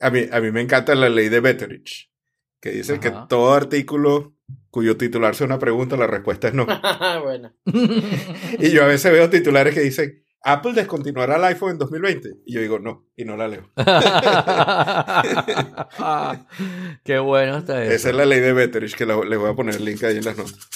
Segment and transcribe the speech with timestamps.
[0.00, 2.10] A mí, a mí me encanta la ley de Betteridge,
[2.60, 4.34] que dice que todo artículo
[4.70, 6.66] cuyo titular sea una pregunta, la respuesta es no.
[7.22, 7.52] bueno.
[8.58, 12.30] y yo a veces veo titulares que dicen, Apple descontinuará el iPhone en 2020.
[12.46, 13.70] Y yo digo, no, y no la leo.
[17.04, 17.92] Qué bueno está eso.
[17.92, 20.24] Esa es la ley de Betteridge, que le voy a poner el link ahí en
[20.24, 20.68] las notas.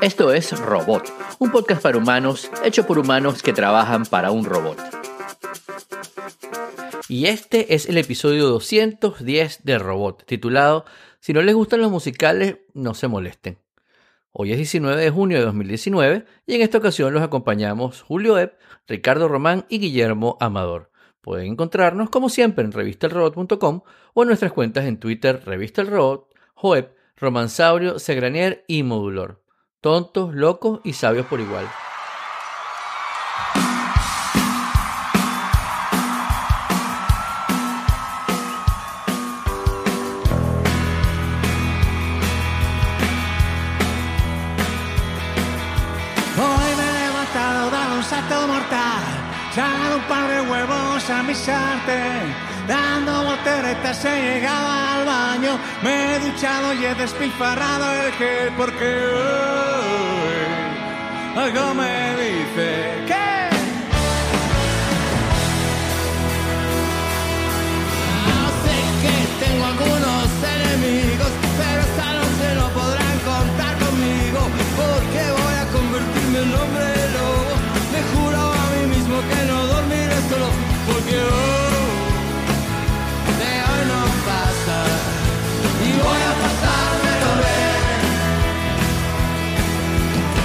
[0.00, 5.11] Esto es Robot, un podcast para humanos hecho por humanos que trabajan para un robot.
[7.08, 10.84] Y este es el episodio 210 de Robot, titulado
[11.20, 13.58] Si no les gustan los musicales, no se molesten.
[14.30, 18.58] Hoy es 19 de junio de 2019 y en esta ocasión los acompañamos Julio Epp,
[18.86, 20.90] Ricardo Román y Guillermo Amador.
[21.20, 23.82] Pueden encontrarnos como siempre en revistelrobot.com
[24.14, 29.42] o en nuestras cuentas en Twitter Revista El Robot, Joep, Romansaurio, Segranier y Modulor
[29.82, 31.68] tontos, locos y sabios por igual.
[52.66, 58.84] Dando volteretas he llegado al baño, me he duchado y he despilfarrado el gel porque
[61.36, 63.22] hoy algo me dice que
[69.44, 74.40] tengo algunos enemigos, pero esta noche no podrán contar conmigo
[74.76, 76.91] porque voy a convertirme en hombre
[86.04, 87.82] voy a pasármelo bien.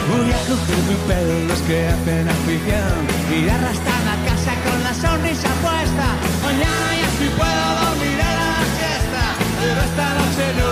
[0.10, 3.00] Voy a coger mi pelo los que hacen afición
[3.36, 6.08] y arrastrar la casa con la sonrisa puesta.
[6.44, 9.24] Mañana ya sí puedo dormir a la siesta,
[9.60, 10.72] pero esta noche no,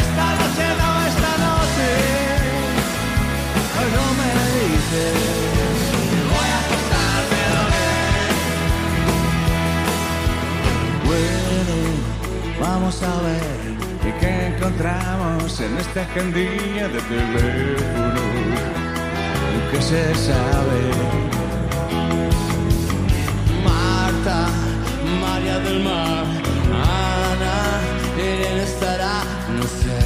[0.00, 1.88] esta noche no, esta noche.
[3.94, 5.40] no me dices.
[6.40, 7.02] A.
[11.06, 11.74] Bueno,
[12.60, 13.59] vamos a ver
[14.20, 18.20] ¿Y qué encontramos en esta agendilla de teléfono?
[19.70, 20.80] ¿Qué se sabe?
[23.64, 24.46] Marta,
[25.20, 26.24] María del Mar,
[26.72, 27.80] Ana,
[28.18, 29.22] Irene estará,
[29.56, 29.99] no sé.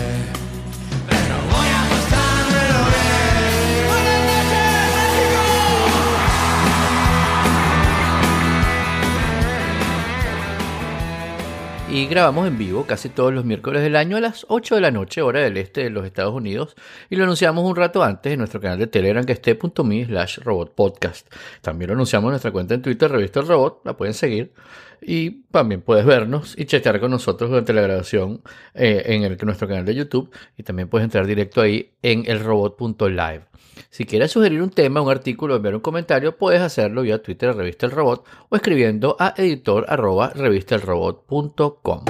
[11.95, 14.91] Y grabamos en vivo casi todos los miércoles del año a las 8 de la
[14.91, 16.75] noche, hora del este de los Estados Unidos,
[17.09, 21.33] y lo anunciamos un rato antes en nuestro canal de Telegram que esté.me slash robotpodcast.
[21.61, 24.53] También lo anunciamos en nuestra cuenta en Twitter, Revista El Robot, la pueden seguir,
[25.01, 28.43] y también puedes vernos y chatear con nosotros durante la grabación
[28.75, 33.54] eh, en el, nuestro canal de YouTube, y también puedes entrar directo ahí en elrobot.live.
[33.91, 37.51] Si quieres sugerir un tema, un artículo o enviar un comentario, puedes hacerlo vía Twitter
[37.51, 42.05] de Revista El Robot o escribiendo a editor arroba revistelrobot.com.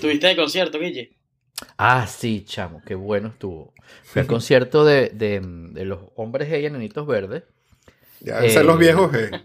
[0.00, 1.12] ¿Tuviste de concierto, Guille?
[1.78, 3.72] Ah, sí, chamo, qué bueno estuvo.
[4.04, 7.44] Fui al concierto de, de, los hombres G y enanitos verdes.
[8.20, 9.42] Ya, eh, los viejos G.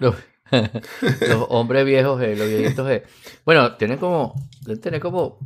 [0.00, 0.16] Los,
[1.48, 3.02] hombres viejos G, los viejitos G.
[3.44, 5.38] Bueno, tienen como, deben tener como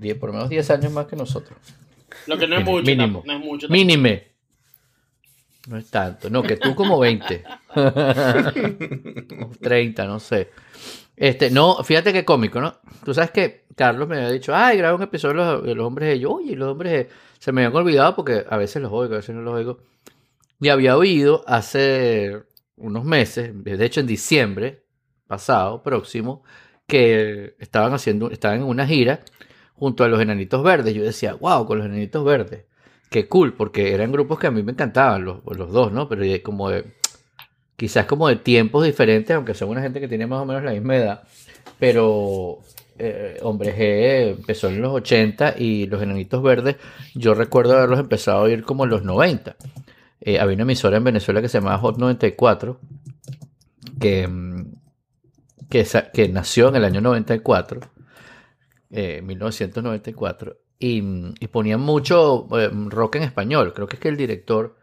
[0.00, 1.58] 10, por lo menos 10 años más que nosotros.
[2.26, 2.84] Lo que no es mucho.
[2.84, 3.22] Mínimo.
[3.24, 3.68] No, es mucho.
[3.68, 4.32] Mínime.
[5.68, 6.28] No es tanto.
[6.28, 7.44] No, que tú como 20.
[9.60, 10.50] 30, no sé.
[11.16, 12.80] Este, no, fíjate qué cómico, ¿no?
[13.04, 16.18] Tú sabes que Carlos me había dicho, ay, graba un episodio de los, hombres de
[16.18, 17.06] yo, oye, los hombres
[17.38, 19.78] se me habían olvidado porque a veces los oigo, a veces no los oigo.
[20.60, 22.42] Y había oído hace
[22.76, 24.84] unos meses, de hecho en diciembre
[25.26, 26.42] pasado, próximo,
[26.86, 29.20] que estaban haciendo, estaban en una gira
[29.74, 30.94] junto a los Enanitos Verdes.
[30.94, 32.64] Yo decía, wow, con los Enanitos Verdes.
[33.10, 36.08] Qué cool, porque eran grupos que a mí me encantaban, los, los dos, ¿no?
[36.08, 36.84] Pero como de,
[37.76, 40.72] quizás como de tiempos diferentes, aunque son una gente que tiene más o menos la
[40.72, 41.22] misma edad.
[41.78, 42.60] Pero
[42.98, 46.76] eh, Hombre G empezó en los 80 y los Enanitos Verdes,
[47.14, 49.56] yo recuerdo haberlos empezado a oír como en los 90.
[50.20, 52.78] Eh, había una emisora en Venezuela que se llamaba Hot 94,
[54.00, 54.72] que, mm,
[55.68, 57.80] que, que nació en el año 94
[58.92, 63.72] 1994, eh, y, ponían mucho eh, rock en español.
[63.74, 64.76] Creo que es que el director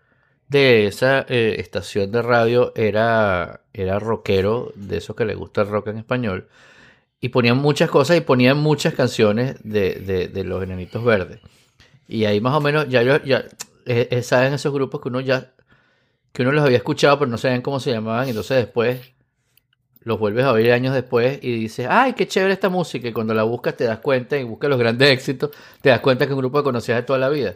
[0.47, 5.69] de esa eh, estación de radio era, era rockero, de esos que le gusta el
[5.69, 6.47] rock en español.
[7.21, 11.41] Y ponían muchas cosas y ponían muchas canciones de, los Enanitos Verdes.
[12.07, 13.45] Y ahí más o menos, ya, ya
[14.23, 15.53] saben esos grupos que uno ya,
[16.31, 18.29] que uno los había escuchado, pero no sabían cómo se llamaban.
[18.29, 19.13] Entonces después
[20.01, 23.07] los vuelves a oír años después y dices, ay, qué chévere esta música.
[23.07, 25.51] Y cuando la buscas te das cuenta y buscas los grandes éxitos,
[25.81, 27.55] te das cuenta que es un grupo que conocías de toda la vida.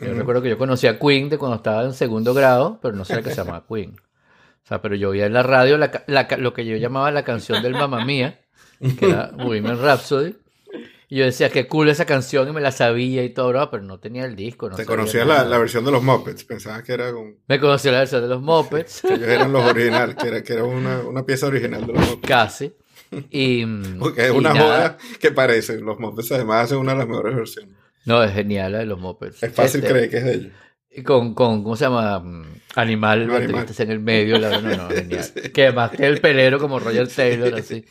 [0.00, 3.04] Yo recuerdo que yo conocía a Queen de cuando estaba en segundo grado, pero no
[3.04, 3.92] sé que se llamaba Queen.
[3.92, 7.74] O sea, pero yo oía en la radio lo que yo llamaba la canción del
[7.74, 8.40] Mamma Mía,
[8.98, 10.34] que era Women Rhapsody.
[11.14, 14.00] Y yo decía, qué cool esa canción y me la sabía y todo, pero no
[14.00, 14.68] tenía el disco.
[14.68, 17.38] No Te conocía la, la, versión de los Muppets, pensabas que era un...
[17.46, 19.00] Me conocía la versión de los Muppets.
[19.06, 22.04] que ellos eran los originales, que era, que era una, una, pieza original de los
[22.04, 22.28] Muppets.
[22.28, 22.74] Casi.
[23.30, 23.64] Y,
[24.00, 25.78] Porque es una moda que parece.
[25.78, 27.76] Los Muppets además hacen una de las mejores versiones.
[28.06, 29.40] No, es genial la de los Muppets.
[29.40, 30.52] Es fácil este, creer que es de ellos.
[31.04, 32.24] Con, con, ¿cómo se llama?
[32.74, 33.66] Animal, no, animal.
[33.78, 35.30] en el medio, la verdad, no, no, genial.
[35.54, 37.84] Que más que el pelero como Roger Taylor, así.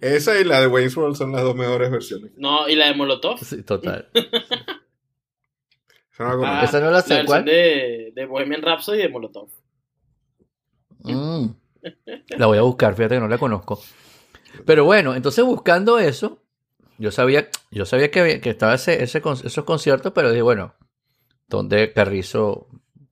[0.00, 2.32] Esa y la de Wayne's World son las dos mejores versiones.
[2.36, 3.38] No, y la de Molotov.
[3.38, 4.08] Sí, total.
[6.18, 7.44] ah, Esa no la sé, la ¿cuál?
[7.44, 9.48] De, de Bohemian Rhapsody y de Molotov.
[11.00, 11.46] Mm.
[12.38, 13.80] La voy a buscar, fíjate que no la conozco.
[14.64, 16.42] Pero bueno, entonces buscando eso,
[16.98, 20.74] yo sabía, yo sabía que, que estaba ese, ese, esos conciertos, pero dije, bueno,
[21.48, 22.68] ¿dónde Carrizo?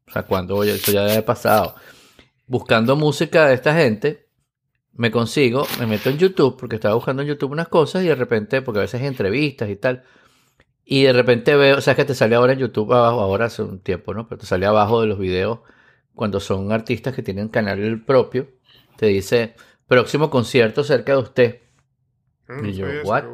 [0.07, 1.75] O sea, cuando eso ya había pasado.
[2.47, 4.29] Buscando música de esta gente,
[4.95, 8.15] me consigo, me meto en YouTube, porque estaba buscando en YouTube unas cosas y de
[8.15, 10.05] repente, porque a veces hay entrevistas y tal,
[10.85, 13.63] y de repente veo, o sea, que te sale ahora en YouTube abajo, ahora hace
[13.63, 14.29] un tiempo, ¿no?
[14.29, 15.61] Pero te sale abajo de los videos,
[16.15, 18.49] cuando son artistas que tienen canal propio,
[18.97, 19.55] te dice,
[19.87, 21.61] próximo concierto cerca de usted.
[22.49, 23.25] Ah, y yo, ¿what?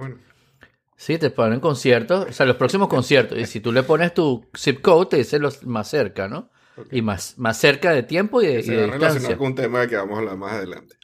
[0.96, 3.38] Sí, te ponen conciertos, o sea, los próximos conciertos.
[3.38, 6.50] Y si tú le pones tu zip code, te dice los más cerca, ¿no?
[6.90, 9.36] Y más, más cerca de tiempo y de, y de distancia.
[9.36, 10.97] con un tema que vamos a hablar más adelante.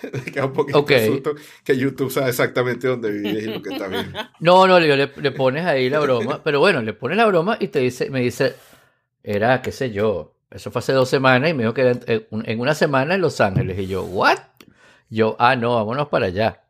[0.32, 1.22] Queda un poquito okay.
[1.64, 4.18] que YouTube sabe exactamente dónde vives y lo que está viendo.
[4.40, 6.42] No, no, le, le, pones ahí la broma.
[6.42, 8.54] Pero bueno, le pones la broma y te dice, me dice,
[9.22, 12.60] era, qué sé yo, eso fue hace dos semanas y me dijo que era en
[12.60, 13.78] una semana en Los Ángeles.
[13.78, 14.38] Y yo, ¿what?
[15.08, 16.62] Yo, ah, no, vámonos para allá.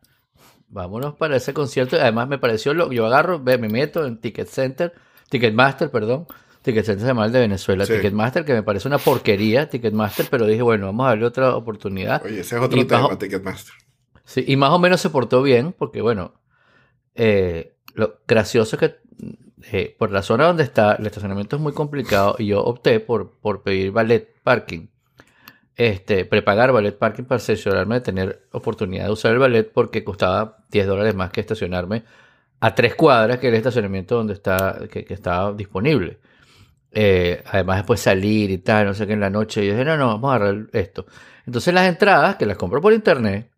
[0.69, 1.96] Vámonos para ese concierto.
[1.96, 4.94] Además, me pareció lo yo agarro, me meto en Ticket Center,
[5.28, 6.26] Ticketmaster, perdón.
[6.62, 7.84] Ticket Center se llama el de Venezuela.
[7.86, 12.24] Ticketmaster, que me parece una porquería, Ticketmaster, pero dije, bueno, vamos a darle otra oportunidad.
[12.24, 13.74] Oye, ese es otro tema, Ticketmaster.
[14.24, 16.34] Sí, y más o menos se portó bien, porque bueno,
[17.14, 18.96] eh, lo gracioso es que
[19.72, 23.32] eh, por la zona donde está, el estacionamiento es muy complicado y yo opté por,
[23.40, 24.88] por pedir ballet parking
[25.76, 30.58] este, prepagar ballet parking para asegurarme de tener oportunidad de usar el ballet porque costaba
[30.70, 32.04] 10 dólares más que estacionarme
[32.60, 36.18] a tres cuadras que el estacionamiento donde está, que, estaba disponible.
[36.94, 39.64] Eh, además después salir y tal, no sé qué en la noche.
[39.64, 41.06] Y yo dije, no, no, vamos a agarrar esto.
[41.46, 43.50] Entonces las entradas, que las compro por internet,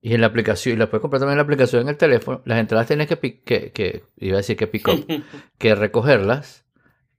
[0.00, 2.42] y en la aplicación, y las puedes comprar también en la aplicación en el teléfono,
[2.44, 5.06] las entradas tienes que, que, que iba a decir que pick up,
[5.58, 6.64] que recogerlas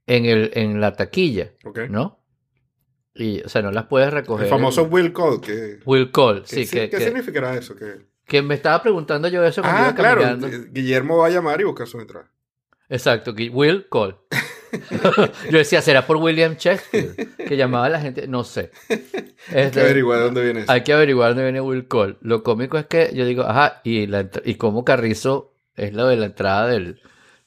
[0.06, 1.52] en, el, en la taquilla,
[1.90, 2.24] ¿no?
[3.14, 4.46] Y, o sea, no las puedes recoger.
[4.46, 5.40] El famoso Will Call.
[5.40, 6.68] Que, Will Call, sí.
[6.68, 7.74] ¿Qué, que, significará eso?
[7.74, 10.38] Que, que me estaba preguntando yo eso cuando ah, claro.
[10.70, 12.30] Guillermo va a llamar y buscar su entrada.
[12.88, 14.18] Exacto, Will Call.
[15.50, 17.28] yo decía, ¿será por William Shakespeare?
[17.36, 18.70] Que llamaba a la gente, no sé.
[18.88, 20.72] hay que este, averiguar dónde viene eso.
[20.72, 22.18] Hay que averiguar dónde viene Will Call.
[22.20, 26.16] Lo cómico es que yo digo, ajá, y, la, y cómo Carrizo es lo de
[26.16, 27.00] la entrada del,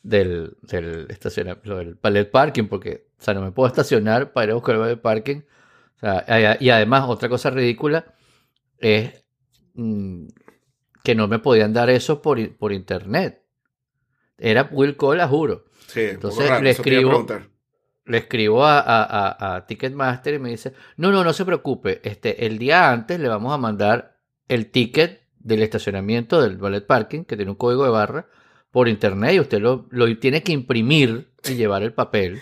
[0.03, 4.51] del, del estacionamiento, del ballet parking, porque, o sea, no me puedo estacionar para ir
[4.51, 5.41] a buscar el ballet parking
[6.59, 8.05] y además, otra cosa ridícula
[8.79, 9.23] es
[9.75, 10.27] mm,
[11.03, 13.43] que no me podían dar eso por, por internet.
[14.37, 15.65] Era Will Call, juro.
[15.95, 17.25] Entonces le escribo,
[18.05, 22.57] le escribo a, a, Ticketmaster y me dice, no, no, no se preocupe, este, el
[22.57, 24.17] día antes le vamos a mandar
[24.47, 28.27] el ticket del estacionamiento del ballet parking, que tiene un código de barra,
[28.71, 32.41] por internet y usted lo, lo tiene que imprimir y llevar el papel.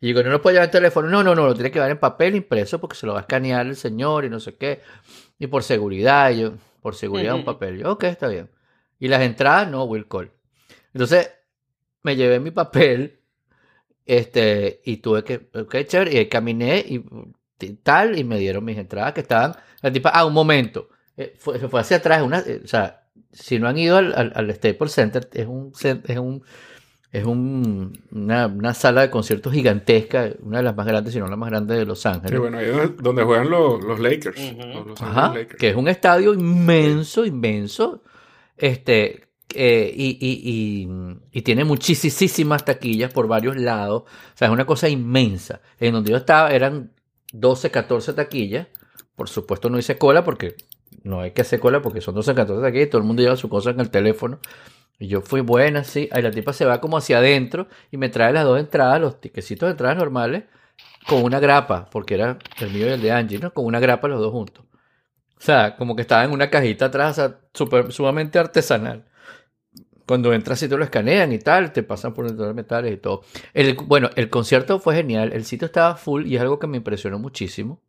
[0.00, 1.08] Y digo, no lo puede llevar en teléfono.
[1.08, 3.22] No, no, no, lo tiene que llevar en papel impreso porque se lo va a
[3.22, 4.82] escanear el señor y no sé qué.
[5.38, 7.78] Y por seguridad, yo, por seguridad un papel.
[7.78, 8.50] Yo, ok, está bien.
[8.98, 10.32] Y las entradas, no, Will Call.
[10.92, 11.30] Entonces,
[12.02, 13.20] me llevé mi papel
[14.04, 17.04] este, y tuve que, ok, chévere, y caminé y,
[17.82, 21.58] tal, y me dieron mis entradas que estaban, la tipa, ah, un momento, eh, fue,
[21.58, 24.92] fue hacia atrás, una, eh, o sea, si no han ido al, al, al Staples
[24.92, 26.44] Center, es un, es un
[27.12, 31.36] es un, una, sala de conciertos gigantesca, una de las más grandes, si no la
[31.36, 32.30] más grande de Los Ángeles.
[32.30, 34.40] Sí, bueno, ahí es donde juegan los, los Lakers.
[34.98, 38.02] Ajá, que es un estadio inmenso, inmenso.
[38.56, 44.02] Este, eh, y, tiene muchísimas taquillas por varios lados.
[44.02, 45.60] O sea, es una cosa inmensa.
[45.78, 46.92] En donde yo estaba eran
[47.32, 48.68] 12, 14 taquillas.
[49.16, 50.56] Por supuesto no hice cola porque
[51.04, 53.48] no hay que hacer cola porque son 12, 14 taquillas todo el mundo lleva su
[53.48, 54.40] cosa en el teléfono.
[54.98, 56.08] Y yo fui buena, sí.
[56.12, 59.20] Ahí la tipa se va como hacia adentro y me trae las dos entradas, los
[59.20, 60.44] tiquecitos de entradas normales,
[61.08, 63.52] con una grapa, porque era el mío y el de Angie, ¿no?
[63.52, 64.64] Con una grapa los dos juntos.
[65.38, 69.04] sea, como que estaba en una cajita atrás, o sea, super, sumamente artesanal.
[70.06, 73.22] Cuando entras y te lo escanean y tal, te pasan por los metales y todo.
[73.54, 75.32] El, bueno, el concierto fue genial.
[75.32, 77.80] El sitio estaba full y es algo que me impresionó muchísimo.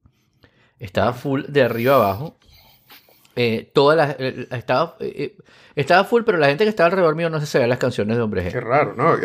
[0.80, 2.38] Estaba full de arriba abajo.
[3.36, 5.38] Eh, todas las, estaba, eh, eh,
[5.76, 8.22] estaba full, pero la gente que estaba alrededor mío no se sabía las canciones de
[8.22, 8.52] Hombre G.
[8.52, 9.16] Qué raro, ¿no?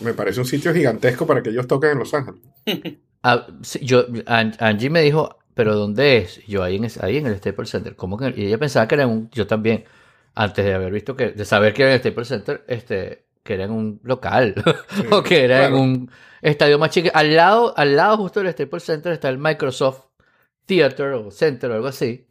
[0.00, 2.40] me parece un sitio gigantesco para que ellos toquen en Los Ángeles.
[3.26, 3.46] Ah,
[3.80, 6.44] yo, Angie me dijo, ¿pero dónde es?
[6.46, 7.96] Yo ahí en, ahí en el Staples Center.
[7.96, 8.34] ¿Cómo que?
[8.36, 9.30] Y ella pensaba que era un.
[9.30, 9.84] Yo también,
[10.34, 11.30] antes de haber visto que.
[11.30, 14.54] De saber que era en el Staples Center, este, que era en un local.
[15.10, 16.10] o que era en un
[16.42, 17.10] estadio más chico.
[17.14, 20.06] Al lado, al lado justo del Staples Center está el Microsoft
[20.66, 22.26] Theater o Center o algo así.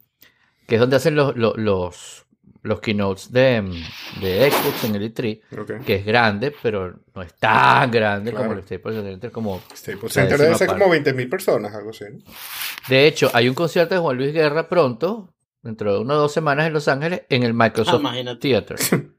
[0.66, 2.24] Que es donde hacen los, los
[2.64, 3.62] los keynotes de,
[4.22, 8.62] de Xbox en el E3, que es grande, pero no es tan grande como el
[8.62, 9.30] Staples Center.
[9.30, 12.06] Como Staples Center debe ser como 20.000 personas, algo así.
[12.88, 15.33] De hecho, hay un concierto de Juan Luis Guerra pronto,
[15.64, 18.76] dentro de una o dos semanas en Los Ángeles, en el Microsoft ah, Theater.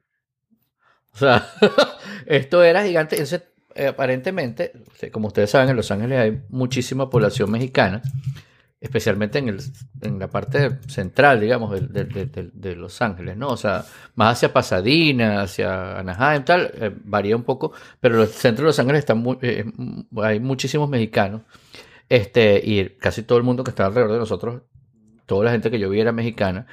[1.13, 1.47] o sea,
[2.25, 3.15] esto era gigante.
[3.15, 4.71] Entonces, eh, aparentemente,
[5.11, 8.01] como ustedes saben, en Los Ángeles hay muchísima población mexicana
[8.85, 9.59] especialmente en, el,
[10.01, 13.49] en la parte central, digamos, de, Los Ángeles, ¿no?
[13.49, 13.83] O sea,
[14.15, 18.79] más hacia Pasadena, hacia Anaheim, tal, eh, varía un poco, pero el centro de Los
[18.79, 19.65] Ángeles están muy, eh,
[20.21, 21.41] hay muchísimos mexicanos,
[22.09, 24.61] este, y casi todo el mundo que está alrededor de nosotros,
[25.25, 26.67] toda la gente que yo vi era mexicana,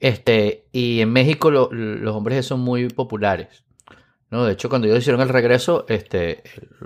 [0.00, 3.62] este, y en México los hombres son muy populares.
[4.32, 6.42] No, de hecho, cuando ellos hicieron el regreso, este,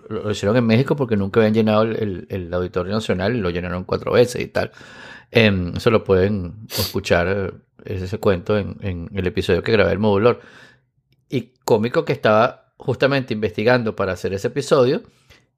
[0.09, 4.13] lo, hicieron en México porque nunca habían llenado el, Auditorio Nacional y lo llenaron cuatro
[4.13, 4.73] veces y tal.
[5.31, 7.53] Em, eso lo pueden escuchar, eh,
[7.85, 10.41] ese, cuento, en, el episodio que grabé el modulor.
[11.31, 15.03] Y cómico que estaba justamente investigando para hacer ese episodio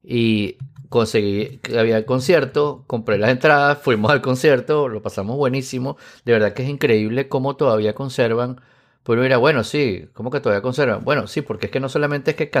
[0.03, 0.57] y
[0.89, 5.97] conseguí que había el concierto, compré las entradas, fuimos al concierto, lo pasamos buenísimo.
[6.25, 8.61] De verdad que es increíble cómo todavía conservan
[9.09, 11.03] pues mira, bueno, sí, ¿cómo que todavía conservan?
[11.03, 12.51] Bueno, sí, porque es que no solamente es que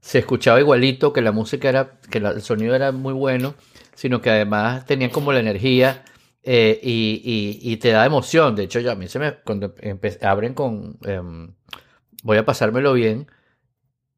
[0.00, 3.54] se escuchaba igualito, que la música era, que el sonido era muy bueno,
[3.94, 6.04] sino que además tenían como la energía
[6.42, 8.56] eh, y, te da emoción.
[8.56, 9.74] De hecho, yo a mí se me, cuando
[10.22, 11.52] abren con em,
[12.22, 13.26] voy a pasármelo bien,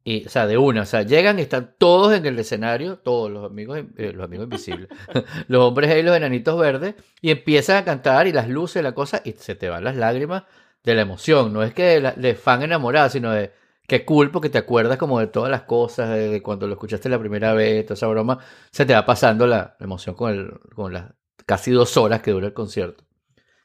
[0.05, 3.31] y, o sea, de una, o sea, llegan y están todos en el escenario, todos
[3.31, 4.89] los amigos, eh, los amigos invisibles,
[5.47, 9.21] los hombres y los enanitos verdes, y empiezan a cantar y las luces, la cosa,
[9.23, 10.43] y se te van las lágrimas
[10.83, 13.53] de la emoción, no es que de, fan enamorada, sino de
[13.87, 17.19] qué cool porque te acuerdas como de todas las cosas, de, cuando lo escuchaste la
[17.19, 18.39] primera vez, toda esa broma,
[18.71, 21.13] se te va pasando la, emoción con, el, con las
[21.45, 23.05] casi dos horas que dura el concierto.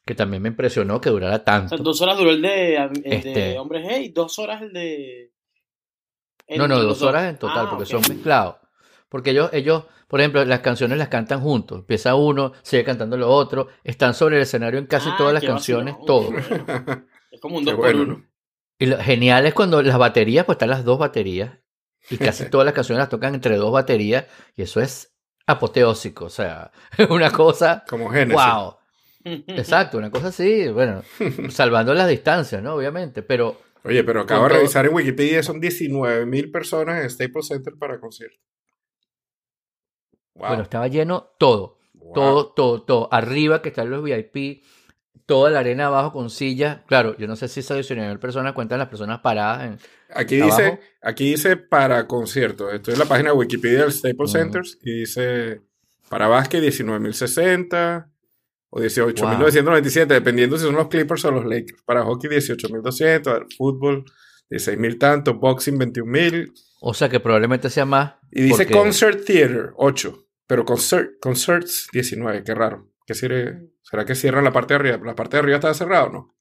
[0.04, 1.76] Que también me impresionó que durara tanto.
[1.78, 3.58] dos horas duró el de, el este...
[3.58, 5.32] Hombres Hey, dos horas el de...
[6.56, 8.56] no, no, dos horas en total, ah, porque son mezclados.
[9.08, 11.80] Porque ellos, ellos, por ejemplo, las canciones las cantan juntos.
[11.80, 13.68] Empieza uno, sigue cantando lo otro.
[13.84, 16.30] Están sobre el escenario en casi ah, todas las canciones, todo.
[17.30, 18.24] Es como un dos por uno.
[18.78, 21.58] Y lo genial es cuando las baterías, pues están las dos baterías.
[22.10, 24.26] Y casi todas las canciones las tocan entre dos baterías.
[24.56, 25.14] Y eso es
[25.46, 26.26] apoteósico.
[26.26, 27.84] O sea, es una cosa.
[27.88, 28.42] Como Genesis.
[28.42, 28.76] ¡Wow!
[29.24, 30.68] Exacto, una cosa así.
[30.68, 31.02] Bueno,
[31.50, 32.74] salvando las distancias, ¿no?
[32.74, 33.22] Obviamente.
[33.22, 33.60] Pero.
[33.84, 38.38] Oye, pero acabo de revisar en Wikipedia, son 19.000 personas en Staples Center para concierto.
[40.34, 41.78] Bueno, estaba lleno todo.
[42.14, 43.08] Todo, todo, todo.
[43.12, 44.62] Arriba que están los VIP,
[45.26, 46.80] toda la arena abajo con sillas.
[46.86, 49.66] Claro, yo no sé si esa 19.000 personas cuentan las personas paradas.
[49.66, 49.78] En,
[50.10, 52.72] aquí, dice, aquí dice para conciertos.
[52.72, 55.60] Estoy en la página de Wikipedia del Staples Centers y dice
[56.08, 58.06] para básquet 19.060
[58.70, 61.82] o 18.997, dependiendo si son los Clippers o los Lakers.
[61.82, 64.04] Para hockey 18.200, fútbol
[64.50, 66.52] 16.000 tanto, boxing 21.000.
[66.80, 68.14] O sea que probablemente sea más.
[68.30, 70.24] Y dice Concert Theater 8.
[70.46, 72.90] Pero concert, Concerts 19, qué raro.
[73.06, 73.70] ¿Qué sirve?
[73.82, 75.00] ¿Será que cierran la parte de arriba?
[75.04, 76.34] ¿La parte de arriba está cerrada o no?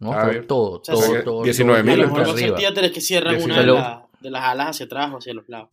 [0.00, 0.10] No,
[0.46, 1.42] todo, todo, todo.
[1.44, 2.02] 19 mil.
[2.02, 5.48] A lo mejor que cierran una de, de, las alas hacia atrás o hacia los
[5.48, 5.70] lados.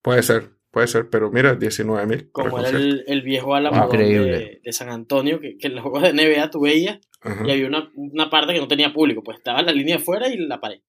[0.00, 2.30] Puede ser, puede ser, pero mira, 19 mil.
[2.30, 6.02] Como era el, el, viejo Álamo de, de, San Antonio, que, que en los juegos
[6.02, 6.98] de NBA tú veías
[7.44, 10.02] y había una, una parte que no tenía público, pues estaba en la línea de
[10.02, 10.80] fuera y la pared.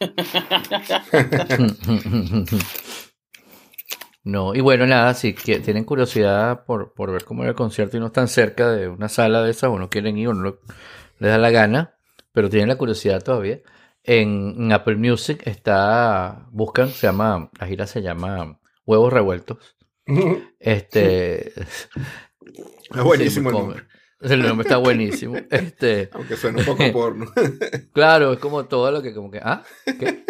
[4.26, 8.00] No, y bueno, nada, si tienen curiosidad por, por, ver cómo era el concierto y
[8.00, 10.56] no están cerca de una sala de esas o no quieren ir o no
[11.20, 11.94] les da la gana,
[12.32, 13.60] pero tienen la curiosidad todavía,
[14.02, 19.76] en, Apple Music está, buscan, se llama, la gira se llama Huevos Revueltos.
[20.60, 21.52] este...
[21.58, 23.74] Es buenísimo
[24.20, 25.36] El nombre está buenísimo.
[25.50, 26.08] Este...
[26.12, 27.26] Aunque suena un poco porno.
[27.92, 29.64] claro, es como todo lo que como que, ¿ah?
[29.84, 30.24] ¿Qué?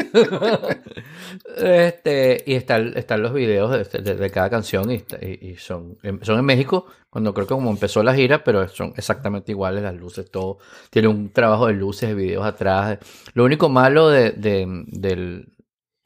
[1.58, 6.86] este, y están, están los videos de, cada canción y, y, son, son en México,
[7.10, 10.58] cuando creo que como empezó la gira, pero son exactamente iguales las luces, todo.
[10.90, 12.98] Tiene un trabajo de luces, de videos atrás.
[13.34, 15.55] Lo único malo de, del,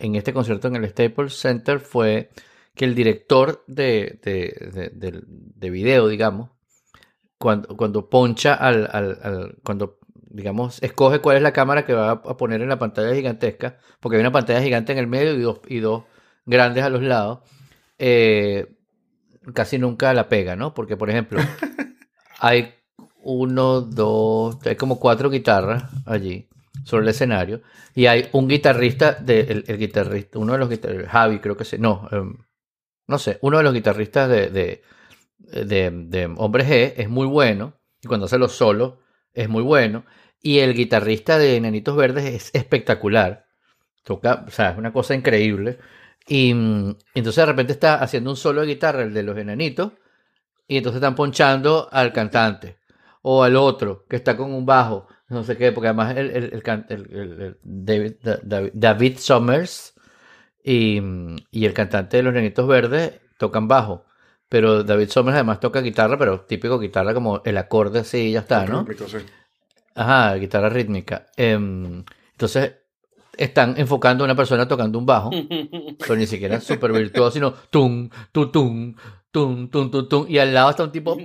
[0.00, 2.30] en este concierto en el Staples Center fue
[2.74, 6.50] que el director de, de, de video, digamos,
[7.38, 12.10] cuando, cuando poncha al, al, al, cuando digamos, escoge cuál es la cámara que va
[12.10, 15.42] a poner en la pantalla gigantesca, porque hay una pantalla gigante en el medio y
[15.42, 16.04] dos, y dos
[16.46, 17.40] grandes a los lados,
[17.98, 18.76] eh,
[19.54, 20.72] casi nunca la pega, ¿no?
[20.72, 21.40] Porque, por ejemplo,
[22.38, 22.74] hay
[23.22, 26.48] uno, dos, hay como cuatro guitarras allí
[26.84, 27.62] sobre el escenario
[27.94, 31.76] y hay un guitarrista, de, el, guitarrista, uno de los guitarristas, Javi creo que sí,
[31.78, 32.36] no, em,
[33.06, 34.82] no sé, uno de los guitarristas de
[35.40, 38.94] de, de Hombre G es muy bueno, y cuando hace los solos
[39.32, 40.04] es muy bueno,
[40.42, 43.46] y el guitarrista de Nenitos Verdes es espectacular.
[44.04, 45.78] Toca, o sea, es una cosa increíble.
[46.26, 49.92] Y mm, entonces de repente está haciendo un solo de guitarra, el de los enanitos,
[50.66, 52.78] y entonces están ponchando al cantante
[53.22, 57.56] o al otro que está con un bajo, no sé qué, porque además el, el,
[57.62, 58.12] David,
[58.74, 59.94] David, Summers
[60.62, 61.00] y,
[61.50, 64.04] y, el cantante de los Nenitos Verdes tocan bajo.
[64.50, 68.40] Pero David Somers además toca guitarra, pero típico guitarra como el acorde así y ya
[68.40, 68.80] está, ¿no?
[68.80, 69.18] Rítmico, sí.
[69.94, 71.26] Ajá, guitarra rítmica.
[71.36, 72.74] Em, entonces
[73.36, 75.30] están enfocando a una persona tocando un bajo,
[75.98, 78.94] pero ni siquiera súper virtuoso, sino tum, tum, tum,
[79.30, 81.16] tum, tum, tum, tum, y al lado está un tipo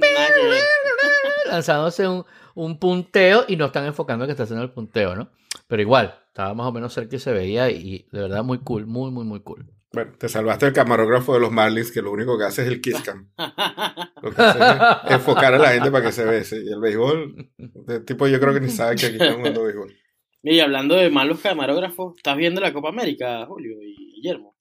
[1.47, 2.25] lanzándose un,
[2.55, 5.29] un punteo y no están enfocando que está haciendo el punteo, ¿no?
[5.67, 8.85] Pero igual, estaba más o menos cerca y se veía y de verdad muy cool,
[8.85, 9.65] muy, muy, muy cool.
[9.95, 12.81] Bueno, te salvaste el camarógrafo de los Marlins, que lo único que hace es el
[12.81, 13.29] kiss cam.
[14.21, 16.61] Lo que hace es enfocar a la gente para que se bese.
[16.61, 17.49] Y el béisbol,
[17.87, 19.95] el tipo yo creo que ni sabe que aquí está jugando béisbol.
[20.43, 24.57] Y hablando de malos camarógrafos, ¿estás viendo la Copa América, Julio y Guillermo?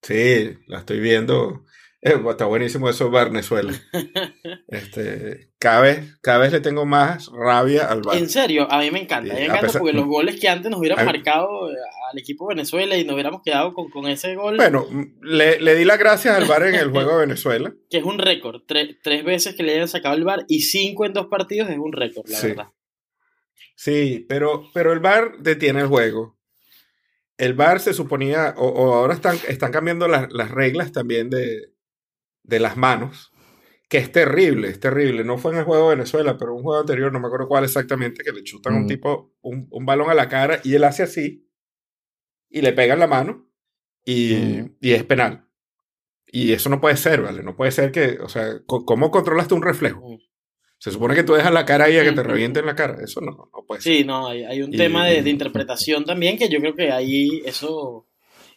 [0.00, 1.64] Sí, la estoy viendo.
[2.02, 3.72] Eh, está buenísimo eso Venezuela.
[4.68, 8.16] Este, cada vez, cada vez le tengo más rabia al Bar.
[8.16, 9.32] En serio, a mí me encanta.
[9.32, 11.74] A mí me encanta porque los goles que antes nos hubieran marcado eh,
[12.10, 14.56] al equipo de Venezuela y nos hubiéramos quedado con, con ese gol.
[14.56, 14.86] Bueno,
[15.20, 17.74] le, le, di las gracias al Bar en el juego de Venezuela.
[17.90, 18.62] Que es un récord.
[18.66, 21.92] tres veces que le hayan sacado el Bar y cinco en dos partidos es un
[21.92, 22.68] récord, la verdad.
[23.74, 26.38] Sí, pero, pero el Bar detiene el juego.
[27.36, 31.72] El Bar se suponía, o, ahora están, están cambiando las reglas también de,
[32.42, 33.32] de las manos,
[33.88, 35.24] que es terrible, es terrible.
[35.24, 37.64] No fue en el juego de Venezuela, pero un juego anterior, no me acuerdo cuál
[37.64, 41.02] exactamente, que le chutan a un tipo un, balón a la cara y él hace
[41.02, 41.48] así
[42.48, 43.48] y le pegan la mano
[44.04, 45.48] y, y, es penal.
[46.26, 47.42] Y eso no puede ser, ¿vale?
[47.42, 50.18] No puede ser que, o sea, ¿cómo controlas tú un reflejo?
[50.78, 52.96] Se supone que tú dejas la cara ahí a que te revienten la cara.
[53.02, 53.96] Eso no, no puede ser.
[53.96, 57.42] Sí, no, hay, hay un tema de, de, interpretación también que yo creo que ahí
[57.44, 58.09] eso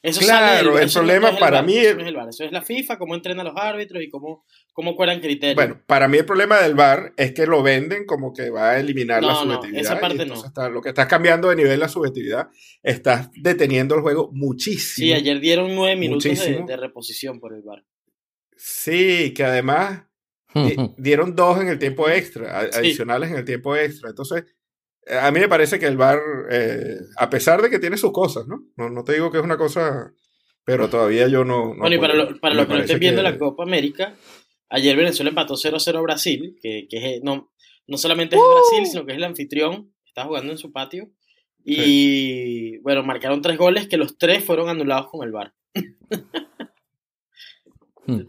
[0.03, 1.95] eso claro, el problema para mí es...
[1.95, 5.55] Eso es la FIFA, cómo entrena a los árbitros y cómo, cómo cuelan criterios.
[5.55, 8.79] Bueno, para mí el problema del VAR es que lo venden como que va a
[8.81, 9.81] eliminar la subjetividad.
[9.81, 10.69] esa parte no.
[10.69, 12.49] lo que estás cambiando de nivel la subjetividad,
[12.81, 15.05] estás deteniendo el juego muchísimo.
[15.05, 17.85] Sí, ayer dieron nueve minutos de, reposición por el VAR.
[18.57, 20.03] Sí, que además
[20.53, 24.09] eh, dieron dos en el tiempo extra, adicionales en el tiempo extra.
[24.09, 24.43] Entonces,
[25.07, 28.45] a mí me parece que el bar, eh, a pesar de que tiene sus cosas,
[28.47, 28.65] ¿no?
[28.75, 29.03] ¿no?
[29.03, 30.13] te digo que es una cosa,
[30.63, 31.75] pero todavía yo no...
[31.75, 34.15] bueno, y para lo, para lo que no estén viendo la Copa América,
[34.69, 37.51] ayer Venezuela empató 0-0 a Brasil, que, que es, no,
[37.87, 41.09] no solamente es Brasil, sino que es el anfitrión, está jugando en su patio.
[41.65, 45.53] Y bueno, marcaron tres goles que los tres fueron anulados con el bar.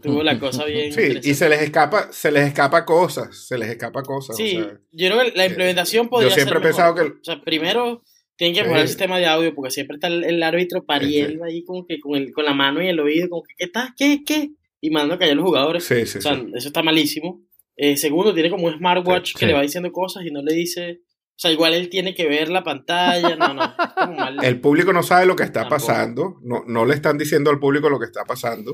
[0.01, 0.91] Tuvo la cosa bien.
[0.91, 4.37] Sí, y se les escapa, se les escapa cosas, se les escapa cosas.
[4.37, 4.57] Sí,
[4.91, 7.01] yo creo que la implementación podría Yo siempre he pensado que.
[7.01, 8.01] O sea, primero
[8.37, 11.85] tienen que mejorar el sistema de audio porque siempre está el, árbitro pariendo ahí como
[11.85, 13.93] que con, el, con la mano y el oído, como que, ¿qué está?
[13.97, 14.23] ¿Qué?
[14.25, 14.51] ¿Qué?
[14.81, 15.83] Y mandando a callar a los jugadores.
[15.83, 17.43] Sí, sí, o sea, eso está malísimo.
[17.77, 21.01] Eh, segundo, tiene como un smartwatch que le va diciendo cosas y no le dice.
[21.01, 23.35] O sea, igual él tiene que ver la pantalla.
[23.35, 24.41] No, no.
[24.41, 26.37] El público no sabe lo que está pasando.
[26.41, 28.73] No, no le están diciendo al público lo que está pasando.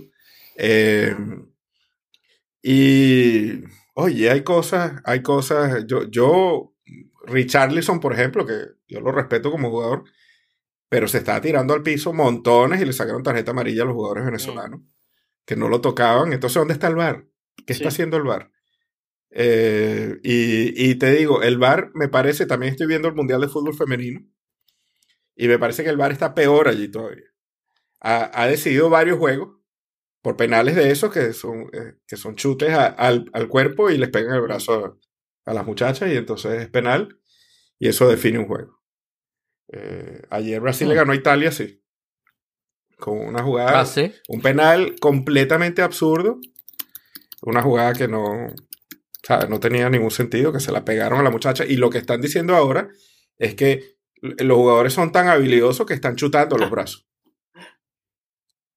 [0.63, 1.15] Eh,
[2.61, 3.63] y,
[3.95, 6.75] oye, hay cosas, hay cosas, yo, yo,
[7.25, 8.53] Richarlison, por ejemplo, que
[8.87, 10.03] yo lo respeto como jugador,
[10.87, 14.25] pero se estaba tirando al piso montones y le sacaron tarjeta amarilla a los jugadores
[14.25, 14.81] venezolanos,
[15.45, 16.31] que no lo tocaban.
[16.31, 17.25] Entonces, ¿dónde está el VAR?
[17.65, 18.51] ¿Qué está haciendo el VAR?
[19.31, 23.47] Eh, y, y, te digo, el VAR me parece, también estoy viendo el Mundial de
[23.47, 24.21] Fútbol Femenino,
[25.35, 27.25] y me parece que el VAR está peor allí todavía.
[27.99, 29.60] Ha, ha decidido varios juegos
[30.21, 34.09] por penales de esos que son, eh, que son chutes al, al, cuerpo y les
[34.09, 34.99] pegan el brazo
[35.45, 37.19] a las muchachas y entonces es penal
[37.79, 38.81] y eso define un juego.
[39.71, 40.97] Eh, ayer Brasil le mm.
[40.97, 41.81] ganó a Italia, sí.
[42.97, 46.39] Con una jugada, ah, un penal completamente absurdo.
[47.41, 48.53] Una jugada que no,
[49.49, 51.65] no tenía ningún sentido, que se la pegaron a la muchacha.
[51.65, 52.89] Y lo que están diciendo ahora
[53.39, 57.07] es que los jugadores son tan habilidosos que están chutando los brazos.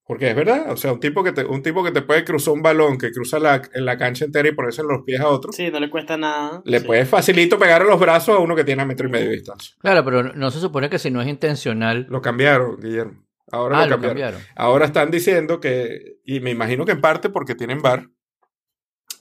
[0.06, 2.52] Porque es verdad, o sea, un tipo que te, un tipo que te puede cruzar
[2.52, 5.28] un balón, que cruza la, en la cancha entera y ponerse en los pies a
[5.28, 5.50] otro.
[5.50, 6.60] Sí, no le cuesta nada.
[6.66, 9.30] Le puede facilito pegar a los brazos a uno que tiene a metro y medio
[9.30, 9.74] de distancia.
[9.80, 12.06] Claro, pero no se supone que si no es intencional.
[12.10, 13.24] Lo cambiaron, Guillermo.
[13.50, 14.42] Ahora ah, lo, cambiaron.
[14.56, 18.10] Ahora están diciendo que, y me imagino que en parte porque tienen bar,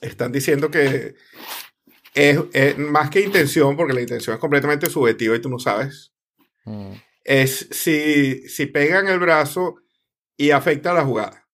[0.02, 1.14] están diciendo que
[2.14, 6.12] es, más que intención, porque la intención es completamente subjetiva y tú no sabes.
[6.64, 6.92] Mm.
[7.24, 9.76] Es si, si pegan el brazo
[10.36, 11.48] y afecta a la jugada.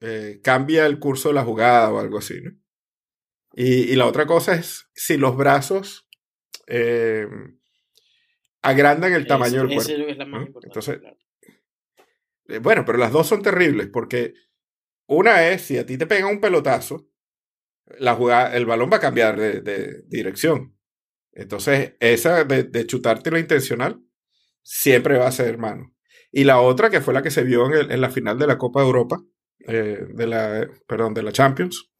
[0.00, 2.52] Eh, cambia el curso de la jugada o algo así, ¿no?
[3.56, 6.08] Y, la otra cosa es si los brazos
[6.66, 7.28] eh,
[8.62, 10.60] agrandan el tamaño del cuerpo.
[10.62, 11.00] Entonces,
[12.48, 14.34] eh, bueno, pero las dos son terribles porque
[15.06, 17.08] una es si a ti te pega un pelotazo,
[17.98, 20.76] la jugada, el balón va a cambiar de, dirección.
[21.32, 24.02] Entonces, esa de, de chutarte lo intencional
[24.62, 25.93] siempre va a ser mano.
[26.36, 28.80] Y la otra, que fue la que se vio en, la final de la Copa
[28.80, 29.22] de Europa,
[29.68, 31.92] eh, de la, perdón, de la Champions,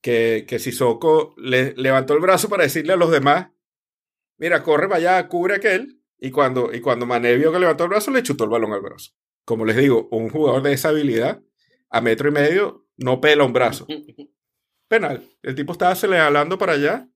[0.00, 3.48] que, que Sissoko le, levantó el brazo para decirle a los demás,
[4.38, 8.12] mira, corre vaya, cubre aquel, y cuando, y cuando Mané vio que levantó el brazo,
[8.12, 9.10] le chutó el balón al brazo.
[9.44, 11.42] Como les digo, un jugador de esa habilidad,
[11.90, 13.88] a metro y medio, no pela un brazo.
[14.86, 15.28] Penal.
[15.42, 17.08] El tipo estaba hablando para allá.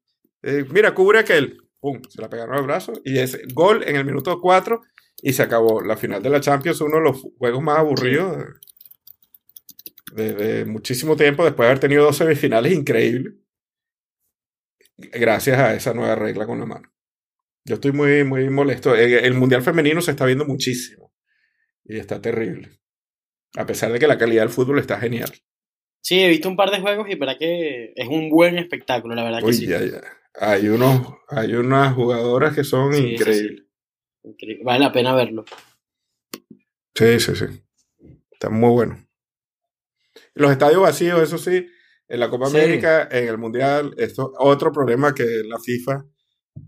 [0.42, 1.56] Eh, mira, cubre aquel.
[1.78, 2.94] Pum, se la pegaron al brazo.
[3.04, 4.82] Y ese gol en el minuto 4
[5.24, 5.80] y se acabó.
[5.80, 8.44] La final de la Champions, uno de los juegos más aburridos
[10.12, 13.32] de, muchísimo tiempo, después de haber tenido dos semifinales increíbles,
[14.98, 16.92] gracias a esa nueva regla con la mano.
[17.64, 18.94] Yo estoy muy, muy molesto.
[18.94, 21.10] El, Mundial Femenino se está viendo muchísimo
[21.84, 22.72] y está terrible.
[23.56, 25.32] A pesar de que la calidad del fútbol está genial.
[26.02, 29.24] Sí, he visto un par de juegos y para que es un buen espectáculo, la
[29.24, 29.72] verdad que sí.
[30.38, 33.63] Hay, unos, hay unas jugadoras que son increíbles.
[34.62, 35.44] Vale la pena verlo.
[36.94, 37.44] Sí, sí, sí.
[38.32, 39.06] Está muy bueno.
[40.34, 41.66] Los estadios vacíos, eso sí,
[42.08, 46.04] en la Copa América, en el Mundial, esto otro problema que la FIFA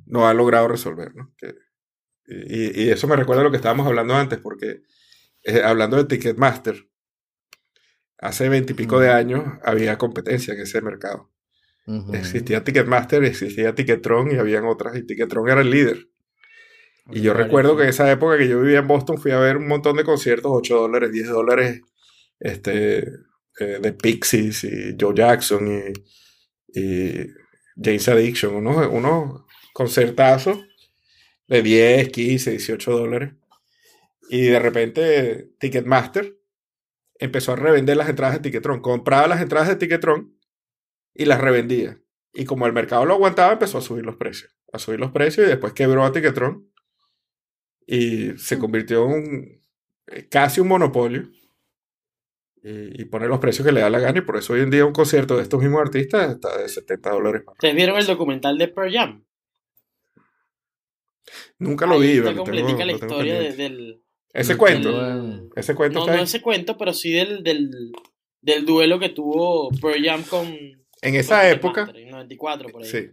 [0.06, 1.32] no ha logrado resolver, ¿no?
[2.26, 4.82] y, eso me recuerda a lo que estábamos hablando antes, porque
[5.44, 6.88] eh, hablando de Ticketmaster,
[8.18, 11.32] hace veintipico de años había competencia en ese mercado.
[12.12, 16.08] Existía Ticketmaster, existía Tickettron y habían otras, y Tickettron era el líder.
[17.10, 19.56] Y yo recuerdo que en esa época que yo vivía en Boston fui a ver
[19.56, 21.82] un montón de conciertos, 8 dólares, 10 dólares,
[22.40, 22.98] este,
[23.60, 25.92] eh, de Pixies y Joe Jackson
[26.74, 27.26] y, y
[27.80, 30.58] James Addiction, unos, unos concertazos
[31.46, 33.34] de 10, 15, 18 dólares.
[34.28, 36.36] Y de repente Ticketmaster
[37.18, 38.80] empezó a revender las entradas de Ticketron.
[38.80, 40.36] Compraba las entradas de Ticketron
[41.14, 42.00] y las revendía.
[42.34, 44.54] Y como el mercado lo aguantaba, empezó a subir los precios.
[44.72, 46.68] A subir los precios y después quebró a Ticketron
[47.86, 49.62] y se convirtió en un,
[50.08, 51.28] eh, casi un monopolio
[52.68, 54.84] y, pone los precios que le da la gana y por eso hoy en día
[54.84, 57.42] un concierto de estos mismos artistas está de 70 dólares.
[57.46, 59.24] ¿Ustedes vieron el documental de Pearl Jam?
[61.60, 62.20] Nunca lo vi.
[62.20, 64.02] Pero tengo, la historia del...
[64.32, 65.48] Ese cuento.
[65.54, 66.06] ese cuento.
[66.06, 67.92] No, no ese cuento, pero sí del, del,
[68.40, 70.46] del duelo que tuvo Pearl Jam con...
[71.02, 71.88] En esa época...
[71.94, 72.88] En 94, por ahí.
[72.88, 73.10] Sí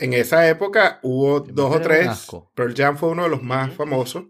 [0.00, 2.26] en esa época hubo dos o tres.
[2.54, 4.24] Pearl Jam fue uno de los más famosos.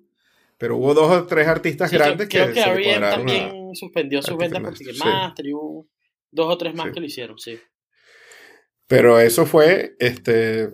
[0.61, 3.11] Pero hubo dos o tres artistas grandes que, creo que R.E.M.
[3.11, 5.89] también suspendió su venta por Ticketmaster y hubo
[6.31, 7.59] dos o tres más que lo hicieron, sí.
[8.87, 10.69] Pero eso fue este,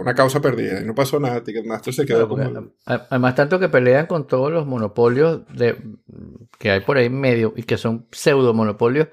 [0.00, 1.44] una causa perdida y no pasó nada.
[1.44, 2.72] Ticketmaster se quedó como.
[2.86, 5.76] Además, tanto que pelean con todos los monopolios de,
[6.58, 9.08] que hay por ahí en medio y que son pseudo monopolios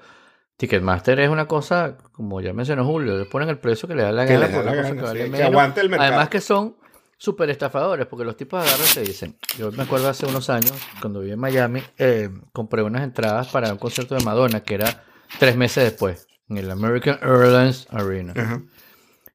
[0.56, 4.12] Ticketmaster es una cosa, como ya mencionó Julio, le ponen el precio que le da
[4.12, 4.48] la gana.
[4.48, 6.08] Que, aguante el mercado.
[6.08, 6.76] Además que son
[7.18, 10.72] súper estafadores, porque los tipos agarran y te dicen, yo me acuerdo hace unos años,
[11.00, 15.04] cuando viví en Miami, eh, compré unas entradas para un concierto de Madonna, que era
[15.38, 18.64] tres meses después, en el American Airlines Arena.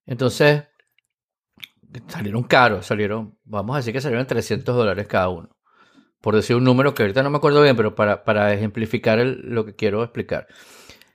[0.05, 0.63] Entonces,
[2.07, 5.49] salieron caros, salieron, vamos a decir que salieron 300 dólares cada uno.
[6.19, 9.65] Por decir un número que ahorita no me acuerdo bien, pero para, para ejemplificar lo
[9.65, 10.47] que quiero explicar.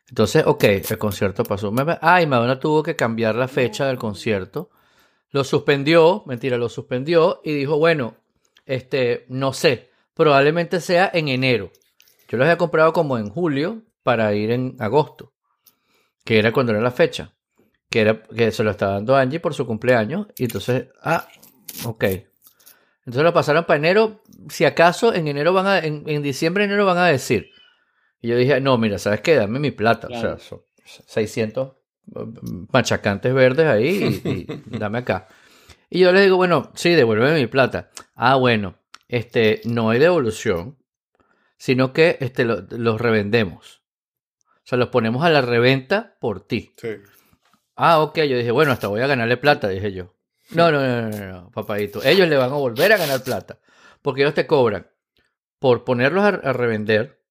[0.08, 1.72] Entonces, ok, el concierto pasó.
[2.00, 4.70] Ah, y Madonna tuvo que cambiar la fecha del concierto.
[5.30, 8.16] Lo suspendió, mentira, lo suspendió y dijo, bueno,
[8.64, 11.72] este, no sé, probablemente sea en enero.
[12.28, 15.32] Yo los había comprado como en julio para ir en agosto,
[16.24, 17.32] que era cuando era la fecha.
[17.90, 20.26] que, era, que se lo estaba dando Angie por su cumpleaños.
[20.36, 21.26] Y entonces, ah,
[21.84, 22.04] ok.
[22.04, 24.22] Entonces lo pasaron para enero.
[24.48, 27.50] Si acaso en enero van a, en, en diciembre, enero van a decir.
[28.20, 29.34] Y yo dije, no, mira, ¿sabes qué?
[29.34, 30.08] Dame mi plata.
[30.08, 31.72] O sea, son 600
[32.72, 34.46] machacantes verdes ahí y,
[34.78, 35.28] dame acá.
[35.90, 37.90] Y yo le digo, bueno, sí, devuélveme mi plata.
[38.14, 38.76] Ah, bueno,
[39.08, 40.78] este, no hay devolución,
[41.56, 43.82] sino que este, los revendemos.
[44.38, 46.72] O sea, los ponemos a la reventa por ti.
[46.76, 46.88] Sí.
[47.76, 50.14] Ah, ok, yo dije, bueno, hasta voy a ganarle plata, dije yo.
[50.50, 52.02] No, no, no, no, no, papadito.
[52.02, 53.58] Ellos le van a volver a ganar plata.
[54.02, 54.88] Porque ellos te cobran
[55.58, 57.22] por ponerlos a, revender,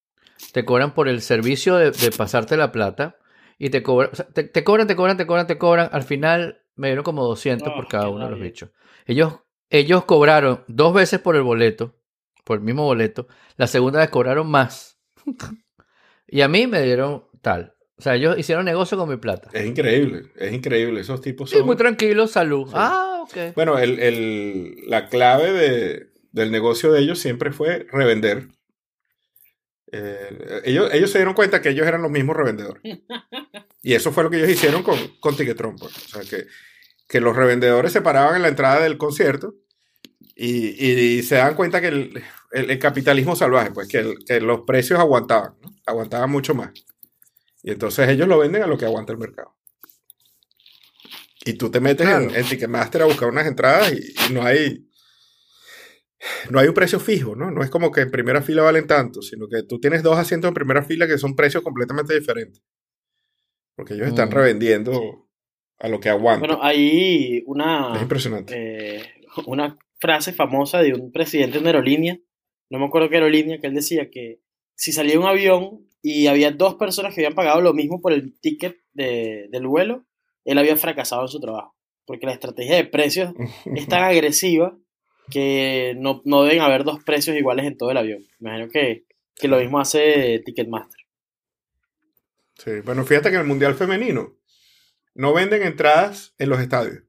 [0.55, 3.17] te cobran por el servicio de, pasarte la plata
[3.57, 5.89] y te cobran, te, cobran, te cobran, te cobran, te cobran.
[5.91, 8.69] Al final me dieron como 200 por cada uno de los bichos.
[9.05, 9.33] Ellos,
[9.69, 11.99] ellos cobraron dos veces por el boleto,
[12.45, 13.27] por el mismo boleto.
[13.57, 14.97] La segunda vez cobraron más.
[16.25, 17.73] y a mí me dieron tal.
[17.97, 19.49] O sea, ellos hicieron negocio con mi plata.
[19.51, 21.01] Es increíble, es increíble.
[21.01, 21.59] Esos tipos son...
[21.59, 22.71] Sí, muy tranquilos, salud.
[22.73, 23.53] Ah, ok.
[23.55, 28.55] Bueno, el, el, la clave de, del negocio de ellos siempre fue revender.
[29.91, 32.81] Eh, ellos, ellos se dieron cuenta que ellos eran los mismos revendedores.
[33.81, 35.75] Y eso fue lo que ellos hicieron con, con Ticketron.
[35.75, 35.95] Pues.
[35.95, 36.47] O sea, que,
[37.07, 39.55] que los revendedores se paraban en la entrada del concierto
[40.35, 44.99] y, y, se dan cuenta que el, el, capitalismo salvaje, pues que, que los precios
[44.99, 45.53] aguantaban,
[45.85, 46.71] aguantaban mucho más.
[47.63, 49.55] Y entonces ellos lo venden a lo que aguanta el mercado.
[51.45, 54.89] Y tú te metes en, en, Ticketmaster a buscar unas entradas y, no hay
[56.49, 57.51] no hay un precio fijo, ¿no?
[57.51, 60.49] No es como que en primera fila valen tanto, sino que tú tienes dos asientos
[60.49, 62.61] en primera fila que son precios completamente diferentes.
[63.75, 64.33] Porque ellos están mm.
[64.33, 65.27] revendiendo
[65.79, 66.47] a lo que aguanta.
[66.47, 67.95] Bueno, hay una.
[67.95, 68.53] Es impresionante.
[68.55, 69.03] Eh,
[69.45, 72.19] una frase famosa de un presidente de aerolínea,
[72.69, 74.41] no me acuerdo qué aerolínea, que él decía que
[74.75, 78.39] si salía un avión y había dos personas que habían pagado lo mismo por el
[78.39, 80.05] ticket de, del vuelo,
[80.43, 81.75] él había fracasado en su trabajo.
[82.05, 83.33] Porque la estrategia de precios
[83.65, 84.77] es tan agresiva
[85.29, 88.23] que no, no, deben haber dos precios iguales en todo el avión.
[88.39, 91.01] Imagino que, que lo mismo hace Ticketmaster.
[92.57, 94.37] Sí, bueno, fíjate que en el Mundial Femenino
[95.13, 97.03] no venden entradas en los estadios.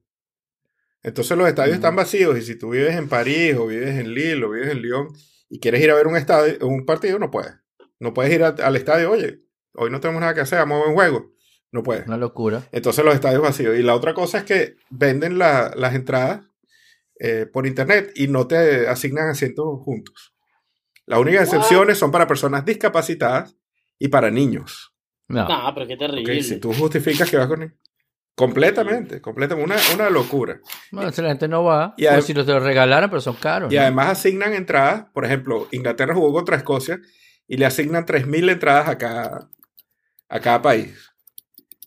[1.03, 4.43] Entonces los estadios están vacíos y si tú vives en París o vives en Lille
[4.43, 5.07] o vives en Lyon
[5.49, 7.53] y quieres ir a ver un, estadio, un partido, no puedes.
[7.99, 9.41] No puedes ir al estadio, oye,
[9.73, 11.31] hoy no tenemos nada que hacer, vamos a un juego.
[11.71, 12.07] No puedes.
[12.07, 12.67] Una locura.
[12.71, 13.77] Entonces los estadios vacíos.
[13.77, 16.41] Y la otra cosa es que venden las entradas
[17.19, 20.33] eh, por internet y no te asignan asientos juntos.
[21.05, 23.55] Las únicas excepciones son para personas discapacitadas
[23.97, 24.93] y para niños.
[25.27, 26.43] No, pero qué terrible.
[26.43, 27.73] si tú justificas que vas con
[28.35, 29.65] Completamente, completamente.
[29.65, 30.61] Una, una locura.
[30.91, 33.73] Bueno, si la gente no va, y si no te lo regalaran, pero son caros.
[33.73, 35.05] Y además asignan entradas.
[35.11, 36.99] Por ejemplo, Inglaterra jugó contra Escocia
[37.47, 39.49] y le asignan 3.000 entradas a cada,
[40.29, 41.11] a cada país.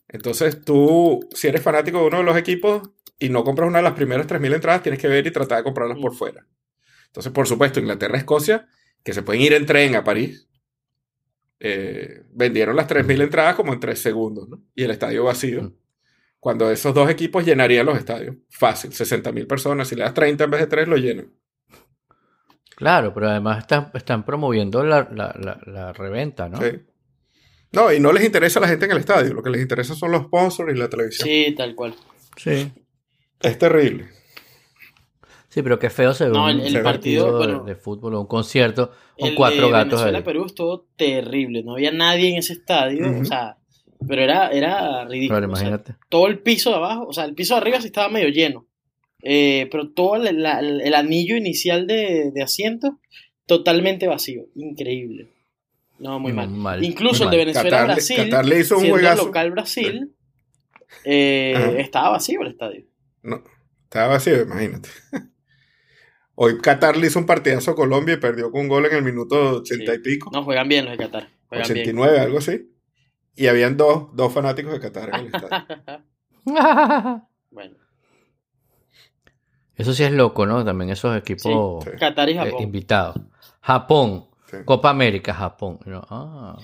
[0.09, 2.89] Entonces tú, si eres fanático de uno de los equipos
[3.21, 5.63] y no compras una de las primeras 3.000 entradas, tienes que ver y tratar de
[5.63, 6.43] comprarlas por fuera.
[7.05, 8.67] Entonces, por supuesto, Inglaterra, Escocia,
[9.03, 10.49] que se pueden ir en tren a París,
[11.59, 14.63] eh, vendieron las 3.000 entradas como en 3 segundos, ¿no?
[14.73, 15.61] Y el estadio vacío.
[15.61, 15.73] Mm.
[16.39, 18.37] Cuando esos dos equipos llenarían los estadios.
[18.49, 19.87] Fácil, 60.000 personas.
[19.87, 21.31] Si le das 30 en vez de 3, lo llenan.
[22.75, 26.59] Claro, pero además están, están promoviendo la, la, reventa, ¿no?
[26.59, 26.79] Sí.
[27.71, 29.93] No, y no les interesa a la gente en el estadio, lo que les interesa
[29.93, 31.27] son los sponsors y la televisión.
[31.27, 31.93] Sí, tal cual.
[32.35, 32.71] Sí.
[33.43, 34.07] Es terrible.
[35.49, 39.35] Sí, pero qué feo se ve no, el, partido de, fútbol o un concierto con
[39.35, 43.57] cuatro gatos Venezuela, Perú estuvo terrible, no había nadie en ese estadio, o sea,
[44.07, 45.43] pero era, era ridículo.
[45.43, 45.95] imagínate.
[46.07, 48.65] todo el piso de abajo, o sea, el piso de arriba sí estaba medio lleno.
[49.23, 50.45] Eh, pero todo el,
[50.95, 52.93] anillo inicial de, de asientos
[53.45, 54.45] totalmente vacío.
[54.55, 55.27] Increíble.
[55.99, 56.83] No, muy mal.
[56.83, 58.29] Incluso el de Venezuela-Brasil,
[58.63, 60.11] siendo local Brasil,
[61.05, 62.85] eh, estaba vacío el estadio.
[63.23, 63.43] No,
[63.83, 64.89] estaba vacío, imagínate.
[66.35, 69.03] Hoy Qatar le hizo un partidazo a Colombia y perdió con un gol en el
[69.03, 70.31] minuto ochenta y pico.
[70.33, 71.29] No, juegan bien los de Qatar.
[71.51, 72.73] 89, algo así.
[73.35, 75.65] Y habían dos, dos fanáticos de Qatar en el estadio.
[77.51, 77.75] bueno.
[79.75, 80.63] Eso sí es loco, ¿no?
[80.63, 83.17] También esos equipos eh, invitados.
[83.61, 84.27] Japón,
[84.65, 85.79] Copa América, Japón.
[86.09, 86.57] Ah,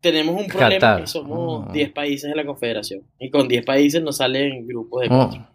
[0.00, 1.92] tenemos un problema que somos 10 ah.
[1.94, 3.02] países de la Confederación.
[3.18, 5.46] Y con 10 países nos salen grupos de 4.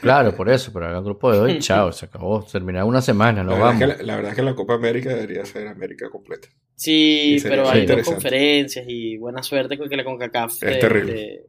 [0.00, 2.42] Claro, por eso, pero el grupo de hoy, chao, se acabó.
[2.42, 3.80] Terminar una semana, no vamos.
[3.80, 6.48] la, verdad es que la Copa América debería ser América completa.
[6.74, 10.62] Sí, pero hay dos conferencias y buena suerte con que la CONCACAF.
[10.62, 11.48] Es terrible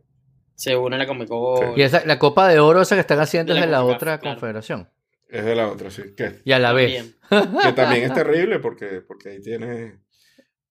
[0.60, 1.74] se une la Comecol.
[1.78, 4.90] Y esa, la Copa de Oro esa que están haciendo es de la otra confederación.
[5.30, 6.02] Es de la otra, sí.
[6.18, 6.42] ¿Qué?
[6.44, 7.18] Y a la vez.
[7.30, 10.00] que también es terrible porque, porque ahí tiene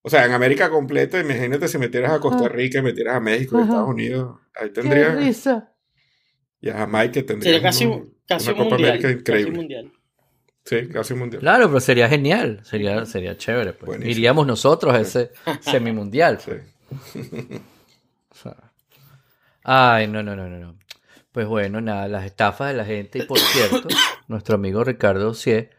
[0.02, 3.58] O sea, en América completa, imagínate si metieras a Costa Rica y metieras a México
[3.58, 4.38] y Estados Unidos.
[4.54, 5.16] Ahí tendrías.
[5.16, 5.72] ¡Qué risa!
[6.60, 7.42] Y a Jamaica tendrías.
[7.42, 9.50] Sería casi, un, casi una Copa mundial, América increíble.
[9.50, 9.92] Casi mundial.
[10.64, 11.40] Sí, casi mundial.
[11.40, 12.60] Claro, pero sería genial.
[12.62, 13.72] Sería, sería chévere.
[13.72, 14.04] Pues.
[14.04, 16.38] Iríamos nosotros a ese semimundial.
[16.40, 16.52] Sí.
[19.64, 20.78] Ay, no, no, no, no.
[21.32, 23.18] Pues bueno, nada, las estafas de la gente.
[23.18, 23.88] Y por cierto,
[24.28, 25.70] nuestro amigo Ricardo Sie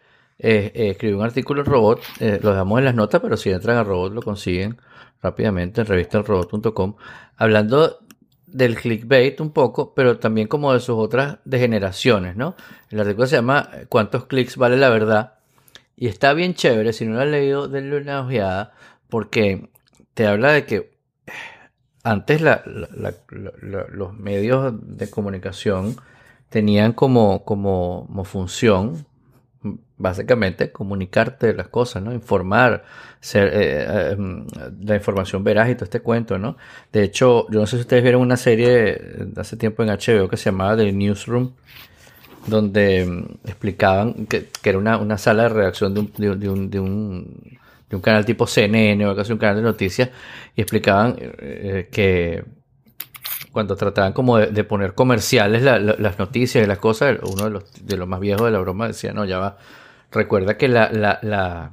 [0.41, 3.75] eh, eh, un artículo en Robot, eh, lo dejamos en las notas, pero si entran
[3.75, 4.77] a Robot lo consiguen
[5.21, 6.95] rápidamente en revistarobot.com,
[7.35, 7.99] hablando
[8.47, 12.55] del clickbait un poco, pero también como de sus otras degeneraciones, ¿no?
[12.89, 15.33] El artículo se llama ¿Cuántos clics vale la verdad?
[15.97, 18.71] Y está bien chévere, si no lo has leído, denle una ojeada,
[19.09, 19.69] porque
[20.13, 20.97] te habla de que
[22.03, 25.97] antes los medios de comunicación
[26.49, 27.43] tenían como
[28.23, 29.05] función
[29.97, 32.13] básicamente comunicarte las cosas, ¿no?
[32.13, 32.85] Informar,
[33.19, 34.45] ser, eh, eh, em,
[34.81, 36.57] la información veraz y todo este cuento, ¿no?
[36.91, 40.37] De hecho, yo no sé si ustedes vieron una serie hace tiempo en HBO que
[40.37, 41.51] se llamaba The Newsroom,
[42.47, 47.59] donde em, explicaban que, era una, sala de redacción de un, de, un, de, un,
[47.89, 50.09] de un canal tipo CNN o casi un canal de noticias
[50.55, 52.43] y explicaban eh, que
[53.51, 57.97] cuando trataban como de, poner comerciales las noticias y las cosas, uno de los, de
[57.97, 59.57] los más viejos de la broma decía, no, ya va,
[60.11, 61.71] recuerda que la, la,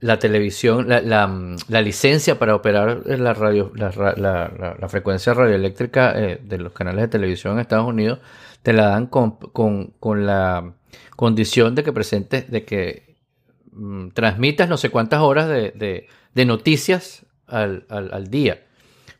[0.00, 7.02] la, televisión, la, licencia para operar la, radio, la, frecuencia radioeléctrica eh, de los canales
[7.02, 8.18] de televisión en Estados Unidos,
[8.62, 10.74] te la dan con, con, la
[11.16, 13.16] condición de que presentes, de que
[13.72, 18.67] mm, transmitas no sé cuántas horas de, de, noticias al, al día.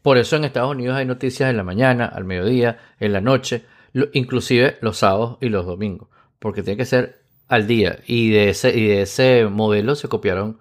[0.02, 3.64] Por eso en Estados Unidos hay noticias en la mañana, al mediodía, en la noche,
[4.12, 6.08] inclusive los sábados y los domingos,
[6.38, 7.98] porque tiene que ser al día.
[8.06, 10.58] Y de ese, y de ese modelo se copiaron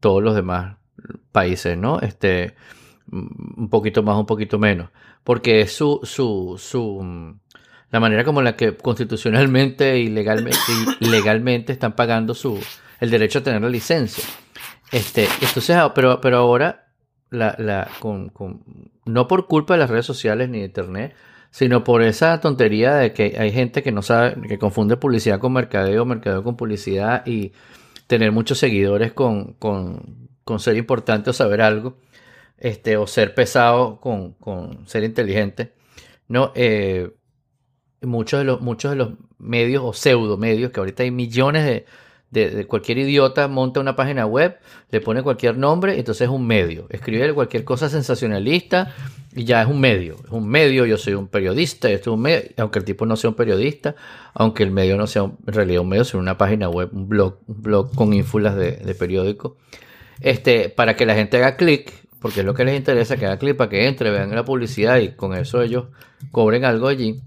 [0.00, 0.76] todos los demás
[1.32, 2.00] países, ¿no?
[2.00, 2.54] Este,
[3.06, 4.90] mm, un poquito más, un poquito menos.
[5.24, 7.40] Porque es su, su, su, mm,
[7.90, 10.58] la manera como la que constitucionalmente y legalmente,
[11.00, 12.60] y legalmente están pagando su,
[13.00, 14.24] el derecho a tener la licencia.
[14.92, 16.85] Este, entonces, pero, pero ahora
[17.36, 18.62] la, la, con, con,
[19.04, 21.14] no por culpa de las redes sociales ni de internet,
[21.50, 25.52] sino por esa tontería de que hay gente que no sabe, que confunde publicidad con
[25.52, 27.52] mercadeo, mercadeo con publicidad y
[28.06, 30.24] tener muchos seguidores con, con,
[30.58, 31.96] ser importante o saber algo,
[32.58, 35.72] este, o ser pesado con, con ser inteligente.
[36.28, 37.10] No, eh,
[38.02, 41.86] muchos de los, muchos de los medios o pseudo medios, que ahorita hay millones de,
[42.30, 44.58] de, cualquier idiota monta una página web,
[44.90, 46.86] le pone cualquier nombre, entonces es un medio.
[46.90, 48.92] Escribe cualquier cosa sensacionalista
[49.34, 50.16] y ya es un medio.
[50.24, 53.16] Es un medio, yo soy un periodista, esto es un medio, aunque el tipo no
[53.16, 53.94] sea un periodista,
[54.34, 57.38] aunque el medio no sea en realidad un medio, sino una página web, un blog,
[57.46, 59.56] un blog con ínfulas de, de periódico.
[60.20, 63.38] Este, para que la gente haga clic, porque es lo que les interesa, que haga
[63.38, 65.86] clic para que entre, vean la publicidad y con eso ellos
[66.30, 67.20] cobren algo allí.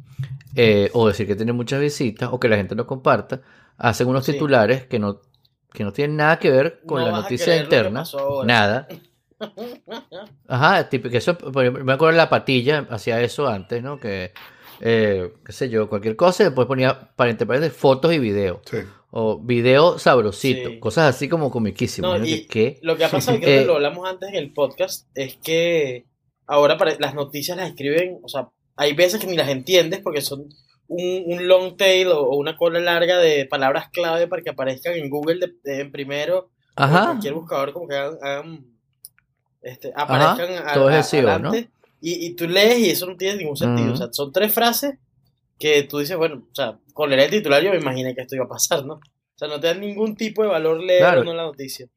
[0.62, 3.42] Eh, o decir que tiene muchas visitas, o que la gente lo comparta
[3.78, 5.22] hacen unos titulares que no,
[5.72, 8.04] que no tienen nada que ver con la noticia interna.
[8.44, 8.88] Nada.
[10.48, 14.02] Ajá, tipo, que eso, me acuerdo la patilla hacía eso antes, ¿no?
[14.02, 14.34] Que,
[14.82, 18.60] eh, qué sé yo, cualquier cosa, después ponía de fotos y videos.
[18.70, 18.80] Sí.
[19.12, 22.20] O video sabrosito, cosas así como comiquísimas.
[22.82, 26.06] Lo que ha pasado, que eh, lo hablamos antes en el podcast, es que
[26.46, 30.48] ahora las noticias las escriben, o sea, hay veces que ni las entiendes porque son
[30.88, 35.52] un, long tail o, una cola larga de palabras clave para que aparezcan en Google
[35.64, 36.50] de, en primero.
[36.78, 37.04] Ajá.
[37.04, 38.66] O cualquier buscador como que hagan,
[39.62, 41.54] este, aparezcan Todo es ¿no?
[41.54, 41.68] y,
[42.00, 43.92] y, tú lees y eso no tiene ningún sentido.
[43.92, 44.98] O sea, son tres frases
[45.58, 48.36] que tú dices, bueno, o sea, con leer el titular yo me imaginé que esto
[48.36, 48.94] iba a pasar, ¿no?
[48.94, 51.88] O sea, no te da ningún tipo de valor leer la noticia.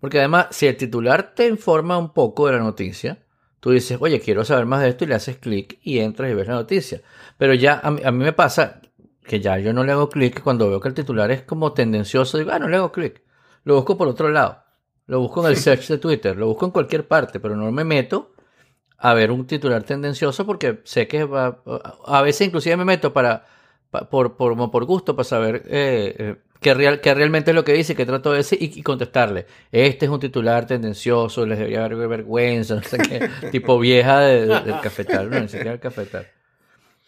[0.00, 3.23] Porque además, si el titular te informa un poco de la noticia,
[3.64, 6.34] Tú dices, oye, quiero saber más de esto y le haces clic y entras y
[6.34, 7.00] ves la noticia.
[7.38, 8.82] Pero ya a mí, me pasa
[9.26, 12.36] que ya yo no le hago clic cuando veo que el titular es como tendencioso.
[12.36, 13.22] Digo, ah, no le hago clic.
[13.62, 14.62] Lo busco por otro lado.
[15.06, 16.36] Lo busco en el search de Twitter.
[16.36, 18.34] Lo busco en cualquier parte, pero no me meto
[18.98, 21.62] a ver un titular tendencioso porque sé que va.
[22.04, 23.46] A veces inclusive me meto para.
[24.10, 27.74] por, por, por gusto, para saber eh, eh que, real, que realmente es lo que
[27.74, 29.46] dice, que trato de decir y, contestarle.
[29.70, 34.80] Este es un titular tendencioso, les debería haber vergüenza, no sé qué, tipo vieja del
[34.80, 36.26] cafetal, no, ni siquiera el cafetal.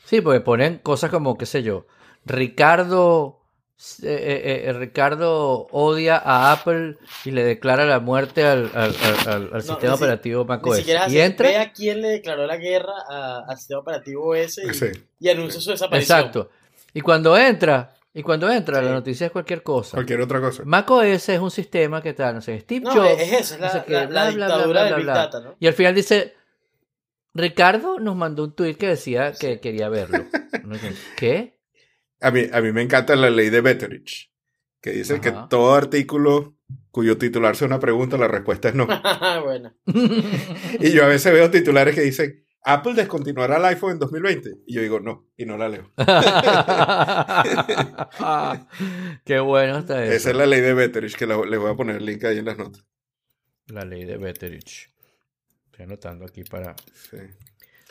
[0.04, 1.86] Sí, porque ponen cosas como, qué sé yo,
[2.26, 3.40] Ricardo,
[4.02, 9.94] eh, eh, eh, Ricardo odia a Apple y le declara la muerte al, al, sistema
[9.94, 10.86] operativo macOS.
[11.08, 11.48] y entra.
[11.48, 12.92] Ve a quién le declaró la guerra
[13.48, 16.18] al sistema operativo OS y, y anuncia su desaparición.
[16.18, 16.50] Exacto.
[16.92, 19.98] Y cuando entra, Y cuando entra, la noticia es cualquier cosa.
[19.98, 20.62] Cualquier otra cosa.
[20.64, 23.20] macOS es un sistema que tal, no sé, Steve no, Jobs.
[23.20, 25.54] Es eso, es la, la, dictadura de Big Data, ¿no?
[25.60, 26.34] Y al final dice,
[27.34, 30.24] Ricardo nos mandó un tweet que decía que quería verlo.
[31.18, 31.58] ¿Qué?
[32.22, 34.32] A mí, a mí me encanta la ley de Betteridge,
[34.80, 36.56] que dice que todo artículo
[36.90, 38.86] cuyo titular sea una pregunta, la respuesta es no.
[39.44, 39.74] bueno.
[40.80, 44.50] y yo a veces veo titulares que dicen, Apple descontinuará el iPhone en 2020.
[44.66, 45.92] Y yo digo, no, y no la leo.
[49.24, 50.12] Qué bueno está eso.
[50.12, 52.44] Esa es la ley de Betteridge, que le voy a poner el link ahí en
[52.44, 52.84] las notas.
[53.68, 54.92] La ley de Betteridge.
[55.66, 56.74] Estoy anotando aquí para...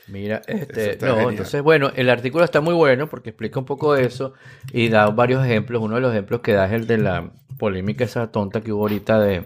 [0.08, 4.34] Mira, este, no, entonces, bueno, el artículo está muy bueno porque explica un poco eso
[4.74, 5.82] y da varios ejemplos.
[5.82, 8.82] Uno de los ejemplos que da es el de la polémica esa tonta que hubo
[8.82, 9.46] ahorita de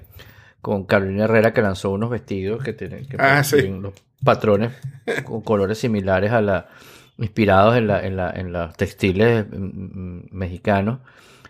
[0.59, 4.71] con Carolina Herrera que lanzó unos vestidos que tienen que ah, los patrones
[5.25, 6.69] con colores similares a la
[7.19, 10.99] inspirados en la, en la, en los textiles mm, mm, mexicanos.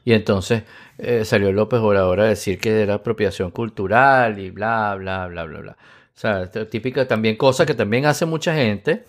[0.03, 0.63] Y entonces
[0.97, 5.59] eh, salió López Obrador a decir que era apropiación cultural y bla bla bla bla
[5.59, 5.71] bla.
[5.71, 9.05] O sea, típica también cosa que también hace mucha gente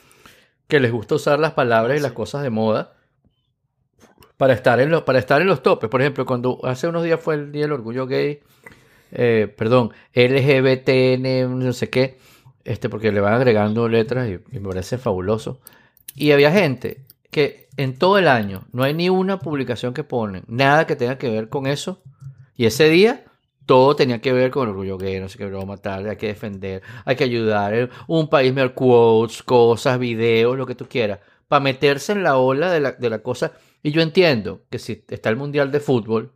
[0.69, 2.95] que les gusta usar las palabras y las cosas de moda
[4.37, 5.91] para estar en los, para estar en los topes.
[5.91, 8.41] Por ejemplo, cuando hace unos días fue el Día del Orgullo Gay,
[9.13, 12.19] eh, perdón, LGBTN, no sé qué,
[12.65, 15.61] este, porque le van agregando letras y, me parece fabuloso.
[16.15, 20.45] Y había gente que en todo el año no hay ni una publicación que ponen,
[20.49, 22.03] nada que tenga que ver con eso.
[22.57, 23.25] Y ese día
[23.67, 26.27] todo tenía que ver con el orgullo gay, no sé qué a matar, hay que
[26.27, 31.21] defender, hay que ayudar, eh, un país me quotes, cosas, videos, lo que tú quieras,
[31.47, 33.53] para meterse en la ola de la, de la cosa.
[33.83, 36.33] Y yo entiendo que si está el Mundial de Fútbol,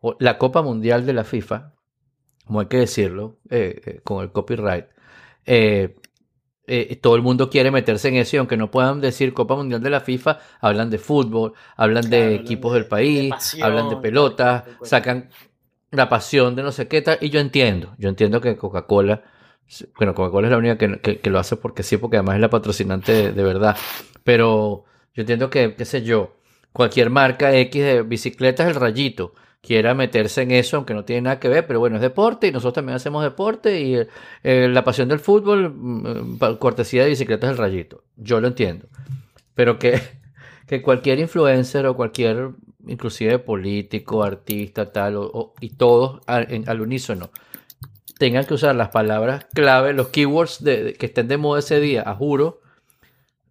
[0.00, 1.72] o la Copa Mundial de la FIFA,
[2.44, 4.86] como hay que decirlo, eh, eh, con el copyright,
[5.44, 9.90] todo el mundo quiere meterse en eso y aunque no puedan decir Copa Mundial de
[9.90, 15.28] la FIFA, hablan de fútbol, hablan de equipos del país, hablan de pelotas, sacan
[15.92, 17.18] la pasión de no sé qué tal.
[17.20, 19.22] Y yo entiendo, yo entiendo que Coca-Cola,
[19.96, 23.32] bueno, Coca-Cola es la única que, lo hace porque sí, porque además es la patrocinante
[23.32, 23.76] de, verdad.
[24.24, 24.84] Pero
[25.14, 26.36] yo entiendo que, qué sé yo,
[26.72, 31.40] cualquier marca X de bicicletas, el rayito, quiera meterse en eso, aunque no tiene nada
[31.40, 33.96] que ver, pero bueno, es deporte y nosotros también hacemos deporte y
[34.42, 38.02] eh, la pasión del fútbol, mm, cortesía de bicicletas, el rayito.
[38.16, 38.88] Yo lo entiendo.
[39.54, 40.02] Pero que,
[40.66, 42.50] que cualquier influencer o cualquier
[42.86, 45.16] inclusive político, artista, tal,
[45.60, 47.30] y todos al, unísono,
[48.18, 52.02] tengan que usar las palabras clave, los keywords de, que estén de moda ese día,
[52.04, 52.60] a juro,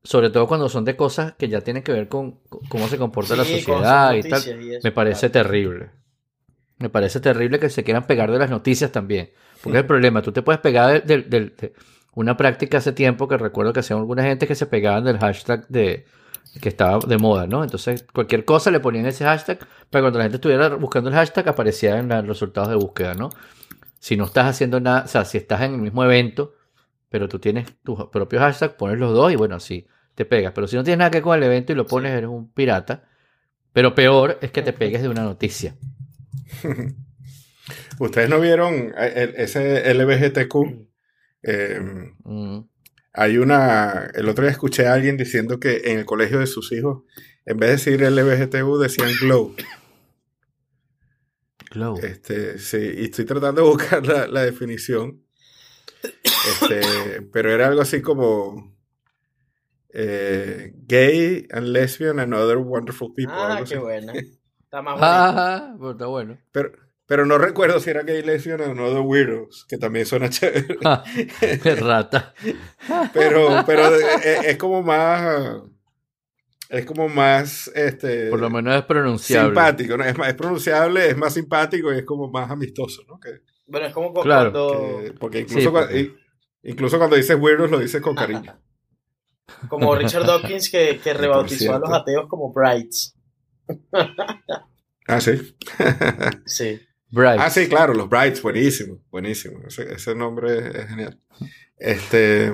[0.03, 3.37] sobre todo cuando son de cosas que ya tienen que ver con, cómo se comporta
[3.37, 4.41] la sociedad y tal,
[4.83, 6.00] me parece terrible.
[6.81, 9.31] Me parece terrible que se quieran pegar de las noticias también.
[9.61, 11.73] Porque es el problema, tú te puedes pegar de, de,
[12.13, 15.67] una práctica hace tiempo que recuerdo que hacían alguna gente que se pegaban del hashtag
[15.67, 16.05] de,
[16.59, 17.63] que estaba de moda, ¿no?
[17.63, 19.59] Entonces, cualquier cosa le ponían ese hashtag
[19.89, 23.29] para cuando la gente estuviera buscando el hashtag aparecía en los resultados de búsqueda, ¿no?
[23.99, 26.55] Si no estás haciendo nada, o sea, si estás en el mismo evento,
[27.09, 30.53] pero tú tienes tu propio hashtag, pones los dos y bueno, así te pegas.
[30.53, 32.51] Pero si no tienes nada que ver con el evento y lo pones, eres un
[32.51, 33.03] pirata.
[33.73, 35.75] Pero peor es que te pegues de una noticia.
[37.99, 40.55] ¿Ustedes no vieron eh, ese LBGTQ?
[41.43, 41.79] Eh,
[42.23, 42.59] mm.
[43.13, 44.09] Hay una.
[44.13, 47.03] El otro día escuché a alguien diciendo que en el colegio de sus hijos,
[47.45, 49.55] en vez de decir LBGTU, decían Glow.
[51.71, 51.97] Glow.
[52.01, 55.23] Este, sí, y estoy tratando de buscar la, definición.
[56.03, 58.71] Este, pero era algo así como.
[59.93, 63.35] Eh, gay and lesbian and other wonderful people.
[63.35, 64.13] Ah, qué buena.
[64.71, 65.91] Está más ah, bueno.
[65.91, 66.37] está bueno.
[66.53, 66.71] Pero,
[67.05, 70.77] pero no recuerdo si era Gay Lesbian o no The Weirdos, que también suena chévere.
[70.85, 71.03] Ah,
[71.61, 72.33] ¡Qué rata!
[73.13, 75.61] pero pero es, como más...
[76.69, 78.29] Es como más, este...
[78.29, 79.49] Por lo menos es pronunciable.
[79.49, 80.05] Simpático, ¿no?
[80.05, 83.19] Es, es pronunciable, es más simpático y es como más amistoso, ¿no?
[83.19, 85.01] Que, bueno, es como cuando...
[85.19, 85.93] porque incluso, cuando,
[86.63, 88.57] incluso cuando dices weirdos lo dices con cariño.
[89.67, 93.17] como Richard Dawkins que, que rebautizó a los ateos como brights.
[95.07, 95.55] Ah, sí.
[96.45, 96.79] sí.
[97.13, 99.59] Ah, sí, claro, los Brights, buenísimo, buenísimo.
[99.67, 101.19] Ese, nombre es genial.
[101.77, 102.47] Este.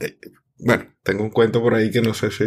[0.00, 0.18] Eh,
[0.58, 2.44] bueno, tengo un cuento por ahí que no sé si.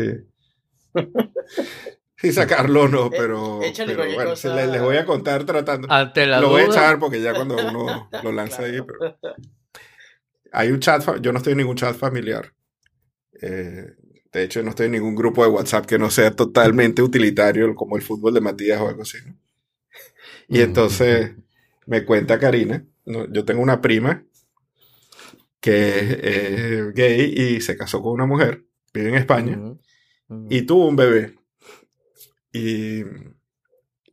[2.18, 3.62] si sacarlo o no, pero.
[3.78, 5.88] pero bueno, les, voy a contar tratando.
[5.88, 8.80] lo voy a echar porque ya cuando uno lo lanza ahí.
[8.82, 9.18] Pero...
[10.52, 12.54] Hay un chat, yo no estoy en ningún chat familiar.
[13.42, 13.96] Eh,
[14.36, 17.96] de hecho, no estoy en ningún grupo de WhatsApp que no sea totalmente utilitario, como
[17.96, 19.18] el fútbol de Matías o algo así.
[19.26, 19.36] ¿no?
[20.50, 21.32] Y entonces
[21.88, 24.26] me cuenta Karina, yo tengo una prima
[25.60, 29.60] que es gay y se casó con una mujer, vive en España,
[30.50, 31.36] y tuvo un bebé.
[32.52, 33.04] y,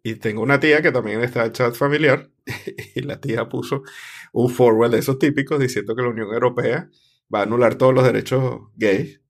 [0.04, 2.30] y tengo una tía que también está en chat familiar
[2.94, 3.82] y la tía puso
[4.32, 6.88] un forward de esos típicos diciendo que la Unión Europea
[7.32, 9.20] va a anular todos los derechos gays.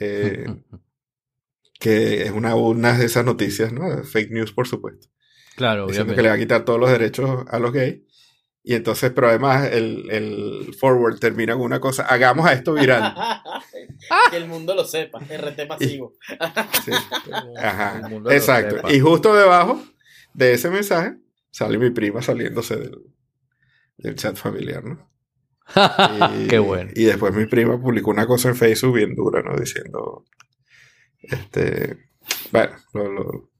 [0.00, 0.46] Eh,
[1.80, 4.02] que es una, una de esas noticias, ¿no?
[4.04, 5.08] Fake news, por supuesto.
[5.56, 8.00] Claro, Diciendo que le va a quitar todos los derechos a los gays.
[8.62, 13.14] Y entonces, pero además el, el forward termina con una cosa, hagamos a esto viral.
[14.30, 16.14] que el mundo lo sepa, RT masivo.
[16.84, 16.92] sí.
[17.56, 18.92] Ajá, exacto.
[18.92, 19.82] Y justo debajo
[20.34, 21.16] de ese mensaje
[21.50, 22.98] sale mi prima saliéndose del,
[23.98, 25.08] del chat familiar, ¿no?
[26.44, 26.90] Y, Qué bueno.
[26.94, 29.56] Y después mi prima publicó una cosa en Facebook bien dura, ¿no?
[29.56, 30.24] Diciendo,
[31.22, 31.96] este,
[32.52, 33.50] bueno, lo, lo,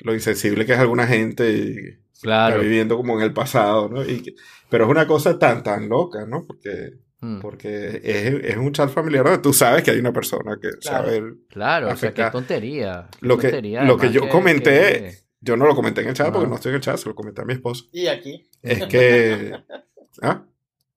[0.00, 1.76] lo insensible que es alguna gente y
[2.22, 2.54] claro.
[2.56, 4.04] está viviendo como en el pasado, ¿no?
[4.04, 4.34] Y,
[4.70, 6.44] pero es una cosa tan, tan loca, ¿no?
[6.46, 7.40] Porque, Mm.
[7.40, 11.08] porque es, es un chat familiar donde tú sabes que hay una persona que Claro.
[11.08, 11.22] sabe...
[11.48, 13.08] Claro, o sea, qué tontería.
[13.10, 14.62] qué Lo que- tontería, lo que yo comenté-
[14.92, 16.48] que- Yo no lo comenté en el chat porque Ah.
[16.50, 17.84] no estoy en el chat, se lo comenté a mi esposa.
[17.90, 18.46] Y aquí.
[18.62, 19.50] Es que...
[20.22, 20.44] ¿ah?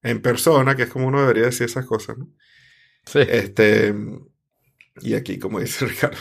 [0.02, 2.28] En persona, que es como uno debería decir esas cosas, ¿no?
[3.06, 3.20] Sí.
[3.28, 3.94] Este,
[5.02, 6.18] y aquí, como dice Ricardo,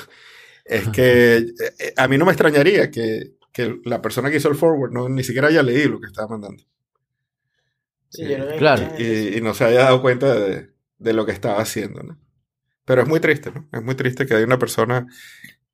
[0.66, 1.46] es que eh,
[1.80, 5.10] eh, a mí no me extrañaría que, que la persona que hizo el forward no,
[5.10, 6.64] ni siquiera haya leído lo que estaba mandando
[8.10, 8.88] Sí, yo creo que Claro.
[8.98, 12.20] y, y no se haya dado cuenta de, de lo que estaba haciendo, ¿no?
[12.86, 13.70] Pero es muy triste, ¿no?
[13.72, 15.06] Es muy triste que hay una persona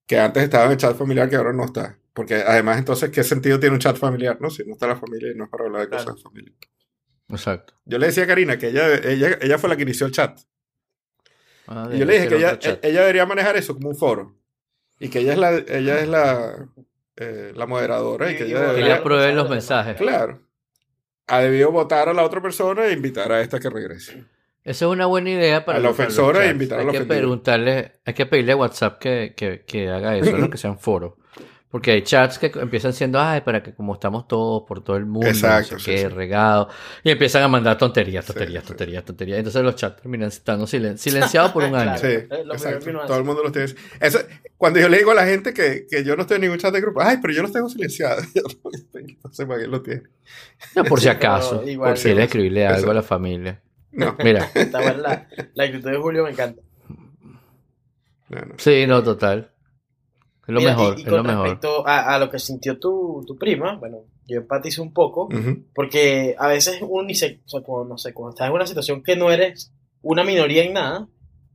[0.06, 1.97] que antes estaba en el chat familiar que ahora no está.
[2.14, 4.49] Porque además, entonces, ¿qué sentido tiene un chat familiar, no?
[4.49, 6.03] Si no está la familia y no es para hablar de Claro.
[6.03, 6.53] cosas de familia.
[7.30, 7.74] Exacto.
[7.86, 10.40] Yo le decía a Karina que ella, ella, ella fue la que inició el chat.
[11.68, 12.84] Ah, Y yo le dije que ella, chat.
[12.86, 14.36] ella debería manejar eso como un foro.
[15.00, 16.68] Y que ella es la, ella es la,
[17.18, 19.98] eh, la moderadora y que ella Que debería, ella pruebe los mensajes.
[19.98, 20.42] claro,
[21.28, 24.24] ha debido votar a la otra persona e invitar a esta que regrese.
[24.64, 26.98] Esa es una buena idea para A la ofensora e invitar a Hay la que
[27.00, 27.18] ofendida.
[27.20, 30.50] preguntarle, hay que pedirle a WhatsApp que, que, que haga eso, ¿no?
[30.50, 31.14] que sean foros.
[31.76, 35.06] Porque hay chats que empiezan siendo, ay, para que como estamos todos por todo el
[35.06, 36.08] mundo, Exacto, no sé sí, qué, sí.
[36.08, 36.70] regado,
[37.04, 38.68] y empiezan a mandar tonterías, Sí, tonterías, sí.
[38.70, 39.38] tonterías, tonterías.
[39.40, 42.00] Entonces los chats terminan estando silen- silenciados por un año.
[42.00, 42.54] Claro.
[42.54, 42.80] Hace.
[42.80, 43.74] Todo el mundo los tiene.
[44.00, 44.20] Eso,
[44.58, 46.74] cuando yo le digo a la gente que, que yo no estoy en ningún chat
[46.74, 48.24] de grupo, ay, pero yo los tengo silenciados.
[49.26, 50.04] No sé para qué lo tiene.
[50.78, 52.92] No, por si acaso, igual, por si quieres escribirle algo Eso.
[52.92, 53.62] a la familia.
[53.92, 56.62] No, Mira, la, la actitud de Julio me encanta.
[58.30, 58.54] no, no.
[58.58, 59.52] sí, no, total.
[60.48, 61.43] Es lo Mira, mejor, y, y es lo con mejor.
[61.43, 65.28] respecto a, a lo que sintió tu, tu prima, bueno, yo empatizo un poco,
[65.74, 68.68] porque a veces uno ni se, o sea, cuando, no sé, cuando estás en una
[68.68, 69.72] situación que no eres
[70.02, 71.08] una minoría en nada,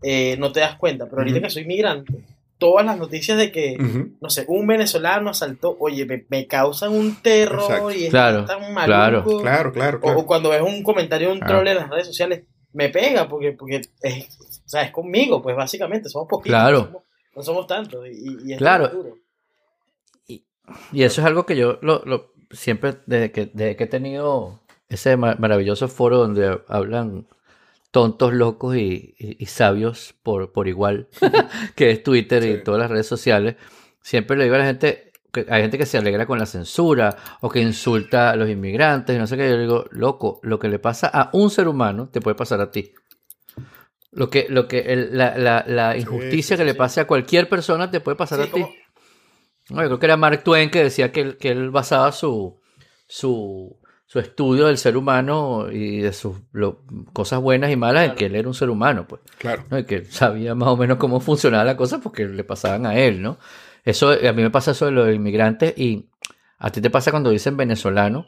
[0.03, 1.07] eh, no te das cuenta.
[1.07, 2.24] Pero ahorita que soy migrante,
[2.59, 3.76] todas las noticias de que,
[4.20, 7.91] no sé, un venezolano asaltó, oye, me, me causan un terror Exacto.
[7.93, 9.22] y es Claro, tan claro.
[9.22, 9.41] maluco.
[9.43, 10.18] Claro, claro, O, claro.
[10.20, 11.47] o cuando ves un comentario de un Ah.
[11.47, 15.57] troll en las redes sociales, me pega porque, porque es, o sea, es conmigo, pues
[15.57, 16.51] básicamente, somos poquitos.
[16.59, 16.84] Claro.
[16.86, 17.03] Somos,
[17.37, 18.07] no somos tantos.
[18.09, 18.89] Y, y es Claro.
[18.89, 19.16] duro.
[20.93, 24.61] Y eso es algo que yo lo, lo- siempre, desde que, desde que he tenido
[24.89, 27.26] ese ma- maravilloso foro donde hablan
[27.91, 31.09] tontos, locos y, y- y sabios por, por igual,
[31.76, 33.57] que es Twitter y todas las redes sociales,
[34.01, 37.16] siempre le digo a la gente, que hay gente que se alegra con la censura
[37.41, 40.59] o que insulta a los inmigrantes y no sé qué, yo le digo, loco, lo
[40.59, 42.93] que le pasa a un ser humano te puede pasar a ti.
[44.12, 46.78] Lo que, lo que el- la, la- la injusticia sí, que le sí.
[46.78, 48.61] pase a cualquier persona te puede pasar Sí, a ti.
[48.62, 48.74] como-
[49.70, 52.61] No, yo creo que era Mark Twain que decía que él, que él basaba su,
[53.06, 56.82] su, su estudio del ser humano y de sus lo-
[57.12, 59.20] cosas buenas y malas en que él era un ser humano, pues.
[59.38, 59.64] Claro.
[59.70, 59.78] ¿no?
[59.78, 63.22] Y que sabía más o menos cómo funcionaba la cosa porque le pasaban a él,
[63.22, 63.38] ¿no?
[63.84, 66.08] Eso, a mí me pasa eso de los inmigrantes y
[66.58, 68.26] a ti te pasa cuando dicen venezolano,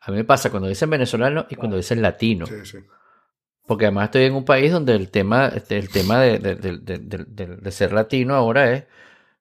[0.00, 2.46] a mí me pasa cuando dicen venezolano y cuando dicen latino.
[2.46, 2.78] Sí, sí.
[3.66, 7.92] Porque además estoy en un país donde el tema, este, el tema de, de- ser
[7.92, 8.84] latino ahora es,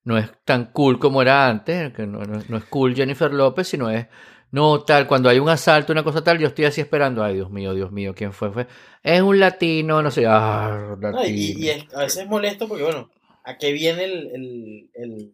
[0.06, 3.68] no es tan cool como era antes, que no, no- no es cool Jennifer López,
[3.68, 4.08] sino es,
[4.52, 7.50] no tal, cuando hay un asalto, una cosa tal, yo estoy así esperando, ay Dios
[7.52, 8.52] mío, Dios mío, ¿quién fue?
[8.52, 8.68] fue
[9.04, 11.60] es un latino, no sé, ah, No, y, latino.
[11.60, 13.10] y es- a veces es molesto porque, bueno,
[13.44, 15.34] ¿a qué viene el, el, el,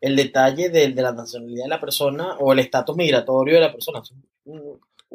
[0.00, 3.72] el detalle de, de la nacionalidad de la persona o el estatus migratorio de la
[3.72, 4.02] persona?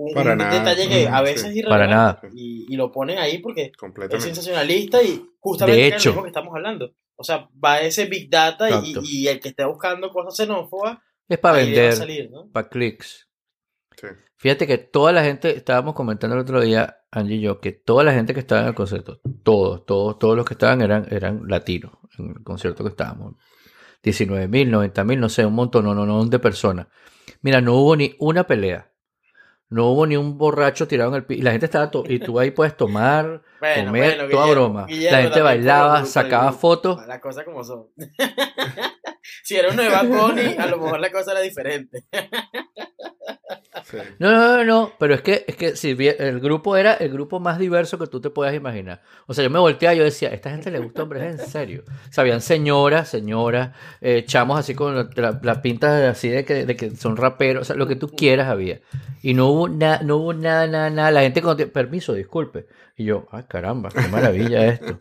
[0.08, 0.60] Es un, un- Para un nada.
[0.60, 1.48] detalle que a Mm, veces sí.
[1.50, 1.86] es irrelevante.
[1.86, 2.22] Para nada.
[2.34, 3.72] Y, y lo ponen ahí porque
[4.12, 6.10] es sensacionalista y justamente De es hecho.
[6.10, 6.94] lo mismo que estamos hablando.
[7.16, 8.68] O sea, va ese Big Data
[9.04, 10.98] y, el que esté buscando cosas xenófobas,
[11.30, 12.50] Es para vender, salir, ¿no?
[12.52, 13.28] para clics.
[13.96, 14.08] Sí.
[14.38, 18.04] Fíjate que toda la gente, estábamos comentando el otro día, Angie y yo, que toda
[18.04, 21.44] la gente que estaba en el concierto, todos, todos, todos los que estaban eran, eran
[21.48, 23.36] latinos en el concierto que estábamos.
[24.02, 26.88] 19 mil, 90 mil, no sé, un montón, no, no, no, de personas.
[27.42, 28.91] Mira, no hubo ni una pelea.
[29.72, 31.40] No hubo ni un borracho tirado en el piso.
[31.40, 31.90] Y la gente estaba.
[32.08, 33.42] y tú ahí puedes tomar,
[33.86, 34.86] comer, toda broma.
[34.90, 37.08] la gente bailaba, sacaba fotos.
[37.08, 37.88] Las cosas como son.
[39.44, 42.04] si era uno de Bad Bunny, a lo mejor la cosa era diferente.
[44.20, 47.58] No, no, no, pero es que, es que si el grupo era el grupo más
[47.58, 49.02] diverso que tú te puedas imaginar.
[49.28, 51.84] O sea, yo me volteaba y yo decía, esta gente le gusta hombres en serio.
[52.10, 56.92] Sabían señoras, señoras, eh, chamos así con las la pintas así de que, de que
[56.96, 58.82] son raperos, o sea, lo que tú quieras había.
[59.22, 61.12] Y no hubo, nada no hubo nada, nada, nada.
[61.12, 62.68] La gente con permiso, disculpe.
[62.96, 64.98] Y yo, ay caramba, qué maravilla esto.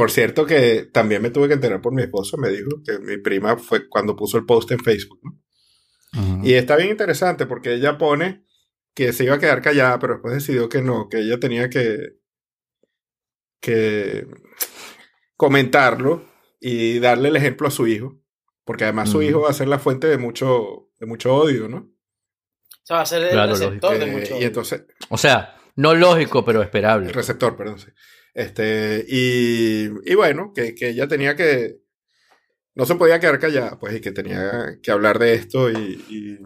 [0.00, 3.18] Por cierto que también me tuve que enterar por mi esposo, me dijo que mi
[3.18, 6.42] prima fue cuando puso el post en Facebook, ¿no?
[6.42, 8.46] Y está bien interesante porque ella pone
[8.94, 12.14] que se iba a quedar callada, pero después decidió que no, que ella tenía que,
[13.60, 14.26] que
[15.36, 16.24] comentarlo
[16.58, 18.22] y darle el ejemplo a su hijo,
[18.64, 21.76] porque además su hijo va a ser la fuente de mucho, de mucho odio, ¿no?
[21.76, 24.42] O sea, va a ser el receptor de mucho odio.
[24.42, 27.08] Y entonces, o sea, no lógico, pero esperable.
[27.08, 27.78] El receptor, perdón.
[27.78, 27.90] Sí.
[28.34, 31.80] Este, y, y bueno, que, que ella tenía que,
[32.74, 36.38] no se podía quedar callada, pues, y que tenía que hablar de esto y,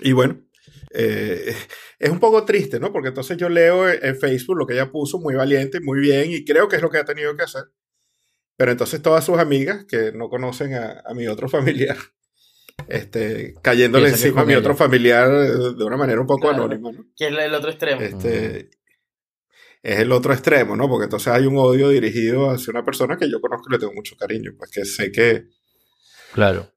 [0.00, 0.42] y, bueno,
[0.92, 1.54] eh,
[1.98, 2.92] es un poco triste, ¿no?
[2.92, 6.44] Porque entonces yo leo en Facebook lo que ella puso, muy valiente, muy bien, y
[6.44, 7.64] creo que es lo que ha tenido que hacer.
[8.56, 11.96] Pero entonces todas sus amigas que no conocen a, mi otro familiar,
[12.88, 17.06] este, cayéndole encima a mi otro familiar de una manera un poco anónima, ¿no?
[17.16, 18.02] Que es el otro extremo.
[18.02, 18.70] Este,
[19.86, 20.88] es el otro extremo, ¿no?
[20.88, 23.92] Porque entonces hay un odio dirigido hacia una persona que yo conozco y le tengo
[23.92, 25.44] mucho cariño, pues que sé que...
[26.32, 26.72] Claro.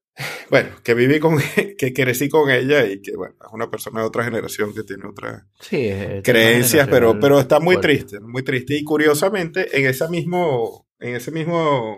[0.51, 1.39] Bueno, que viví con,
[1.77, 5.07] que crecí con ella y que, bueno, es una persona de otra generación que tiene
[5.07, 5.89] otras sí,
[6.23, 8.75] creencias, pero, pero está muy triste, muy triste.
[8.77, 11.97] Y curiosamente, en ese mismo, en ese mismo,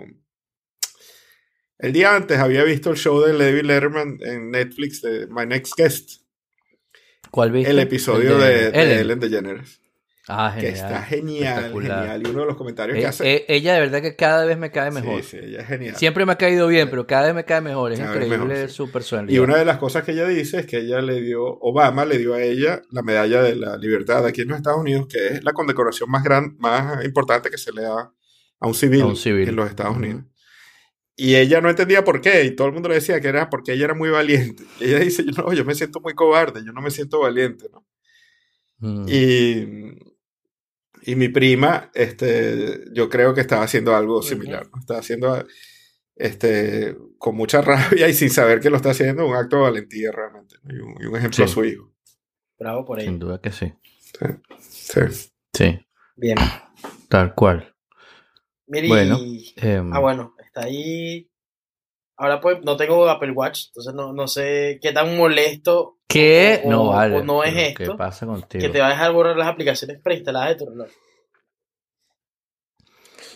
[1.78, 5.74] el día antes había visto el show de Levi Letterman en Netflix de My Next
[5.76, 6.22] Guest.
[7.32, 7.72] ¿Cuál viste?
[7.72, 9.81] El episodio de, Ellen DeGeneres.
[10.28, 10.74] Ah, genial.
[10.74, 12.22] Que está genial, genial.
[12.24, 13.34] Y uno de los comentarios que eh, hace.
[13.34, 15.24] Eh, ella de verdad que cada vez me cae mejor.
[15.24, 15.96] Sí, sí, ella es genial.
[15.96, 17.92] Siempre me ha caído bien, pero cada vez me cae mejor.
[17.92, 19.36] Es increíble su personalidad.
[19.36, 22.20] Y una de las cosas que ella dice es que ella le dio, Obama le
[22.20, 25.44] dio a ella la medalla de la libertad aquí en los Estados Unidos, que es
[25.44, 28.14] la condecoración más gran, más importante que se le da
[28.60, 30.24] a un civil, en los Estados Unidos.
[31.16, 33.74] Y ella no entendía por qué, y todo el mundo le decía que era porque
[33.74, 34.64] ella era muy valiente.
[34.80, 37.86] Y ella dice, no, yo me siento muy cobarde, yo no me siento valiente, ¿no?
[38.78, 39.06] Mm.
[39.08, 40.11] Y
[41.04, 44.80] y mi prima, este, yo creo que estaba haciendo algo similar, ¿no?
[44.80, 45.46] Estaba haciendo,
[46.16, 50.12] este, con mucha rabia y sin saber que lo está haciendo, un acto de valentía
[50.12, 51.92] realmente, y, un, ejemplo a su hijo.
[52.60, 53.10] Bravo por ello.
[53.10, 53.74] Sin duda que sí.
[54.60, 55.00] Sí.
[55.54, 55.80] Sí.
[56.16, 56.38] Bien.
[57.10, 57.76] Tal cual.
[58.68, 59.20] bueno.
[59.56, 61.28] Em, ah, bueno, está ahí.
[62.18, 66.62] Ahora pues no tengo Apple Watch, entonces no, no sé qué tan molesto ¿Qué?
[66.66, 67.24] no vale.
[67.24, 67.92] no es esto.
[67.92, 68.62] ¿Qué pasa contigo?
[68.62, 70.90] Que te va a dejar borrar las aplicaciones preinstaladas de tu reloj.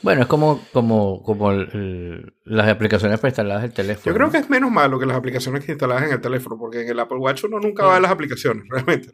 [0.02, 4.14] Bueno, es como, como, como las aplicaciones preinstaladas del teléfono.
[4.14, 6.90] Yo creo que es menos malo que las aplicaciones instaladas en el teléfono, porque en
[6.90, 9.10] el Apple Watch uno nunca va a ver las aplicaciones, realmente.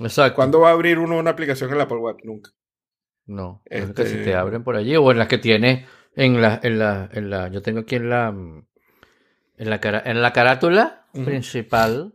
[0.00, 0.34] Exacto.
[0.34, 2.24] ¿Cuándo va a abrir uno una aplicación en el Apple Watch?
[2.24, 2.50] Nunca.
[3.26, 5.86] No, es que si te este abren por allí, o en las que tienes
[6.16, 10.22] en la, en la, en la, yo tengo aquí en la, en la, cara, en
[10.22, 12.14] la carátula principal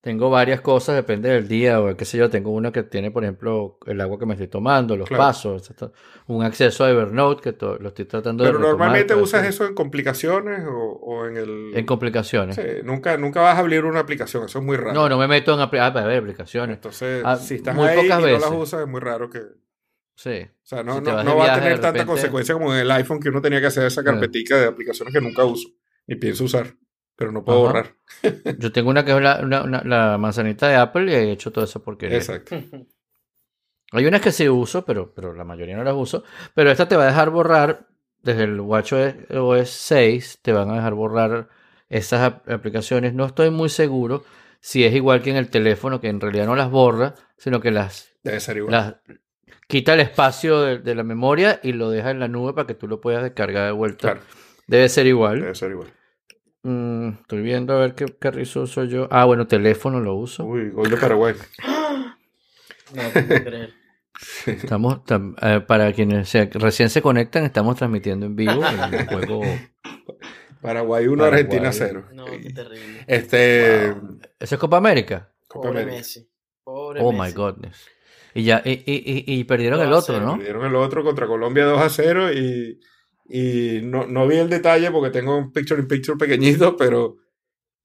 [0.00, 2.30] tengo varias cosas, depende del día o qué sé yo.
[2.30, 5.72] Tengo una que tiene, por ejemplo, el agua que me estoy tomando, los pasos,
[6.28, 8.50] un acceso a Evernote que lo estoy tratando de.
[8.50, 11.72] Pero normalmente usas eso en complicaciones o, en el.
[11.74, 12.54] En complicaciones.
[12.54, 14.92] Sí, nunca, nunca vas a abrir una aplicación, eso es muy raro.
[14.92, 16.76] No, no me meto en ah, aplicaciones.
[16.76, 19.40] Entonces, ah, si estás ahí y no las usas, es muy raro que.
[20.14, 20.42] Sí.
[20.42, 23.40] O sea, no, no, va a tener tanta consecuencia como en el iPhone que uno
[23.40, 25.68] tenía que hacer esa carpetica de aplicaciones que nunca uso
[26.08, 26.74] ni pienso usar
[27.18, 27.96] pero no puedo borrar.
[28.58, 32.06] Yo tengo una que es la, manzanita de Apple y he hecho todo eso porque
[32.14, 32.56] Exacto.
[33.90, 36.22] Hay unas que sí uso, pero, pero la mayoría no las uso.
[36.54, 37.88] Pero esta te va a dejar borrar,
[38.22, 41.48] desde el WatchOS 6, te van a dejar borrar
[41.88, 43.14] esas aplicaciones.
[43.14, 44.24] No estoy muy seguro
[44.60, 47.70] si es igual que en el teléfono, que en realidad no las borra, sino que
[47.70, 48.14] las...
[48.22, 48.72] Debe ser igual.
[48.72, 48.96] Las,
[49.66, 52.88] quita el espacio de, la memoria y lo deja en la nube para que tú
[52.88, 54.20] lo puedas descargar de vuelta.
[54.66, 55.40] Debe ser igual.
[55.40, 55.88] Debe ser igual.
[56.62, 59.08] Mm, estoy viendo a ver qué carrizo uso yo.
[59.10, 60.44] Ah, bueno, teléfono lo uso.
[60.44, 61.34] Uy, gol de Paraguay.
[62.94, 63.74] no, puedo creer.
[64.46, 65.00] Estamos,
[65.42, 68.60] eh, para quienes recién se conectan, estamos transmitiendo en vivo
[68.92, 69.42] el juego.
[70.60, 72.08] Paraguay 1, Argentina 0.
[72.14, 73.04] No, qué terrible.
[73.06, 73.90] Este.
[74.40, 75.32] ¿Eso es Copa América?
[75.46, 75.98] Copa Pobre América.
[75.98, 76.28] Messi.
[76.64, 77.86] Pobre oh my goodness.
[78.34, 80.36] Y ya, y, y, y, perdieron el otro, ¿no?
[80.36, 82.80] Perdieron el otro contra Colombia 2 a 0 y
[83.28, 87.16] y no, no vi el detalle porque tengo un picture in picture pequeñito, pero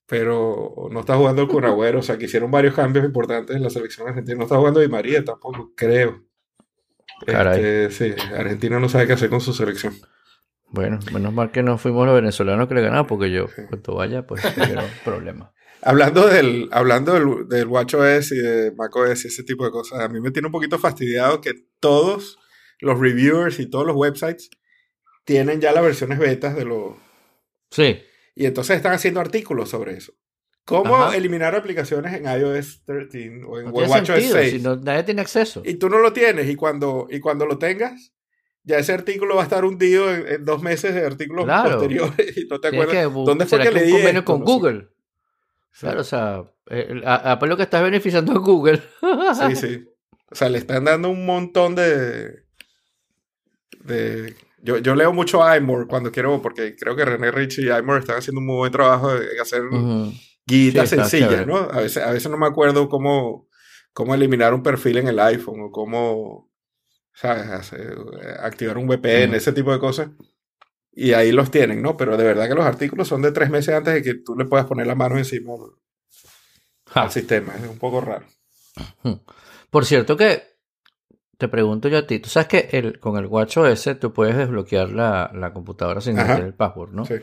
[0.06, 2.00] pero no está jugando el Cunagüero.
[2.00, 4.38] O sea, que hicieron varios cambios importantes en la selección argentina.
[4.38, 6.24] No está jugando Di María tampoco, creo.
[7.26, 9.94] Este, sí, Argentina no sabe qué hacer con su selección.
[10.70, 14.26] Bueno, menos mal que no fuimos los venezolanos que le ganamos, porque yo, cuando vaya,
[14.28, 15.54] pues no problema.
[15.82, 20.10] Hablando del, hablando del, del WatchOS y de macOS y ese tipo de cosas, a
[20.10, 22.40] mí me tiene un poquito fastidiado que todos
[22.80, 24.50] los reviewers y todos los websites
[25.24, 26.94] tienen ya las versiones betas de los...
[27.72, 28.02] Sí.
[28.36, 30.14] Y entonces están haciendo artículos sobre eso.
[30.66, 34.52] ¿Cómo eliminar aplicaciones en iOS 13 o en WatchOS 6?
[34.52, 35.62] Si nadie tiene acceso.
[35.66, 36.50] Y tú no lo tienes.
[36.50, 38.14] Y cuando, y cuando lo tengas,
[38.64, 42.38] ya ese artículo va a estar hundido en, dos meses de artículos posteriores.
[42.38, 43.14] Y no te acuerdas.
[43.14, 44.22] ¿Dónde fue que, le di?
[44.24, 44.88] con Google.
[45.78, 48.82] Claro, o sea, eh, lo que está beneficiando es Google.
[49.50, 49.86] sí, sí.
[50.32, 52.46] O sea, le están dando un montón de.
[53.82, 58.00] de yo, yo leo mucho iMore cuando quiero, porque creo que René Rich y iMore
[58.00, 59.62] están haciendo un muy buen trabajo de hacer
[60.48, 61.58] guitas sencillas, ¿no?
[61.58, 63.50] A veces, a veces no me acuerdo cómo,
[63.92, 66.50] cómo eliminar un perfil en el iPhone o cómo,
[67.14, 67.74] ¿sabes?
[68.40, 70.12] Activar un VPN, ese tipo de cosas.
[70.94, 71.98] Y ahí los tienen, ¿no?
[71.98, 74.46] Pero de verdad que los artículos son de tres meses antes de que tú le
[74.46, 75.56] puedas poner la mano encima
[76.94, 77.54] al sistema.
[77.56, 78.26] Es un poco raro.
[79.70, 80.53] Por cierto que
[81.44, 84.92] te pregunto yo a ti, tú sabes que el, con el WatchOS tú puedes desbloquear
[84.92, 87.04] la, la computadora sin meter el password, ¿no?
[87.04, 87.16] Sí.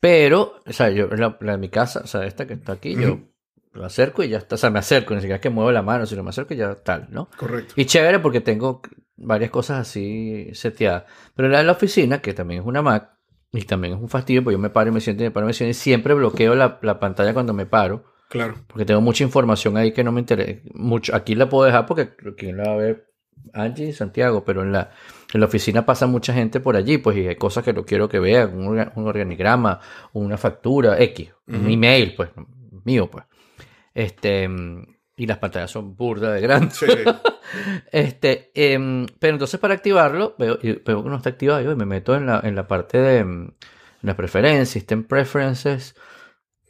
[0.00, 2.96] Pero, o sea, yo, la, la de mi casa, o sea, esta que está aquí,
[2.96, 3.18] yo
[3.72, 4.54] lo acerco y ya está.
[4.54, 6.56] O sea, me acerco, ni siquiera es que muevo la mano, sino me acerco y
[6.56, 7.28] ya tal, ¿no?
[7.36, 7.74] Correcto.
[7.76, 8.80] Y chévere porque tengo
[9.18, 11.04] varias cosas así seteadas.
[11.34, 13.10] Pero la de la oficina, que también es una Mac,
[13.52, 15.44] y también es un fastidio, porque yo me paro y me siento y me paro
[15.44, 18.04] y me siento y siempre bloqueo la, la pantalla cuando me paro.
[18.28, 18.54] Claro.
[18.66, 20.60] Porque tengo mucha información ahí que no me interesa.
[20.74, 23.07] Mucho, aquí la puedo dejar porque quien la va a ver,
[23.52, 24.90] Angie y Santiago, pero en la,
[25.32, 28.08] en la oficina pasa mucha gente por allí, pues, y hay cosas que lo quiero
[28.08, 29.80] que vean, un, organigrama,
[30.12, 32.30] una factura, X, un email, pues,
[32.84, 33.24] mío, pues.
[33.94, 34.48] Este,
[35.16, 36.78] y las pantallas son burdas de grandes.
[37.92, 42.14] este, em, pero entonces para activarlo, veo, veo, que no está activado y me meto
[42.14, 43.50] en la, en la parte de em,
[44.02, 45.96] las preferencias, System Preferences.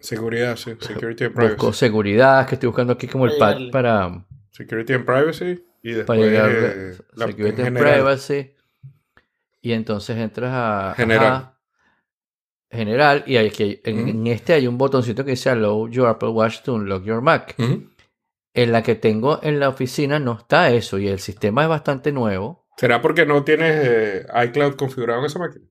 [0.00, 0.72] Seguridad, sí.
[0.80, 1.54] Security and Privacy.
[1.56, 4.24] Busco seguridad, que estoy buscando aquí como el pad para...
[4.50, 6.20] Security and Privacy y después
[7.14, 8.54] la, Security Privacy.
[9.62, 10.94] Y entonces entras a...
[10.96, 11.54] General.
[12.70, 16.74] general y aquí, en, este hay un botoncito que dice Allow your Apple Watch to
[16.74, 17.54] unlock your Mac.
[17.58, 22.12] En la que tengo en la oficina no está eso y el sistema es bastante
[22.12, 22.66] nuevo.
[22.76, 25.64] ¿Será porque no tienes eh, iCloud configurado en esa máquina?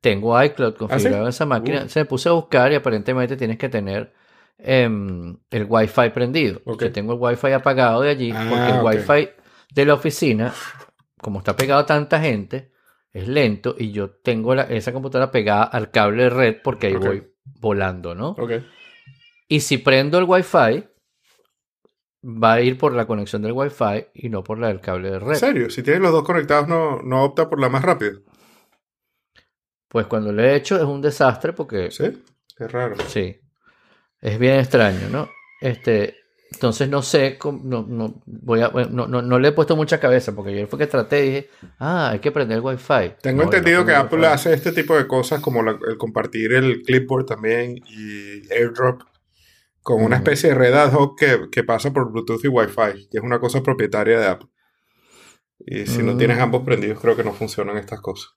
[0.00, 1.84] Tengo iCloud ¿Ah, configurado en esa máquina.
[1.84, 1.88] Uh.
[1.88, 4.12] Se me puse a buscar y aparentemente tienes que tener
[4.58, 6.62] em, el Wi-Fi prendido.
[6.78, 9.28] Que tengo el Wi-Fi apagado de allí porque el ah, Wi-Fi
[9.74, 10.52] de la oficina,
[11.20, 12.72] como está pegado a tanta gente,
[13.12, 17.32] es lento y yo tengo esa computadora pegada al cable de red porque ahí voy
[17.44, 18.36] volando, ¿no?
[19.48, 20.84] Y si prendo el Wi-Fi,
[22.24, 25.18] va a ir por la conexión del Wi-Fi y no por la del cable de
[25.18, 25.30] red.
[25.30, 25.70] ¿En serio?
[25.70, 28.12] Si tienes los dos conectados, ¿no, no opta por la más rápida?
[29.88, 31.90] Pues cuando lo he hecho es un desastre porque...
[31.90, 32.24] Sí,
[32.58, 32.96] es raro.
[33.06, 33.40] Sí,
[34.24, 35.28] es bien extraño, ¿no?
[35.60, 36.16] Este,
[36.50, 40.58] entonces no sé, no, no, voy a, no, no, le he puesto mucha cabeza porque
[40.58, 43.16] yo fue que traté y dije, ah, hay que prender el Wi-Fi.
[43.20, 47.76] Tengo entendido que Apple hace este tipo de cosas como el compartir el clipboard también
[47.86, 49.02] y AirDrop
[49.82, 51.20] con una especie de red ad hoc
[51.50, 54.48] que, pasa por Bluetooth y Wi-Fi, que es una cosa propietaria de Apple.
[55.58, 56.42] Y si no tienes mm.
[56.42, 58.32] ambos prendidos, creo que no funcionan estas cosas.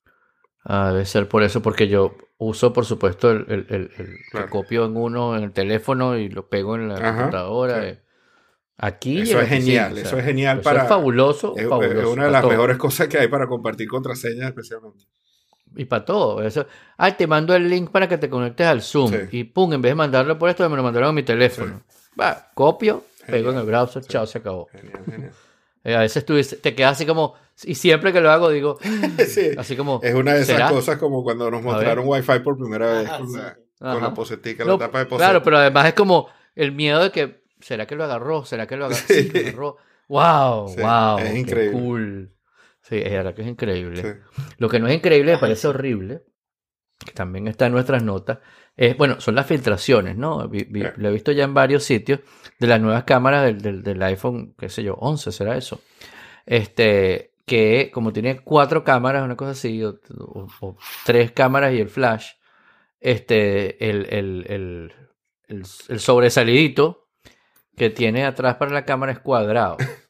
[0.70, 4.98] Ah, debe ser por eso, porque yo uso, por supuesto, el, el, el, copio en
[4.98, 7.98] uno en el teléfono y lo pego en la computadora.
[8.76, 9.22] Aquí.
[9.22, 10.84] Eso es genial, eso es genial para.
[10.84, 12.00] Es fabuloso, es, fabuloso.
[12.00, 15.06] Es una de las mejores cosas que hay para compartir contraseñas, especialmente.
[15.74, 16.44] Y para todo.
[16.44, 16.68] Eso.
[16.98, 19.14] Ah, te mando el link para que te conectes al Zoom.
[19.32, 21.82] Y pum, en vez de mandarlo por esto, me lo mandaron a mi teléfono.
[22.20, 24.68] Va, copio, pego en el browser, chao, se acabó.
[25.88, 27.36] Eh, a veces tú te quedas así como.
[27.64, 28.78] Y siempre que lo hago, digo.
[29.26, 29.52] sí.
[29.58, 30.02] Así como.
[30.04, 33.58] Es una de esas cosas como cuando nos mostraron Wi-Fi por primera vez con, la,
[33.80, 35.30] con la posetica, la tapa de poseta.
[35.30, 37.48] Claro, pero además es como el miedo de que.
[37.62, 38.44] ¿Será que lo agarró?
[38.44, 39.02] ¿Será que lo agarró?
[39.08, 39.78] Sí, lo agarró.
[40.10, 40.76] ¡Wow!
[40.76, 41.20] ¡Wow!
[41.20, 41.80] Es increíble.
[41.80, 42.34] cool.
[42.82, 44.24] Sí, es verdad que es increíble.
[44.58, 46.24] Lo que no es increíble, me parece horrible,
[47.00, 48.40] que también está en nuestras notas,
[48.78, 50.48] es, bueno, son las filtraciones, ¿no?
[50.48, 52.20] lo he visto ya en varios sitios
[52.60, 55.82] de las nuevas cámaras del, del, iPhone, qué sé yo, 11 será eso.
[56.46, 60.00] Este, que como tiene cuatro cámaras, una cosa así, o,
[61.06, 62.34] tres cámaras y el flash,
[63.00, 67.10] este, el, el, el, el, sobresalidito
[67.76, 69.78] que tiene atrás para la cámara es cuadrado.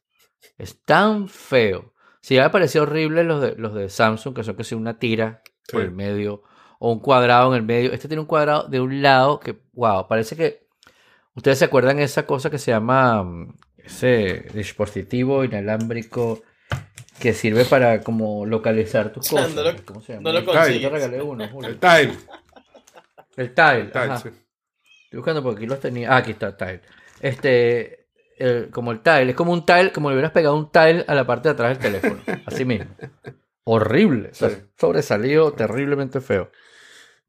[0.57, 1.93] Es tan feo.
[2.20, 5.43] Sí, me pareció horrible los de, los de Samsung, que son que si una tira
[5.72, 6.41] por el medio,
[6.80, 7.91] o un cuadrado en el medio.
[7.93, 10.67] Este tiene un cuadrado de un lado que, wow, parece que
[11.36, 16.41] ustedes se acuerdan esa cosa que se llama mm, ese dispositivo inalámbrico
[17.19, 19.53] que sirve para como localizar tus cosas.
[19.55, 20.23] No lo, ¿Cómo se llama?
[20.23, 20.82] no lo El consigues.
[20.82, 21.69] Yo te regalé uno, Julio.
[21.69, 22.13] El Tile.
[23.36, 23.80] El tile.
[23.82, 24.17] El Tile, ajá.
[24.17, 24.30] sí.
[25.05, 26.11] Estoy buscando porque aquí los tenía.
[26.13, 26.82] Ah, aquí está el tile.
[27.21, 28.07] Este,
[28.38, 31.15] el- como el tile, es como un tile, como le hubieras pegado un tile a
[31.15, 32.21] la parte de atrás del teléfono.
[32.45, 32.88] Así mismo.
[33.63, 34.30] Horrible.
[34.32, 34.57] o sea, Sí.
[34.78, 36.51] Sobresalido, terriblemente feo.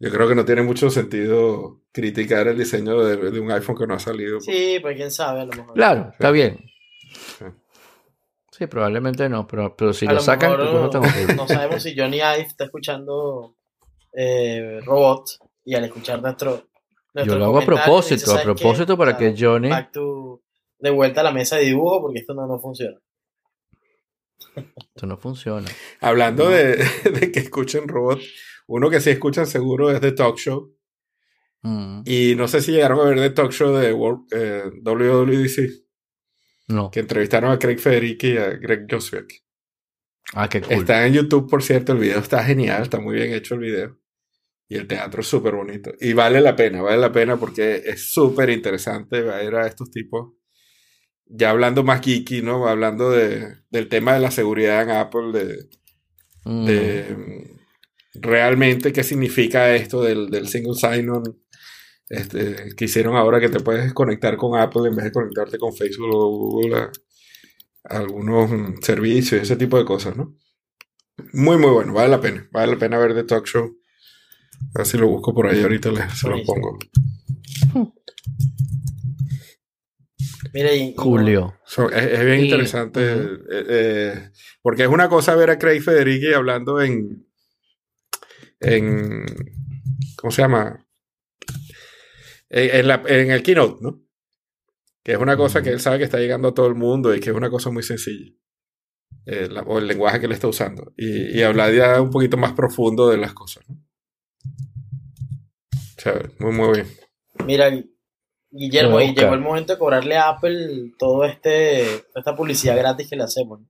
[0.01, 3.86] Yo creo que no tiene mucho sentido criticar el diseño de, de un iPhone que
[3.86, 4.40] no ha salido.
[4.40, 5.74] Sí, pues quién sabe, a lo mejor.
[5.74, 6.59] Claro, está bien.
[7.38, 7.44] Sí.
[8.53, 11.34] Sí, probablemente no, pero, pero si a lo sacan, mejor, tan horrible.
[11.34, 13.55] no sabemos si Johnny Ive está escuchando
[14.12, 15.24] eh, Robot
[15.64, 16.68] y al escuchar nuestro.
[17.14, 18.53] Yo lo hago a propósito, dice, a "¿Sabes qué?
[18.55, 19.68] propósito para que Johnny.
[19.70, 20.42] back to-
[20.80, 22.96] de vuelta a la mesa de dibujo porque esto no, no funciona.
[24.55, 25.68] Esto no funciona.
[26.01, 28.20] Hablando de, de que escuchen robot,
[28.69, 30.75] uno que sí escuchan seguro es The Talk Show.
[31.62, 35.85] Mm, Y no sé si llegaron a ver The Talk Show de World- eh, WWDC,
[36.69, 36.91] no.
[36.91, 39.33] que entrevistaron a Craig Federici y a Greg Joswiak.
[40.35, 40.73] Ah, qué cool.
[40.75, 43.99] Está en YouTube, por cierto, el video está genial, está muy bien hecho el video.
[44.69, 45.93] Y el teatro es súper bonito.
[45.99, 50.35] Y vale la pena, vale la pena porque es súper interesante ver a estos tipos.
[51.25, 52.69] Ya hablando más geeky, ¿no?
[52.69, 55.69] Hablando de, del tema de la seguridad en Apple, de,
[56.45, 57.59] Mm, de mm,
[58.14, 61.38] realmente qué significa esto del, del single sign-on
[62.09, 65.74] este, que hicieron ahora que te puedes conectar con Apple en vez de conectarte con
[65.74, 66.90] Facebook o Google a,
[67.84, 68.50] a algunos
[68.80, 70.36] servicios y ese tipo de cosas, ¿no?
[71.32, 73.76] Muy, muy bueno, vale la pena, vale la pena ver The Talk Show.
[74.74, 76.78] A ver si lo busco por ahí, ahorita les, se lo pongo.
[80.54, 81.54] Mira, y, Julio.
[81.64, 84.30] So, es, es bien interesante, eh, eh,
[84.62, 87.28] porque es una cosa ver a Craig Federighi hablando en,
[88.61, 89.24] en,
[90.16, 90.86] ¿cómo se llama?
[92.50, 94.02] En, en la- en el keynote, ¿no?
[95.02, 97.20] Que es una cosa que él sabe que está llegando a todo el mundo y
[97.20, 98.32] que es una cosa muy sencilla.
[99.26, 100.92] Eh, la- o el lenguaje que él está usando.
[100.96, 103.76] Y, y hablar ya un poquito más profundo de las cosas, ¿no?
[105.96, 106.86] Chévere, muy, muy bien.
[107.46, 107.70] Mira,
[108.50, 111.84] Guillermo, y llegó el momento de cobrarle a Apple todo este
[112.14, 113.61] esta publicidad gratis que le hacemos.
[113.61, 113.68] ¿no?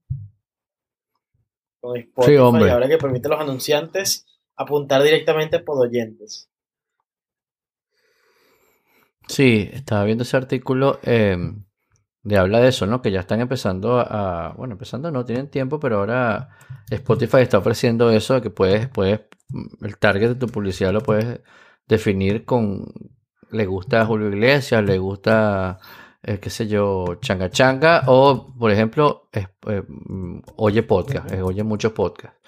[1.81, 2.71] Con Spotify, Sí, hombre.
[2.71, 4.25] ahora que permite a los anunciantes
[4.59, 6.49] apuntar directamente por oyentes.
[9.27, 11.37] Sí, estaba viendo ese artículo eh,
[12.23, 13.01] de habla de eso, ¿no?
[13.01, 16.49] Que ya están empezando a, a- bueno, empezando no, tienen tiempo, pero ahora
[16.89, 21.01] Spotify está ofreciendo eso de que puedes, puedes, mm, el target de tu publicidad lo
[21.01, 21.41] puedes
[21.87, 22.85] definir con,
[23.51, 25.79] le gusta Julio Iglesias, le gusta,
[26.23, 31.41] eh, qué sé yo, Changa Changa, o por ejemplo, es- eh, mm, oye podcast, eh,
[31.43, 32.39] oye muchos podcasts,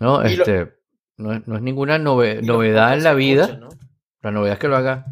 [0.00, 0.26] ¿no?
[0.28, 0.75] Y lo- Este,
[1.16, 3.60] no, es, no es ninguna nove- novedad en la vida.
[4.22, 5.06] La novedad es que lo haga.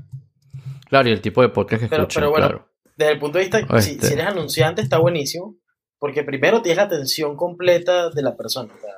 [0.88, 2.68] Claro, y el tipo de podcast que Pero- escuchan, pero bueno, claro.
[2.96, 4.06] Desde el punto de vista, si, Este.
[4.06, 5.56] si eres anunciante está buenísimo,
[5.98, 8.72] porque primero tienes la atención completa de la persona.
[8.74, 8.90] o sea,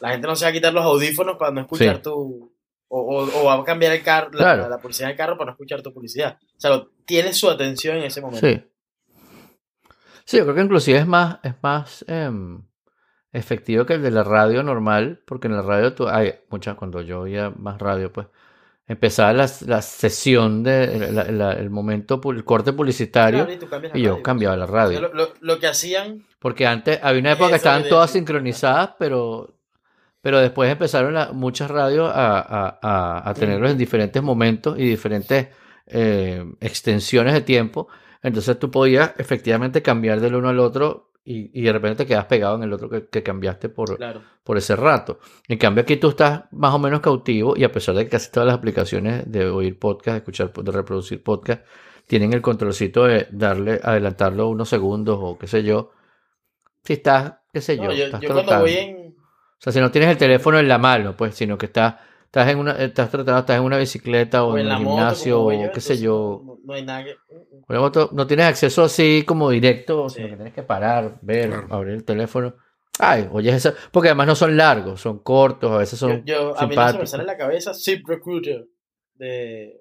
[0.00, 2.02] la gente no se va a quitar los audífonos para no escuchar Sí.
[2.02, 2.52] tu...
[2.88, 4.68] O, o- o va a cambiar el carro, la, Claro.
[4.68, 6.38] la publicidad del carro para no escuchar tu publicidad.
[6.56, 8.46] O sea, lo- tienes su atención en ese momento.
[8.46, 8.62] Sí.
[10.24, 12.62] Sí, yo creo que inclusive es más, es más em,
[13.36, 17.00] efectivo que el de la radio normal, porque en la radio tú, hay muchas, cuando
[17.02, 18.26] yo oía más radio, pues,
[18.88, 24.10] empezaba la, la sesión de la- la- el momento, el corte publicitario, Claro, y yo
[24.12, 24.22] radio.
[24.22, 25.00] cambiaba la radio.
[25.00, 28.90] Lo, lo- lo que hacían Porque antes había una época que estaban de- todas sincronizadas,
[28.98, 29.54] pero,
[30.20, 35.48] pero después empezaron muchas radios a, a- a- a tenerlos en diferentes momentos y diferentes
[35.88, 37.88] eh, extensiones de tiempo.
[38.22, 42.24] Entonces tú podías efectivamente cambiar del uno al otro y, y de repente te quedas
[42.26, 44.22] pegado en el otro que, que cambiaste por, Claro.
[44.44, 45.18] por ese rato.
[45.48, 48.30] En cambio aquí tú estás más o menos cautivo y a pesar de que casi
[48.30, 51.62] todas las aplicaciones de oír podcast, de escuchar, de reproducir podcast,
[52.06, 55.90] tienen el controlcito de darle, adelantarlo unos segundos o qué sé yo.
[56.84, 59.06] Si estás, qué sé yo, No, yo, estás yo cuando voy en...
[59.08, 61.96] O sea, si no tienes el teléfono en la mano, pues, sino que estás,
[62.26, 65.34] estás en una, estás tratando, estás en una bicicleta o, o en, el moto, gimnasio
[65.36, 66.42] como voy o yo, qué sé yo.
[66.44, 67.14] No, no hay nada que...
[67.66, 70.16] Con la moto no tienes acceso así como directo, Sí.
[70.16, 71.66] sino que tienes que parar, ver, Claro.
[71.70, 72.54] abrir el teléfono.
[72.98, 76.58] Ay, oye, eso, porque además no son largos, son cortos, a veces Yo, son yo-
[76.58, 78.66] a mí no se me sale en la cabeza Zip Recruiter
[79.14, 79.80] de...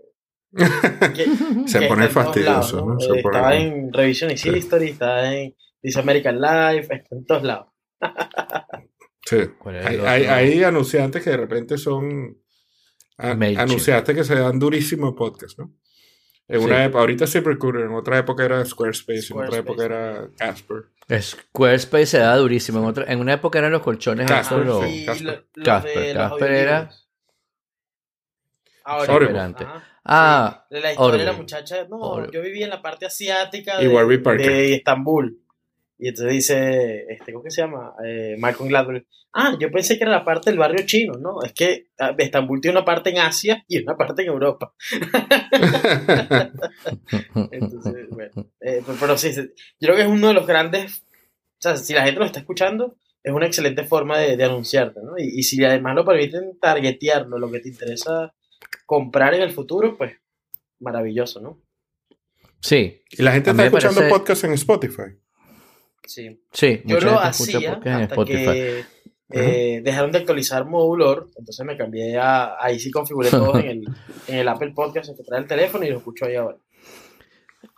[1.16, 1.26] que-
[1.68, 2.94] Se que pone todos lados, fastidioso, ¿no?
[2.96, 3.00] ¿no?
[3.00, 4.50] Se Eh, pone- Está en Revisionist Sí.
[4.50, 7.68] History, está en This American Life, está en todos lados.
[9.26, 9.38] Sí.
[9.58, 12.38] ¿Cuál es Hay, hay- hay anunciantes que de repente son
[13.18, 15.74] a- anunciantes que se dan durísimo en podcast, ¿no?
[16.48, 16.84] En una Sí.
[16.84, 20.84] época, ahorita siempre Recruiter, en otra época era Squarespace, en otra época era Casper.
[21.20, 22.80] Squarespace se da durísimo.
[22.80, 25.06] En, otra- en una época eran los colchones Casper, estos, los- sí.
[25.08, 25.26] Casper.
[25.26, 27.02] lo- los Casper, Casper era- audiolibros.
[28.84, 29.66] Audible.
[30.04, 33.88] Ah, la historia de la muchacha, no, yo vivía en la parte asiática de,
[34.38, 35.42] de Estambul.
[35.98, 37.94] Y entonces dice, este, ¿cómo que se llama?
[38.06, 39.08] Eh, Malcolm Gladwell.
[39.34, 41.42] Ah, yo pensé que era la parte del barrio chino, ¿no?
[41.44, 44.74] Es que ah, Estambul tiene una parte en Asia y una parte en Europa.
[47.52, 48.52] entonces, bueno.
[48.62, 49.44] Eh, pero, sí, yo
[49.80, 51.04] creo que es uno de los grandes.
[51.58, 55.18] O sea, si la gente lo está escuchando, es una excelente forma de, anunciarte, ¿no?
[55.18, 58.34] Y, y, si además lo permiten targetearlo, lo que te interesa
[58.86, 60.14] comprar en el futuro, pues
[60.80, 61.62] maravilloso, ¿no?
[62.62, 63.04] Sí.
[63.12, 65.18] Y la gente está escuchando podcasts en Spotify.
[66.08, 66.42] Sí.
[66.52, 68.86] sí yo lo hacía hasta que
[69.30, 73.84] eh, dejaron de actualizar Modulor, entonces me cambié a, ahí sí configuré todo en el,
[74.28, 76.58] en el Apple Podcast que trae el teléfono y lo escucho ahí ahora.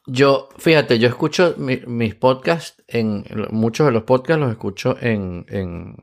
[0.06, 5.96] Yo, fíjate, yo escucho mis podcasts, en muchos de los podcasts los escucho en, en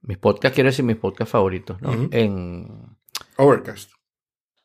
[0.00, 2.08] mis podcasts, quiero decir mis podcasts favoritos, ¿no?
[2.12, 2.96] En
[3.36, 3.90] Overcast.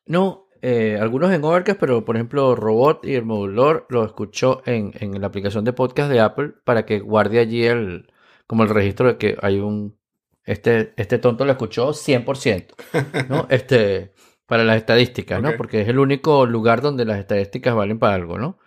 [0.06, 4.92] No, eh, algunos en Overcast, pero por ejemplo Robot y el modulador lo escucho en,
[5.00, 8.12] en, la aplicación de podcast de Apple para que guarde allí el
[8.46, 9.98] como el registro de que hay un
[10.44, 13.48] este este tonto lo escuchó 100%, ¿no?
[13.50, 14.14] Este
[14.46, 15.56] para las estadísticas, ¿no?
[15.56, 18.60] Porque es el único lugar donde las estadísticas valen para algo, ¿no?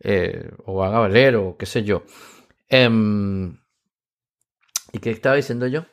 [0.00, 2.04] Eh, o van a valer o qué sé yo.
[2.68, 3.58] Em,
[4.92, 5.84] ¿Y qué estaba diciendo yo?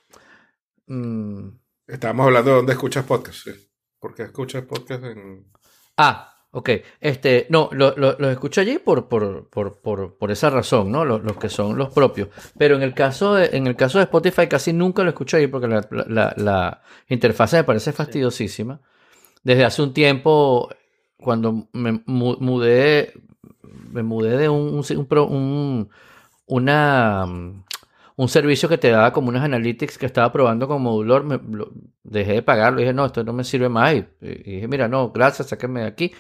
[0.88, 1.50] Mm.
[1.88, 3.44] Estábamos hablando de dónde escuchas podcast.
[3.44, 3.69] ¿sí?
[4.00, 5.46] Porque escuchas podcast en.
[5.98, 6.70] Ah, ok.
[7.00, 11.06] Este, no, los lo, escucho allí por, por, por, por, por esa razón, ¿no?
[11.06, 12.30] Los, que son los propios.
[12.58, 15.48] Pero en el caso de, en el caso de Spotify casi nunca lo escucho allí
[15.48, 18.82] porque la, la, la interfaz me parece fastidiosísima.
[19.44, 20.70] Desde hace un tiempo,
[21.18, 23.14] cuando me mudé,
[23.92, 25.90] me mudé de un, un, un
[26.50, 27.26] una
[28.20, 31.40] un servicio que te daba como unas analytics que estaba probando con Modulor, me,
[32.04, 33.96] dejé de pagarlo, dije, no, esto no me sirve más.
[33.96, 36.12] Y, dije, mira, no, gracias, sáquenme de aquí.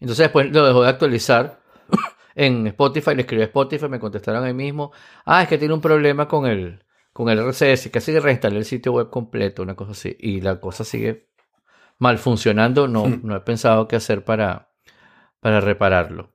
[0.00, 1.60] Entonces después lo dejó de actualizar
[2.34, 4.90] en Spotify, le escribí a Spotify, me contestaron ahí mismo,
[5.26, 8.56] ah, es que tiene un problema con el, con el RCS, que así que reinstalé
[8.56, 11.28] el sitio web completo, una cosa así, y la cosa sigue
[11.98, 13.20] mal funcionando, no, hmm.
[13.22, 14.70] no he pensado qué hacer para,
[15.40, 16.32] para repararlo.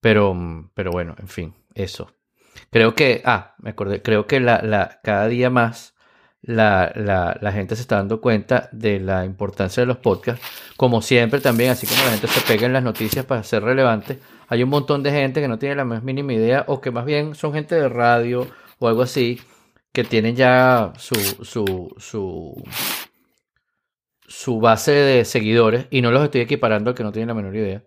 [0.00, 0.34] Pero,
[0.72, 2.10] pero bueno, en fin, eso.
[2.70, 5.94] Creo que, ah, me acordé, creo que la, la, cada día más
[6.42, 10.44] la, la, la, gente se está dando cuenta de la importancia de los podcasts.
[10.76, 14.18] Como siempre también, así como la gente se pega en las noticias para ser relevante,
[14.48, 17.04] hay un montón de gente que no tiene la más mínima idea o que más
[17.04, 18.48] bien son gente de radio
[18.78, 19.40] o algo así,
[19.92, 22.64] que tienen ya su, su, su,
[24.26, 27.54] su base de seguidores y no los estoy equiparando al que no tiene la menor
[27.54, 27.84] idea.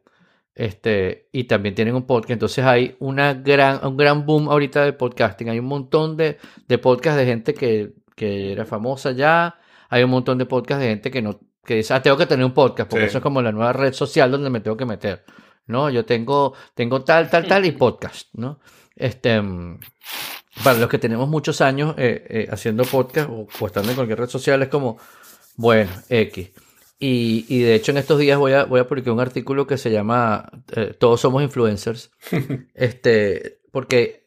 [0.55, 2.31] Este, y también tienen un podcast.
[2.31, 5.49] Entonces hay una gran, un gran boom ahorita de podcasting.
[5.49, 6.37] Hay un montón de,
[6.67, 9.59] de podcasts de gente que, que, era famosa ya.
[9.89, 12.45] Hay un montón de podcasts de gente que no, que dice, ah, tengo que tener
[12.45, 15.25] un podcast, porque eso es como la nueva red social donde me tengo que meter.
[15.67, 15.89] ¿No?
[15.89, 18.59] Yo tengo, tengo tal, tal, tal y podcast, ¿no?
[18.95, 19.41] Este,
[20.63, 24.19] para los que tenemos muchos años eh, eh, haciendo podcast o, o estando en cualquier
[24.19, 24.97] red social, es como,
[25.57, 26.51] bueno, X.
[26.97, 29.77] Y, y, de hecho en estos días voy a, voy a publicar un artículo que
[29.77, 32.11] se llama eh, Todos somos influencers.
[32.73, 34.25] este, porque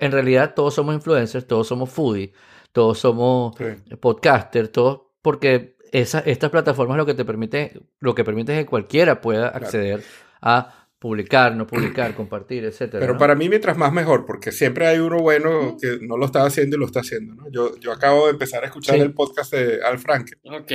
[0.00, 2.32] en realidad todos somos influencers, todos somos foodie,
[2.72, 3.54] todos somos
[4.00, 8.66] podcasters, todos, porque esa, estas plataformas lo que te permite, lo que permite es que
[8.66, 10.02] cualquiera pueda acceder
[10.40, 13.00] a publicar, no publicar, compartir, etcétera.
[13.00, 16.44] Pero para mí mientras más mejor, porque siempre hay uno bueno que no lo está
[16.44, 17.34] haciendo y lo está haciendo.
[17.34, 17.50] ¿no?
[17.50, 20.38] Yo, yo acabo de empezar a escuchar el podcast de Al Franken.
[20.44, 20.72] Ok.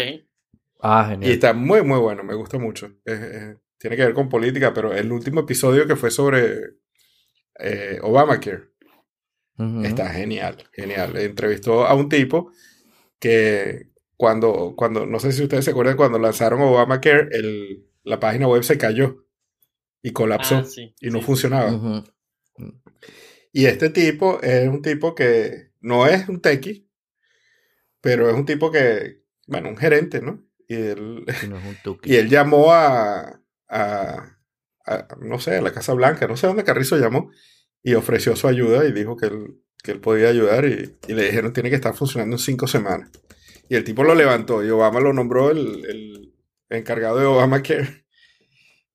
[0.80, 1.32] Ah, genial.
[1.32, 2.92] Y está muy, muy bueno, me gusta mucho.
[3.04, 6.78] tiene que ver con política, pero el último episodio que fue sobre
[7.60, 8.70] eh, Obamacare
[9.84, 11.18] está genial, genial.
[11.18, 12.52] Entrevistó a un tipo
[13.20, 18.48] que cuando, cuando, no sé si ustedes se acuerdan, cuando lanzaron Obamacare, el, la página
[18.48, 19.26] web se cayó
[20.02, 20.66] y colapsó ah,
[21.02, 22.06] y no funcionaba.
[23.52, 26.88] Y este tipo es un tipo que no es un techie,
[28.02, 30.47] pero es un tipo que, bueno, un gerente, ¿no?
[30.68, 31.26] Y él,
[32.04, 34.38] y él llamó a, a,
[35.20, 37.32] no sé, a la Casa Blanca, no sé dónde Carrizo llamó,
[37.84, 41.54] y ofreció su ayuda y dijo que él, que él podía ayudar y, le dijeron
[41.54, 43.10] tiene que estar funcionando en cinco semanas.
[43.70, 46.34] Y el tipo lo levantó y Obama lo nombró el, el
[46.70, 48.06] encargado de Obamacare.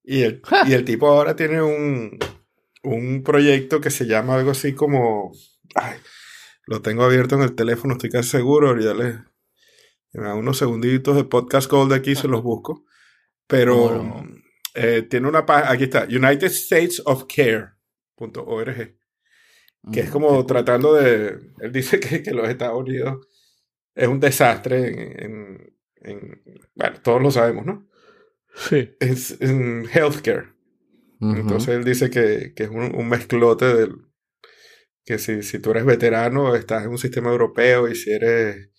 [0.04, 2.18] Y el, y el tipo ahora tiene un,
[2.82, 5.32] un proyecto que se llama algo así como...
[5.74, 5.98] Ay,
[6.66, 9.16] lo tengo abierto en el teléfono, estoy casi seguro, ya les,
[10.12, 12.84] unos segunditos de podcast gold aquí, se los busco.
[13.46, 14.24] Pero
[14.74, 18.96] eh, tiene una página, aquí está, United States of Care.org,
[19.92, 23.26] que es mm, como tratando de, él dice que, que, los Estados Unidos
[23.94, 26.42] es un desastre en, en,
[26.74, 27.88] bueno, todos lo sabemos, ¿no?
[28.54, 28.94] sí.
[29.00, 30.52] es en healthcare.
[31.20, 33.94] Entonces él dice que, que es un, un, mezclote del...
[35.04, 38.71] Que si, si tú eres veterano, estás en un sistema europeo y si eres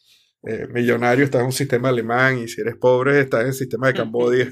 [0.46, 3.88] eh, millonario estás en un sistema alemán y si eres pobre estás en el sistema
[3.88, 4.52] de Cambodia.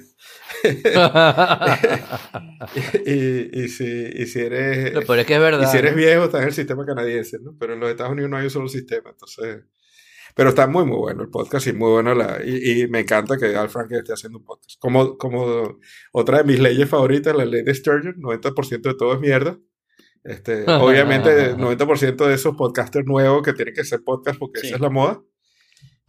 [3.05, 4.95] y, y, si, y, si, eres...
[4.95, 5.67] es que es verdad.
[5.67, 7.57] Y si eres viejo estás en el sistema canadiense, ¿no?
[7.59, 9.65] Pero en los Estados Unidos no hay un solo sistema, entonces...
[10.33, 12.39] Pero está muy, muy bueno el podcast y muy bueno la...
[12.41, 14.79] Y, y me encanta que Al Frank esté haciendo un podcast.
[14.79, 15.77] Como, como
[16.13, 19.59] otra de mis leyes favoritas, la ley de Sturgeon, 90% de todo es mierda.
[20.23, 24.81] Este, obviamente, 90% de esos podcasters nuevos que tienen que ser podcast porque esa es
[24.81, 25.21] la moda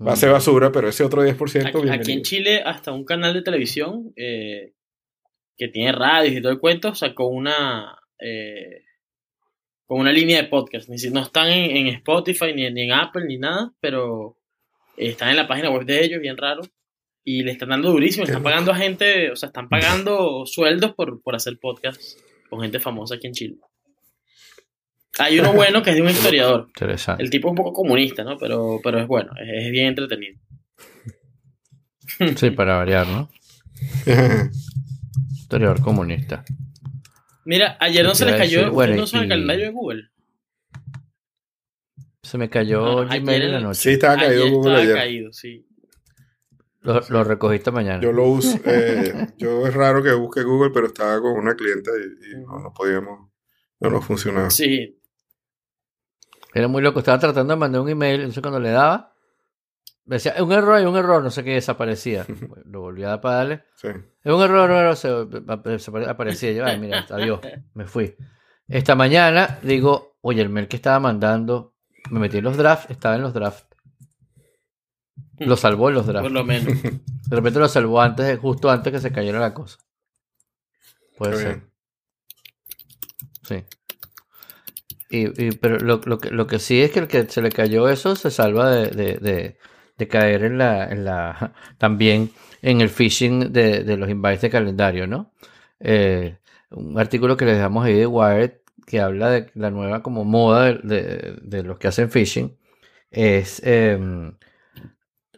[0.07, 1.67] Va a ser basura, pero ese otro 10%.
[1.67, 4.73] Aquí, aquí en Chile, hasta un canal de televisión eh,
[5.57, 7.99] que tiene radios y todo el cuento sacó una.
[8.19, 8.85] Eh,
[9.87, 10.89] con una línea de podcast.
[10.89, 14.39] No están en, Spotify, ni, en Apple, ni nada, pero
[14.97, 16.63] están en la página web de ellos, bien raro.
[17.25, 18.25] Y le están dando durísimo.
[18.25, 22.17] Están pagando a gente, o sea, están pagando sueldos por, por hacer podcasts
[22.49, 23.57] con gente famosa aquí en Chile.
[25.19, 26.67] Hay uno bueno que es de un historiador.
[26.69, 27.23] Interesante.
[27.23, 28.37] El tipo es un poco comunista, ¿no?
[28.39, 30.39] Pero, pero es bueno, es, bien entretenido.
[32.37, 33.31] Sí, para variar, ¿no?
[35.33, 36.45] historiador comunista.
[37.45, 40.09] Mira, ayer no se le cayó bueno, no el calendario de Google.
[42.23, 43.81] Se me cayó Gmail en la noche.
[43.81, 45.67] Sí, estaba caído Google estaba caído, sí.
[46.83, 48.01] Lo, lo, recogiste mañana.
[48.01, 48.59] Yo lo uso.
[48.65, 52.59] Eh, yo es raro que busque Google, pero estaba con una cliente y, y no,
[52.59, 53.31] no podíamos.
[53.81, 54.51] No nos funcionaba.
[54.51, 55.02] Sí,
[56.55, 59.13] era muy loco, estaba tratando de mandar un email, entonces cuando le daba,
[60.05, 62.27] me decía, un error y un error, no sé qué, desaparecía.
[62.65, 63.65] Lo volví a dar para darle.
[63.77, 63.89] Sí.
[63.89, 65.09] Es un error, un error, se,
[66.09, 66.53] aparecía.
[66.53, 67.41] Yo, ay, mira, adiós,
[67.75, 68.17] me fui.
[68.69, 71.75] Esta mañana digo, oye, el mail que estaba mandando,
[72.11, 73.67] me metí en los drafts, estaba en los drafts.
[75.39, 76.23] Lo salvó en los drafts.
[76.23, 76.83] Por lo menos.
[76.83, 79.79] De repente lo salvó antes, justo antes que se cayera la cosa.
[81.17, 81.63] Puede ser.
[83.43, 83.65] Sí.
[85.15, 88.17] Y, pero lo, que, lo que sí es que el que se le cayó eso
[88.17, 89.59] se salva de, de,
[89.99, 92.31] de, caer en la, en la también
[92.63, 95.33] en el phishing de, de los invites de calendario, ¿no?
[95.81, 96.39] Eh,
[96.71, 98.53] un artículo que les damos ahí de Wired
[98.87, 102.57] que habla de la nueva como moda de, de los que hacen phishing
[103.11, 104.35] es em,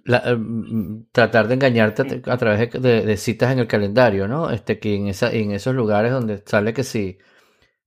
[0.06, 4.50] em, tratar de engañarte a, través de, citas en el calendario, ¿no?
[4.50, 7.18] Este que en esa, en esos lugares donde sale que si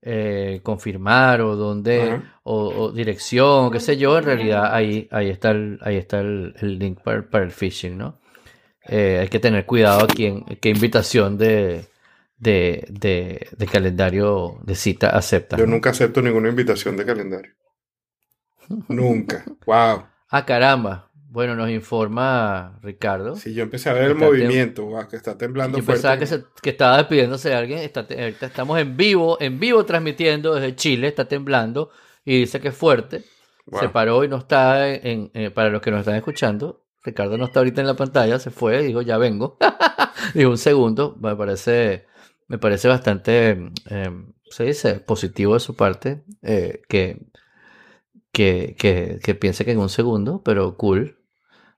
[0.01, 5.51] eh, confirmar o dónde o, dirección o qué sé yo, en realidad ahí, ahí está
[5.51, 8.19] el, ahí está el, link para, el phishing, ¿no?
[8.87, 11.87] Eh, hay que tener cuidado aquí en qué invitación de,
[12.37, 12.87] de,
[13.57, 15.57] de, calendario de cita acepta.
[15.57, 17.51] Yo nunca acepto ninguna invitación de calendario.
[18.87, 19.43] nunca.
[19.65, 20.05] Wow.
[20.29, 21.06] Ah, caramba.
[21.29, 23.35] Bueno, nos informa Ricardo.
[23.35, 26.25] Sí, yo empecé a ver el movimiento, que está temblando yo pensaba que,
[26.61, 27.79] que, estaba despidiéndose de alguien.
[27.79, 31.89] Está, estamos en vivo, en vivo transmitiendo desde Chile, está temblando
[32.23, 33.23] y dice que es fuerte.
[33.79, 36.85] Se paró y no está en, eh, para los que nos están escuchando.
[37.03, 39.57] Ricardo no está ahorita en la pantalla, se fue, dijo ya vengo.
[40.33, 42.05] dijo un segundo, me parece,
[42.47, 47.27] me parece bastante, eh, se dice, positivo de su parte, eh, que,
[48.31, 51.16] que, que, que piense que en un segundo, pero cool,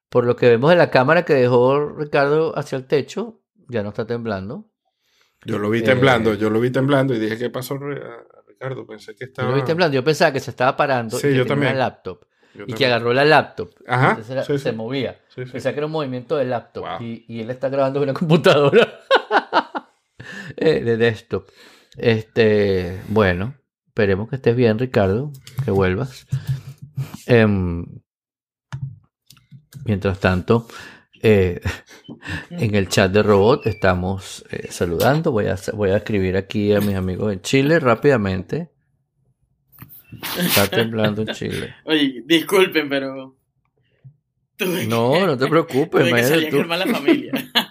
[0.10, 3.90] por lo que vemos de la cámara que dejó Ricardo hacia el techo, ya no
[3.90, 4.70] está temblando.
[5.46, 8.86] Yo lo vi temblando, eh, yo lo vi temblando y dije, ¿qué pasó Ricardo?
[8.86, 9.48] Pensé que estaba...
[9.48, 11.70] Yo lo vi temblando, yo pensaba que se estaba parando sí, y que yo tenía
[11.70, 12.26] una laptop.
[12.68, 13.70] y que agarró la laptop.
[13.88, 14.18] Ajá.
[14.20, 15.22] Entonces se movía.
[15.34, 17.02] Pensaba que era un movimiento de laptop.
[17.02, 19.00] Y, y, él está grabando una computadora
[20.58, 21.48] eh, de desktop.
[21.96, 23.56] Este, bueno,
[23.88, 25.32] esperemos que estés bien, Ricardo,
[25.64, 26.26] que vuelvas.
[27.28, 27.48] Eh,
[29.86, 30.68] Mientras tanto,
[31.22, 31.60] eh,
[32.50, 35.32] en el chat de robot estamos eh, saludando.
[35.32, 38.70] Voy a, voy a escribir aquí a mis amigos en Chile rápidamente.
[40.38, 41.76] Está temblando en Chile.
[41.86, 43.36] Oye, disculpen, pero.
[44.88, 46.10] no, no te preocupes.
[46.10, 47.32] Tuve que la familia.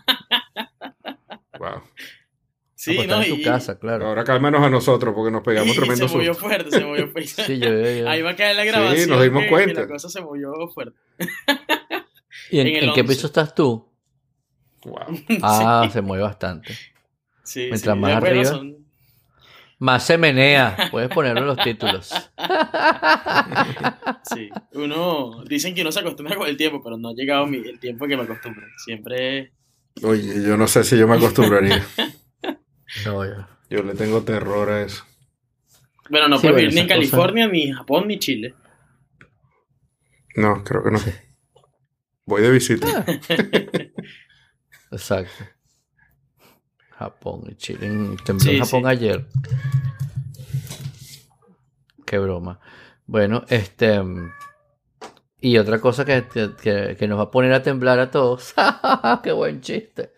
[2.79, 2.95] wow.
[2.95, 4.07] Sí, pues no, en tu casa, claro.
[4.07, 7.29] Ahora cálmanos a nosotros porque nos pegamos tremendo Se movió fuerte, se movió fuerte.
[7.47, 9.05] sí, yo, Ahí va a caer la grabación.
[9.05, 9.81] Sí, nos dimos cuenta.
[9.81, 10.97] la cosa se movió fuerte.
[12.51, 13.85] ¿Y en, qué piso estás tú?
[14.85, 15.25] Wow.
[15.43, 16.73] Ah, se mueve bastante.
[17.43, 18.63] Sí, Mientras más arriba,
[19.81, 20.89] más se menea.
[20.91, 22.11] Puedes ponerlo en los títulos.
[24.23, 27.81] Sí, uno, dicen que uno se acostumbra con el tiempo, pero no ha llegado el
[27.81, 28.67] tiempo que me acostumbre.
[28.85, 29.53] Siempre...
[30.03, 31.85] Oye, yo no sé si yo me acostumbraría.
[33.05, 33.47] No, yo.
[33.71, 35.05] Yo le tengo terror a eso.
[36.11, 38.55] Bueno, no puedo vivir ni en California, ni Japón, ni Chile.
[40.37, 41.01] No, creo que no.
[42.25, 43.05] Voy de visita.
[44.91, 45.45] Exacto.
[46.91, 48.17] Japón y Chile.
[48.25, 49.27] Tembló en Japón ayer.
[52.07, 52.61] Qué broma.
[53.07, 54.01] Bueno, este.
[55.41, 58.55] Y otra cosa que, nos va a poner a temblar a todos.
[59.23, 60.13] ¡Qué buen chiste!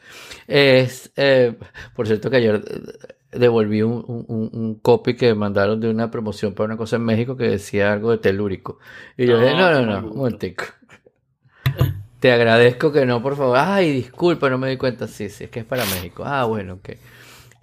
[0.46, 1.12] Es.
[1.16, 1.56] Eh,
[1.94, 2.62] por cierto, que ayer
[3.30, 7.44] devolví un, un, copy que mandaron de una promoción para una cosa en México que
[7.44, 8.78] decía algo de telúrico.
[9.16, 10.64] Y yo dije, no, no, no, un momentico.
[12.18, 13.56] Te agradezco que no, por favor.
[13.58, 15.06] Ay, disculpa, no me di cuenta.
[15.06, 16.22] Sí, sí, es que es para México.
[16.26, 16.90] Ah, bueno, ok.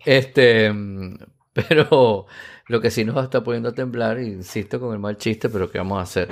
[0.06, 0.74] Este,
[1.54, 2.28] pero
[2.68, 5.78] lo que sí nos está poniendo a temblar, insisto con el mal chiste, pero ¿qué
[5.78, 6.28] vamos a hacer?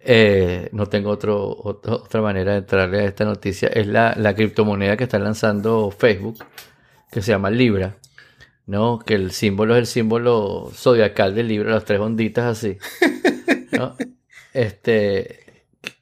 [0.00, 3.68] Eh, no tengo otro, otra manera de entrarle a esta noticia.
[3.68, 6.44] Es la, criptomoneda que está lanzando Facebook,
[7.10, 7.96] que se llama Libra.
[8.66, 9.00] ¿no?
[9.00, 12.78] Que el símbolo es el símbolo zodiacal del libro, las tres onditas así.
[13.72, 13.96] ¿no?
[14.52, 15.49] Este,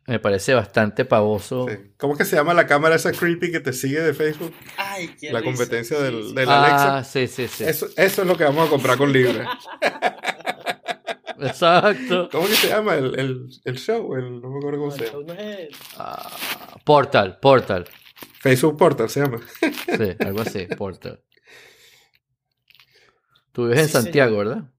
[0.08, 1.66] me parece bastante pavoso.
[1.98, 4.54] ¿Cómo es que se llama la cámara esa creepy que te sigue de Facebook?
[4.78, 6.96] Ay, qué La competencia del, Alexa.
[6.96, 7.64] Ah, sí, sí, sí.
[7.64, 9.44] Eso, eso, es lo que vamos a comprar con Libre.
[11.40, 12.30] Exacto.
[12.32, 14.14] ¿Cómo que se llama el, el, el show?
[14.14, 15.34] El, no me acuerdo cómo se llama.
[15.98, 16.30] Ah,
[16.84, 17.84] Portal, Portal.
[18.40, 19.40] Facebook Portal se llama.
[19.60, 21.22] sí, algo así, Portal.
[23.52, 24.70] Tú vives en Santiago, ¿verdad?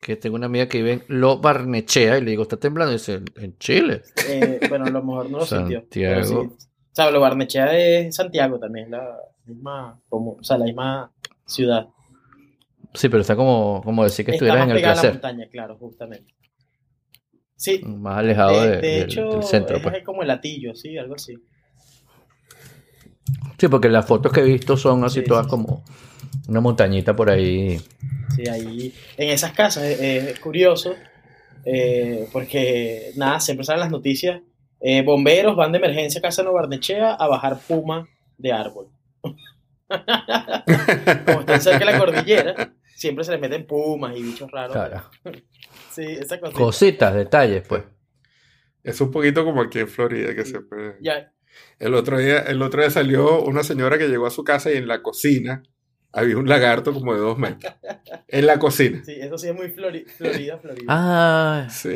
[0.00, 2.92] Que tengo una amiga que vive en Lo Barnechea y le digo, ¿está temblando?
[2.92, 4.02] Y dice, ¿en Chile?
[4.28, 5.80] Eh, bueno, a lo mejor no lo sintió.
[5.80, 6.40] Santiago.
[6.42, 11.12] O sea, Lo Barnechea es Santiago también, la misma, como, o sea, la misma
[11.44, 11.88] ciudad.
[12.94, 15.04] Sí, pero está como, como decir que estuvieras en el placer.
[15.04, 16.34] la montaña, claro, justamente.
[17.56, 17.82] Sí.
[17.84, 19.76] Más alejado de, de, hecho, del centro.
[19.76, 20.04] Es pues.
[20.04, 21.34] como el latillo, sí, algo así.
[23.58, 25.82] Sí, porque las fotos que he visto son así todas como
[26.48, 27.78] una montañita por ahí
[28.34, 30.94] Sí, ahí en esas casas es, curioso
[31.64, 34.40] eh, porque nada, siempre salen las noticias.
[34.80, 38.08] Eh, bomberos van de emergencia a Casa de Barnechea a bajar puma
[38.38, 38.88] de árbol.
[39.22, 39.36] Como
[41.40, 45.02] están cerca de la cordillera, siempre se les meten pumas y bichos raros.
[45.90, 47.82] Sí, esa Cositas, detalles, pues.
[48.84, 50.96] Es un poquito como aquí en Florida que siempre.
[51.00, 51.32] Ya.
[51.78, 54.76] El otro día, el otro día salió una señora que llegó a su casa y
[54.76, 55.62] en la cocina
[56.16, 57.74] había un lagarto como de dos metros
[58.26, 59.02] en la cocina.
[59.04, 60.10] Sí, eso sí es muy Florida,
[60.58, 60.84] Florida.
[60.88, 61.90] Ah, sí.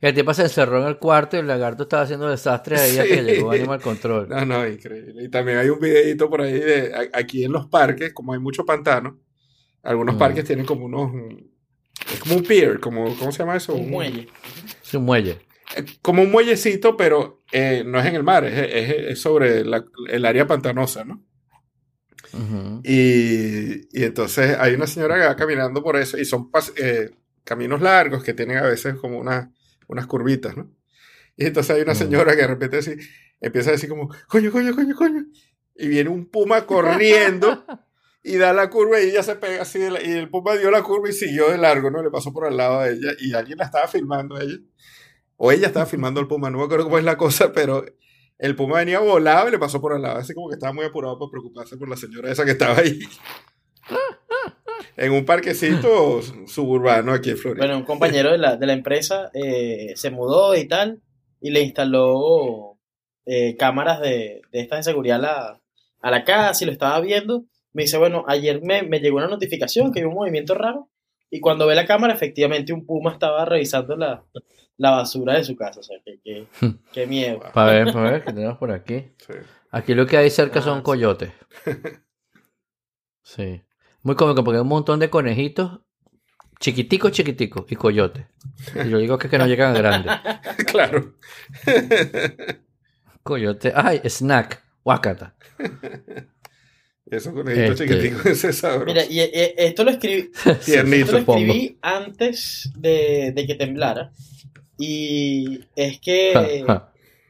[0.00, 2.92] Y el tipo se encerró en el cuarto y el lagarto estaba haciendo desastre ahí
[2.92, 3.08] sí.
[3.08, 4.28] que llegó Animal Control.
[4.28, 5.24] No, no, increíble.
[5.24, 8.66] Y también hay un videito por ahí de aquí en los parques, como hay mucho
[8.66, 9.18] pantano,
[9.82, 10.18] algunos mm.
[10.18, 11.10] parques tienen como unos.
[12.12, 13.74] Es como un pier, como, ¿cómo se llama eso?
[13.74, 14.28] Un, muelle.
[14.82, 15.38] Sí, un muelle.
[15.74, 20.24] Eh, como un muellecito, pero eh, no es en el mar, es, es, sobre el
[20.26, 21.27] área pantanosa, ¿no?
[22.84, 27.10] Y, entonces hay una señora que va caminando por eso y son eh,
[27.44, 30.70] caminos largos que tienen a veces como unas curvitas, ¿no?
[31.36, 32.96] Y entonces hay una señora que de repente así,
[33.40, 35.24] empieza a decir como, coño, coño, coño, coño.
[35.76, 37.64] Y viene un puma corriendo
[38.24, 39.78] y da la curva y ella se pega así.
[39.78, 42.02] y el puma dio la curva y siguió de largo, ¿no?
[42.02, 44.58] Le pasó por al lado de ella y alguien la estaba filmando a ella.
[45.36, 47.84] O ella estaba filmando al puma, no me acuerdo cómo es la cosa, pero
[48.38, 50.18] el puma venía volado y le pasó por al lado.
[50.18, 53.00] Así como que estaba muy apurado para preocuparse por la señora esa que estaba ahí.
[54.96, 57.64] en un parquecito suburbano aquí en Florida.
[57.64, 61.00] Bueno, un compañero de la, de la empresa eh, se mudó y tal,
[61.40, 62.78] y le instaló
[63.26, 65.60] eh, cámaras de, de estas de seguridad a la,
[66.00, 67.44] a la casa y lo estaba viendo.
[67.72, 70.88] Me dice, bueno, ayer me, me llegó una notificación que hay un movimiento raro,
[71.30, 74.24] y cuando ve la cámara, efectivamente un puma estaba revisando la,
[74.78, 75.80] la basura de su casa.
[75.80, 76.46] O sea, que,
[76.92, 77.40] qué miedo.
[77.52, 79.12] Para ver, para ver, que tenemos por aquí.
[79.70, 81.32] Aquí lo que hay cerca son ah, coyotes.
[83.22, 83.60] Sí.
[84.00, 85.80] Muy cómico porque hay un montón de conejitos
[86.60, 88.24] chiquiticos, chiquiticos y coyotes.
[88.74, 90.14] Y yo digo que, es que no llegan grandes.
[90.66, 91.16] claro.
[93.22, 93.70] Coyote.
[93.76, 94.64] Ay, snack.
[94.82, 95.36] Wakata.
[97.04, 97.86] Esos conejitos este...
[97.86, 98.86] chiquiticos ese sabroso.
[98.86, 104.10] Mira, y, esto lo escribí, esto lo escribí antes de, de que temblara.
[104.78, 106.64] Y es que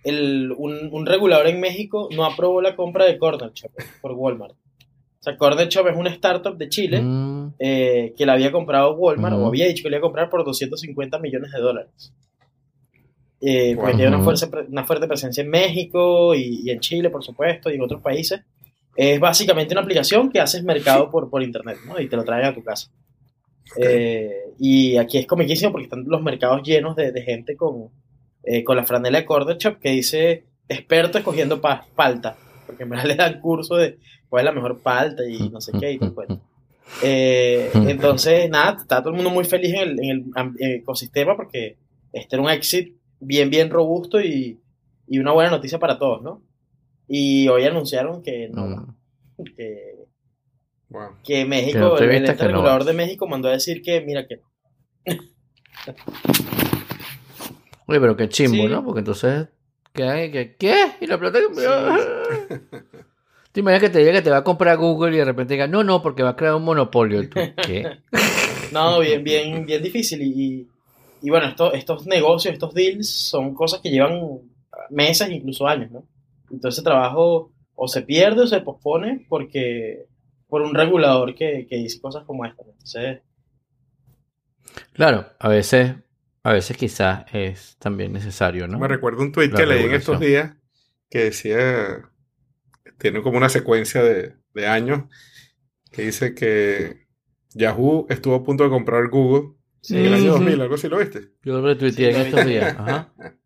[0.05, 3.71] el, un, un, regulador en México no aprobó la compra de Corner Shop
[4.01, 4.53] por Walmart.
[4.53, 7.55] O sea, Corner Shop es una startup de Chile mm.
[7.59, 9.47] eh, que la había comprado Walmart o mm.
[9.47, 12.13] había dicho que le iba a comprar por 250 millones de dólares.
[13.41, 17.25] Eh, porque tiene una, fuerza, una fuerte presencia en México y, y, en Chile, por
[17.25, 18.41] supuesto, y en otros países.
[18.95, 22.01] Es básicamente una aplicación que haces mercado por, por internet, ¿no?
[22.01, 22.91] Y te lo traen a tu casa.
[23.77, 27.91] Eh, y aquí es comiquísimo porque están los mercados llenos de, de gente con,
[28.45, 32.37] eh, con la franela de Corner Shop que dice experto escogiendo palta,
[32.67, 35.73] porque en verdad le dan curso de cuál es la mejor palta y no sé
[35.79, 36.25] qué y todo
[37.03, 41.77] eh, entonces, nada, está todo el mundo muy feliz en el, en el, ecosistema porque
[42.13, 44.59] este era un exit bien, bien robusto y,
[45.07, 46.43] y, una buena noticia para todos, ¿no?
[47.07, 48.97] Y hoy anunciaron que no.
[49.57, 49.98] que,
[51.25, 54.49] que México, el, el regulador de México mandó a decir que, mira que no.
[57.87, 58.85] Oye, pero qué chimbo, ¿no?
[58.85, 59.49] Porque entonces,
[59.93, 60.31] ¿qué hay?
[60.31, 60.57] ¿Qué?
[60.57, 60.93] ¿Qué?
[61.01, 62.61] ¿Y la plata que
[63.53, 65.67] Te imaginas que te diga que te va a comprar Google y de repente diga,
[65.67, 67.23] no, no, porque va a crear un monopolio.
[67.31, 67.99] ¿Qué?
[68.73, 70.21] no, bien, bien, bien difícil.
[70.23, 70.69] Y,
[71.23, 74.21] y bueno, estos negocios, estos deals son cosas que llevan
[74.91, 76.05] meses, incluso años, ¿no?
[76.51, 80.07] Entonces el trabajo o se pierde o se pospone porque
[80.49, 82.63] por un regulador que, que dice cosas como esta.
[82.63, 83.21] Entonces...
[84.93, 85.95] Claro, a veces,
[86.43, 88.79] a veces quizás es también necesario, ¿no?
[88.79, 90.55] Me recuerdo un tweet que leí en estos días
[91.11, 92.11] que decía,
[92.99, 95.05] tiene como una secuencia de, de años,
[95.91, 97.07] que dice que
[97.55, 99.55] Yahoo estuvo a punto de comprar Google
[99.89, 101.33] en el año 2000, algo así lo viste.
[101.43, 102.77] Yo lo retuiteé en estos días.
[102.79, 103.13] Ajá.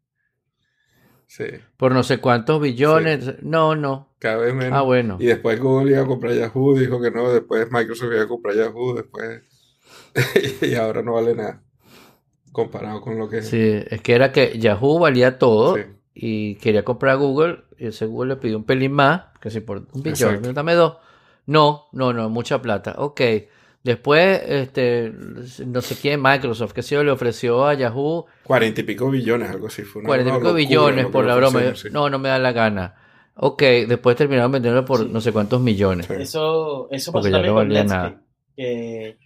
[1.32, 1.46] Sí.
[1.78, 3.42] Por no sé cuántos billones.
[3.42, 4.10] No, no.
[4.18, 4.78] Cada vez menos.
[4.78, 5.16] Ah, bueno.
[5.18, 7.32] Y después Google iba a comprar Yahoo, dijo que no.
[7.32, 9.40] Después Microsoft iba a comprar Yahoo, después.
[10.60, 11.62] y ahora no vale nada.
[12.52, 13.40] Comparado con lo que.
[13.40, 15.78] Sí, es que era que Yahoo valía todo.
[16.12, 17.64] Y quería comprar Google.
[17.78, 19.22] Y ese Google le pidió un pelín más.
[19.40, 20.98] Que si por un billón, dame dos.
[21.46, 22.96] No, no, no, mucha plata.
[22.98, 23.22] Ok.
[23.84, 25.12] Después, este,
[25.66, 28.26] no sé quién, Microsoft, que se le ofreció a Yahoo.
[28.44, 29.82] Cuarenta y pico billones, algo así.
[29.82, 31.60] Fue Cuarenta y pico billones por la broma.
[31.90, 32.94] No, no me da la gana.
[33.34, 36.08] Ok, después terminaron vendiendo por no sé cuántos millones.
[36.10, 38.16] Eso, eso pasó también no con Netscape.
[38.54, 39.16] Que,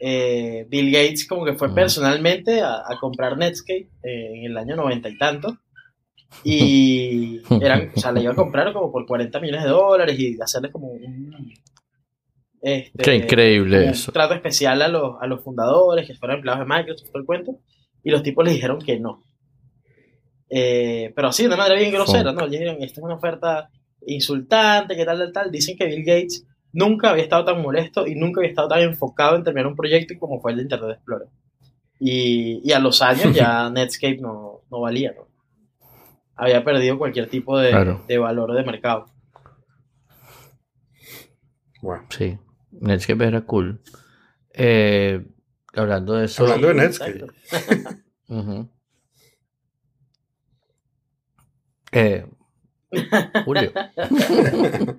[0.00, 5.10] eh, Bill Gates como que fue personalmente a, comprar Netscape eh, en el año noventa
[5.10, 5.58] y tanto.
[6.42, 10.40] Y eran, o sea, le iba a comprar como por 40 millones de dólares y
[10.40, 11.52] hacerles como un,
[12.60, 14.12] este, Qué increíble un eso.
[14.12, 17.58] trato especial a los, a los fundadores, que fueron empleados de Microsoft, todo el cuento,
[18.02, 19.24] y los tipos les dijeron que no.
[20.48, 22.48] Eh, pero así, de manera bien grosera, ¿no?
[22.48, 23.70] dijeron, esta es una oferta
[24.06, 25.50] insultante, que tal, tal, tal.
[25.50, 29.36] Dicen que Bill Gates nunca había estado tan molesto y nunca había estado tan enfocado
[29.36, 31.28] en terminar un proyecto como fue el de Internet Explorer.
[31.98, 35.28] Y, y a los años ya Netscape no, no valía, ¿no?
[36.34, 39.06] Había perdido cualquier tipo de, de valor de mercado.
[41.82, 42.06] Bueno.
[42.10, 42.38] Sí.
[42.80, 43.80] Netscape era cool.
[44.52, 45.24] Eh,
[45.74, 46.42] hablando de eso.
[46.44, 47.26] Hablando de Netscape.
[51.92, 52.26] eh,
[53.44, 53.72] Julio.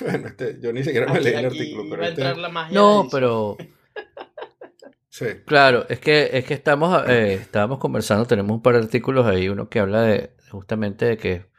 [0.00, 2.24] bueno, este, yo ni siquiera me leí el artículo, pero este...
[2.72, 3.56] No, pero
[5.08, 5.26] sí.
[5.46, 9.48] Claro, es que es que estamos eh, estábamos conversando, tenemos un par de artículos ahí,
[9.48, 11.51] uno que habla de justamente de que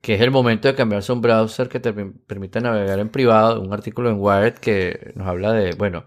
[0.00, 3.60] que es el momento de cambiarse a un browser que te permita navegar en privado.
[3.60, 6.04] Un artículo en Wired que nos habla de, bueno,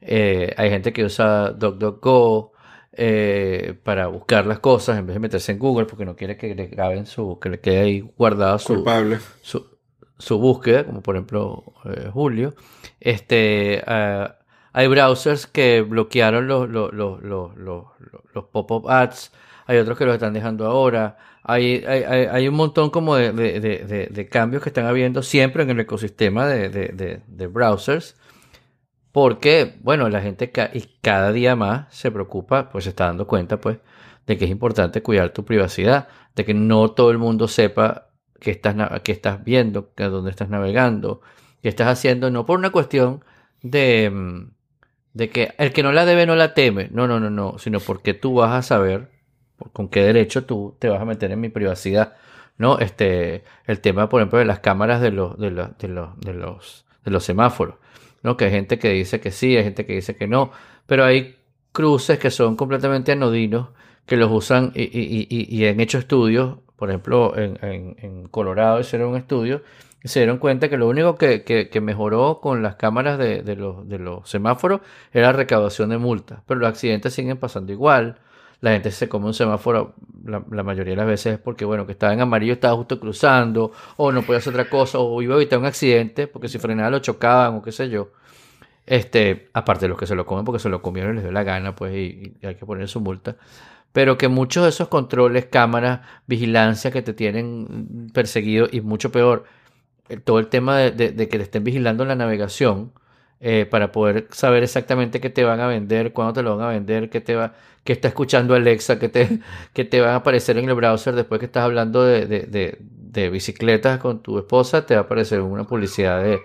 [0.00, 2.52] eh, hay gente que usa DuckDuckGo
[2.92, 6.54] eh, para buscar las cosas en vez de meterse en Google porque no quiere que
[6.54, 8.84] le graben su, que le quede ahí guardado su,
[10.18, 12.54] su, búsqueda, como por ejemplo eh, Julio.
[12.98, 14.38] Este, ah,
[14.72, 19.32] hay browsers que bloquearon los, los, los, los, los pop-up ads,
[19.66, 24.62] hay otros que los están dejando ahora hay, hay, hay un montón como de, cambios
[24.62, 28.16] que están habiendo siempre en el ecosistema de, browsers.
[29.12, 33.58] Porque, bueno, la gente y cada día más se preocupa, pues se está dando cuenta,
[33.58, 33.78] pues,
[34.26, 38.50] de que es importante cuidar tu privacidad, de que no todo el mundo sepa que
[38.50, 41.22] estás, que estás viendo, que dónde estás navegando,
[41.62, 43.24] que estás haciendo, no por una cuestión
[43.62, 44.50] de, mm,
[45.14, 47.80] de que el que no la debe no la teme, no, no, no, no, sino
[47.80, 49.17] porque tú vas a saber
[49.72, 52.14] con qué derecho tú te vas a meter en mi privacidad,
[52.56, 52.78] ¿no?
[52.78, 56.34] Este, el tema, por ejemplo, de las cámaras de los, de los, de los, de
[56.34, 57.76] los, de los semáforos,
[58.22, 58.36] ¿no?
[58.36, 60.52] Que hay gente que dice que sí, hay gente que dice que no,
[60.86, 61.36] pero hay
[61.72, 63.68] cruces que son completamente anodinos,
[64.06, 68.80] que los usan y, y, y, han hecho estudios, por ejemplo, en, en, en Colorado
[68.80, 69.62] hicieron un estudio
[70.02, 73.42] y se dieron cuenta que lo único que, que, que mejoró con las cámaras de,
[73.42, 74.80] de, los, de los semáforos
[75.12, 78.18] era la recaudación de multas, pero los accidentes siguen pasando igual
[78.60, 79.94] la gente se come un semáforo
[80.24, 83.72] la, mayoría de las veces es porque, bueno, que estaba en amarillo, estaba justo cruzando,
[83.96, 86.90] o no podía hacer otra cosa, o iba a evitar un accidente, porque si frenaba
[86.90, 88.10] lo chocaban, o qué sé yo.
[88.86, 91.32] Este, aparte de los que se lo comen porque se lo comieron y les dio
[91.32, 93.36] la gana, pues, y, hay que poner su multa.
[93.92, 99.44] Pero que muchos de esos controles, cámaras, vigilancia que te tienen perseguido, y mucho peor,
[100.24, 102.92] todo el tema de, de que te estén vigilando la navegación,
[103.40, 106.70] eh, para poder saber exactamente qué te van a vender, cuándo te lo van a
[106.70, 107.54] vender, qué, te va,
[107.84, 109.38] qué está escuchando Alexa, qué te,
[109.72, 113.30] qué te van a aparecer en el browser después que estás hablando de, de, de,
[113.30, 116.40] bicicletas con tu esposa, te va a aparecer una publicidad de,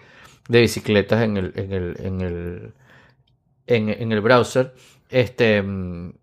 [0.49, 2.73] bicicletas en el, en el, en el,
[3.67, 4.73] en, el browser.
[5.09, 6.13] Este, mm,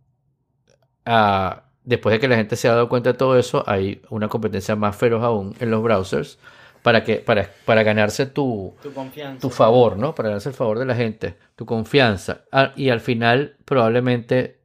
[1.85, 4.77] después de que la gente se ha dado cuenta de todo eso, hay una competencia
[4.77, 6.39] más feroz aún en los browsers
[6.82, 9.40] para que para, para ganarse tu, tu confianza.
[9.40, 10.15] tu favor, ¿no?
[10.15, 12.44] Para ganarse el favor de la gente, tu confianza.
[12.52, 14.61] Ah, y al final probablemente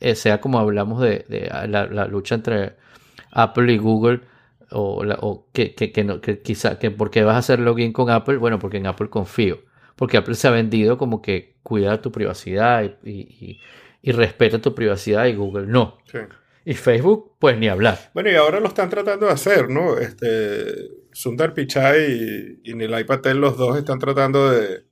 [0.00, 2.74] eh, sea como hablamos de, de la, la, lucha entre
[3.30, 4.20] Apple y Google
[4.70, 7.60] o, la, o que, que, que, no, que quizá que por qué vas a hacer
[7.60, 9.60] login con Apple, bueno, porque en Apple confío,
[9.96, 13.60] porque Apple se ha vendido como que cuida tu privacidad y, y,
[14.02, 15.98] y respeta tu privacidad y Google no.
[16.10, 16.18] Sí.
[16.66, 18.10] Y Facebook, pues ni hablar.
[18.14, 19.98] Bueno, y ahora lo están tratando de hacer, ¿no?
[19.98, 20.72] Este,
[21.14, 24.84] Sundar Pichai y, y Nilay Patel, los dos están tratando de,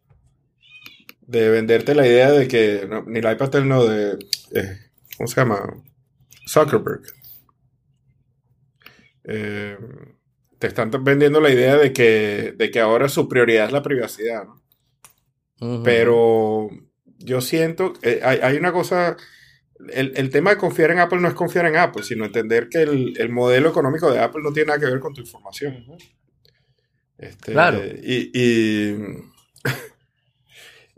[1.20, 4.18] de venderte la idea de que, no, Nilay Patel no, de,
[4.54, 4.78] eh,
[5.16, 5.82] ¿cómo se llama?
[6.48, 7.02] Zuckerberg.
[9.24, 9.76] Eh,
[10.58, 14.44] te están vendiendo la idea de que, de que ahora su prioridad es la privacidad,
[14.44, 14.62] ¿no?
[15.60, 15.82] Uh -huh.
[15.84, 16.68] Pero
[17.18, 19.16] yo siento, eh, hay, hay, una cosa,
[19.90, 22.82] el, el, tema de confiar en Apple no es confiar en Apple, sino entender que
[22.82, 25.84] el, el, modelo económico de Apple no tiene nada que ver con tu información.
[27.18, 27.82] Este, claro.
[27.84, 28.96] Y, y,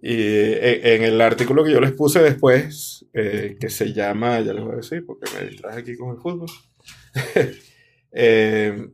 [0.00, 4.64] y, en el artículo que yo les puse después, eh, que se llama, ya les
[4.64, 6.48] voy a decir, porque me distraje aquí con el fútbol.
[8.12, 8.88] eh,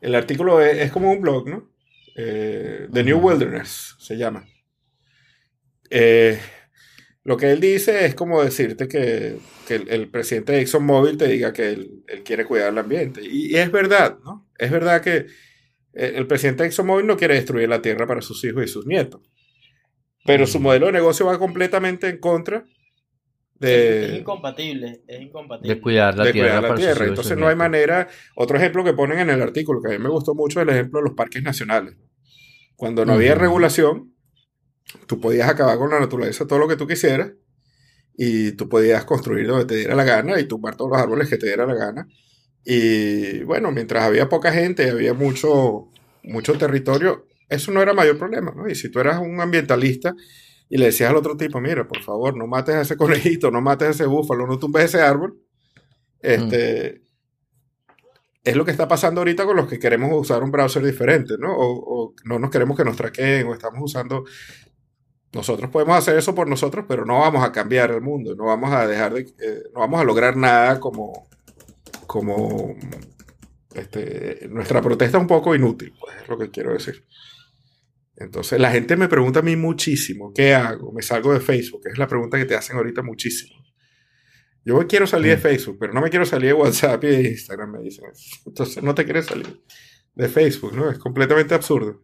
[0.00, 1.70] el artículo es, es, como un blog, ¿no?
[2.16, 4.46] Eh, The New Wilderness se llama.
[5.90, 6.38] Eh,
[7.24, 11.26] lo que él dice es como decirte que, que el, el, presidente de ExxonMobil te
[11.26, 13.22] diga que él, él quiere cuidar el ambiente.
[13.22, 14.46] Y, y, es verdad, ¿no?
[14.58, 15.26] Es verdad que
[15.94, 19.22] el presidente de ExxonMobil no quiere destruir la tierra para sus hijos y sus nietos.
[20.26, 22.64] Pero su modelo de negocio va completamente en contra
[23.54, 24.06] de...
[24.06, 25.74] Es incompatible, es incompatible.
[25.74, 26.48] De cuidar la de tierra.
[26.48, 27.06] Cuidar la tierra.
[27.06, 28.08] Entonces no hay manera...
[28.34, 30.74] Otro ejemplo que ponen en el artículo, que a mí me gustó mucho, es el
[30.74, 31.96] ejemplo de los parques nacionales.
[32.74, 33.18] Cuando no uh -huh.
[33.18, 34.13] había regulación,
[35.06, 37.32] tú podías acabar con la naturaleza todo lo que tú quisieras
[38.16, 41.36] y tú podías construir donde te diera la gana y tumbar todos los árboles que
[41.36, 42.08] te diera la gana.
[42.64, 45.88] Y bueno, mientras había poca gente y había mucho,
[46.22, 48.68] mucho territorio, eso no era mayor problema, ¿no?
[48.68, 50.14] Y si tú eras un ambientalista
[50.68, 53.60] y le decías al otro tipo, mira, por favor, no mates a ese conejito, no
[53.60, 55.38] mates a ese búfalo, no tumbes ese árbol,
[56.20, 57.92] este, mm.
[58.44, 61.54] es lo que está pasando ahorita con los que queremos usar un browser diferente, ¿no?
[61.54, 64.24] O, o no nos queremos que nos traqueen o estamos usando
[65.34, 68.72] nosotros podemos hacer eso por nosotros, pero no vamos a cambiar el mundo, no vamos
[68.72, 71.28] a dejar de, eh, no vamos a lograr nada como,
[72.06, 72.76] como
[73.74, 77.04] este, nuestra protesta es un poco inútil, pues es lo que quiero decir.
[78.16, 80.92] Entonces la gente me pregunta a mí muchísimo, ¿qué hago?
[80.92, 83.64] Me salgo de Facebook, es la pregunta que te hacen ahorita muchísimo.
[84.64, 87.72] Yo quiero salir de Facebook, pero no me quiero salir de WhatsApp y de Instagram,
[87.72, 88.04] me dicen.
[88.46, 89.62] Entonces no te quieres salir
[90.14, 90.90] de Facebook, ¿no?
[90.90, 92.02] Es completamente absurdo.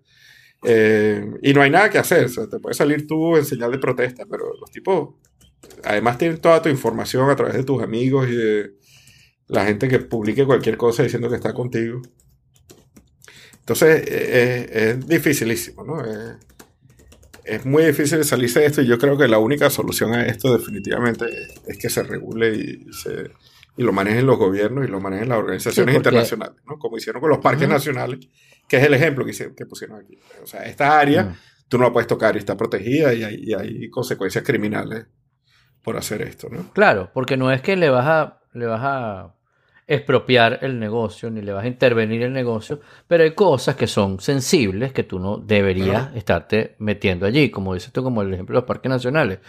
[0.63, 3.73] Eh, y no hay nada que hacer, o sea, te puedes salir tú en señal
[3.73, 5.15] de protesta, pero los tipos
[5.85, 8.75] además tienen toda tu información a través de tus amigos y de
[9.49, 12.03] la gente que publique cualquier cosa diciendo que está contigo.
[13.61, 16.05] Entonces eh, es dificilísimo, ¿no?
[16.05, 16.37] Eh,
[17.45, 20.57] es muy difícil salirse de esto y yo creo que la única solución a esto
[20.57, 23.31] definitivamente es, es que se regule y, se,
[23.77, 25.97] y, lo manejen los gobiernos y lo manejen las organizaciones sí, porque...
[25.97, 26.79] internacionales, ¿no?
[26.79, 27.75] Como hicieron con los parques uh -huh.
[27.75, 28.21] nacionales
[28.71, 30.17] que es el ejemplo que, que, pusieron aquí.
[30.41, 31.37] O sea, esta área mm.
[31.69, 35.07] tú no la puedes tocar y está protegida y hay, y hay, consecuencias criminales
[35.83, 36.73] por hacer esto, ¿no?
[36.73, 39.35] Claro, porque no es que le vas a, le vas a
[39.89, 44.21] expropiar el negocio ni le vas a intervenir el negocio, pero hay cosas que son
[44.21, 46.17] sensibles que tú no deberías claro.
[46.17, 49.41] estarte metiendo allí, como dices tú, como el ejemplo de los parques nacionales.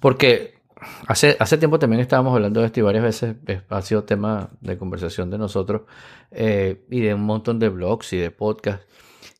[0.00, 0.62] Porque
[1.06, 3.36] Hace, hace tiempo también estábamos hablando de esto y varias veces
[3.68, 5.82] ha sido tema de conversación de nosotros
[6.30, 8.86] eh, y de un montón de blogs y de podcasts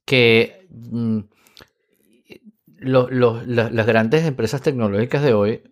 [0.05, 1.21] que mm,
[2.79, 5.62] lo, lo, la, las grandes empresas tecnológicas de hoy,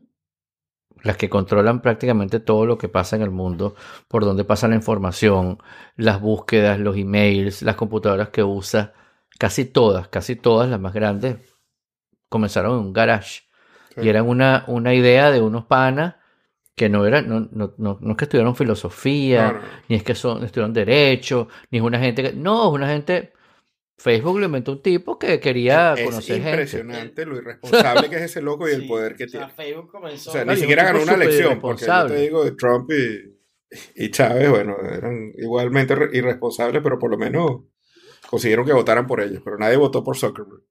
[1.03, 3.75] las que controlan prácticamente todo lo que pasa en el mundo,
[4.09, 5.59] por donde pasa la información,
[5.97, 8.95] las búsquedas, los emails, las computadoras que usa,
[9.39, 11.37] casi todas, casi todas las más grandes,
[12.29, 13.43] comenzaron en un garage
[14.01, 16.15] y eran una, una idea de unos panas
[16.75, 20.43] que no eran, no, no, no, no es que estudiaron filosofía, ni es que son,
[20.45, 22.33] estudiaron derecho, ni es una gente que.
[22.33, 23.33] No, es una gente.
[23.99, 26.63] Facebook lo inventó un tipo que quería es conocer gente.
[26.63, 29.47] Es impresionante lo irresponsable que es ese loco y sí, el poder que o sea,
[29.47, 29.55] tiene.
[29.55, 30.31] Facebook comenzó.
[30.31, 34.11] O sea, ni siquiera ganó una elección, porque yo te digo, de Trump y, y
[34.11, 37.63] Chávez, bueno, eran igualmente irresponsables, pero por lo menos
[38.29, 40.63] consiguieron que votaran por ellos, pero nadie votó por Zuckerberg.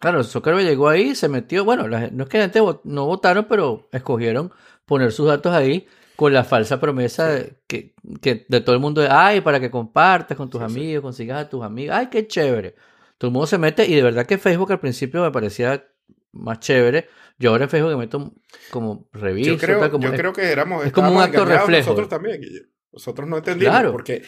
[0.00, 3.46] Claro, Zuckerberg llegó ahí, se metió, bueno, la, no es que la gente no votaron,
[3.48, 4.50] pero escogieron
[4.86, 5.86] poner sus datos ahí
[6.16, 7.52] con la falsa promesa sí.
[7.66, 11.00] que, que, de todo el mundo, de, ay, para que compartas con tus sí, amigos,
[11.00, 11.02] sí.
[11.02, 12.74] consigas a tus amigos, ay, qué chévere.
[13.18, 15.86] Todo el mundo se mete y de verdad que Facebook al principio me parecía
[16.32, 17.08] más chévere.
[17.38, 18.32] Yo ahora en Facebook me meto
[18.70, 19.52] como revista.
[19.52, 21.90] Yo creo, como, yo creo que éramos, es como un acto reflejo.
[21.90, 22.68] Nosotros también, Guillermo.
[22.92, 23.92] Nosotros no entendimos claro.
[23.92, 24.22] porque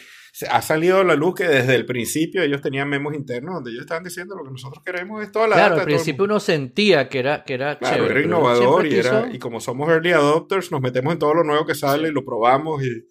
[0.49, 3.81] ha salido a la luz que desde el principio ellos tenían memos internos donde ellos
[3.81, 7.19] estaban diciendo lo que nosotros queremos es toda la Claro, al principio uno sentía que
[7.19, 11.13] era, que era claro, era innovador y, era, y como somos early adopters nos metemos
[11.13, 13.07] en todo lo nuevo que sale y lo probamos y...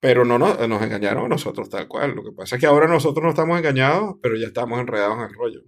[0.00, 2.16] Pero no, no nos engañaron a nosotros tal cual.
[2.16, 5.24] Lo que pasa es que ahora nosotros no estamos engañados, pero ya estamos enredados en
[5.26, 5.60] el rollo.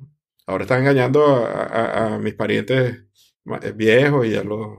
[0.45, 3.05] Ahora están engañando a, a mis parientes
[3.63, 4.79] eh, viejos y a los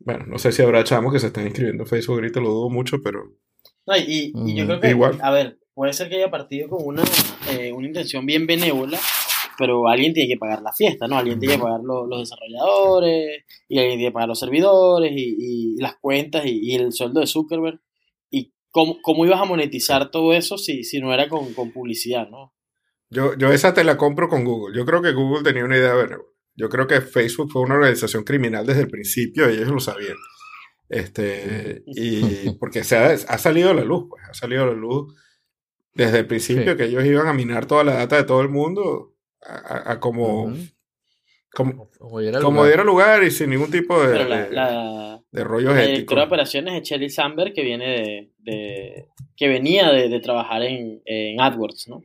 [0.00, 2.70] bueno, no sé si habrá chamos que se están inscribiendo en Facebook ahorita, lo dudo
[2.70, 3.36] mucho, pero.
[3.90, 4.90] No, y, y yo creo que.
[4.90, 5.18] Igual.
[5.20, 7.02] A ver, puede ser que haya partido con una,
[7.50, 9.00] eh, una intención bien benévola,
[9.58, 11.18] pero alguien tiene que pagar la fiesta, ¿no?
[11.18, 15.76] Alguien tiene que pagar los desarrolladores, y alguien tiene que pagar los servidores, y, y
[15.80, 17.80] las cuentas, y, el sueldo de Zuckerberg.
[18.30, 22.28] ¿Y cómo, cómo ibas a monetizar todo eso si, si no era con, con publicidad,
[22.28, 22.54] ¿no?
[23.08, 24.76] Yo, yo esa te la compro con Google.
[24.76, 26.28] Yo creo que Google tenía una idea benévola.
[26.54, 30.16] Yo creo que Facebook fue una organización criminal desde el principio y ellos lo sabían.
[30.90, 35.14] Este, y porque se ha, salido a la luz, pues, ha salido a la luz
[35.94, 39.14] desde el principio que ellos iban a minar toda la data de todo el mundo
[39.40, 40.52] a, como,
[41.52, 43.22] como, como, diera, lugar.
[43.22, 46.16] y sin ningún tipo de, la, de, rollos la éticos.
[46.16, 49.06] de operaciones es Shelly Samberg que viene de,
[49.36, 52.02] que venía de, trabajar en, en AdWords, ¿no?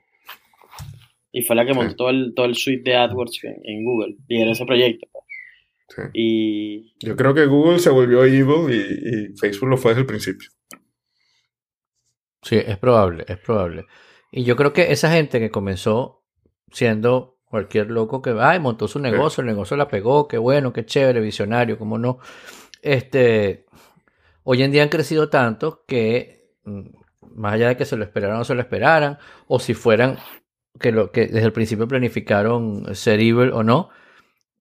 [1.32, 4.16] Y fue la que montó todo, el, todo el suite de AdWords en, Google.
[4.30, 5.07] Y era ese proyecto.
[6.14, 6.95] Y...
[6.99, 10.49] Yo creo que Google se volvió evil y, y, Facebook lo fue desde el principio.
[12.41, 13.86] Sí, es probable, es probable.
[14.32, 16.24] Y yo creo que esa gente que comenzó
[16.72, 20.86] siendo cualquier loco que ay, montó su negocio, el negocio la pegó, qué bueno, qué
[20.86, 22.20] chévere, visionario, cómo no.
[22.82, 23.66] Este,
[24.44, 26.82] hoy en día han crecido tanto que mm,
[27.36, 29.18] más allá de que se lo esperaran o no se lo esperaran,
[29.48, 30.18] o si fueran
[30.80, 33.90] que, lo, que desde el principio planificaron ser evil o no,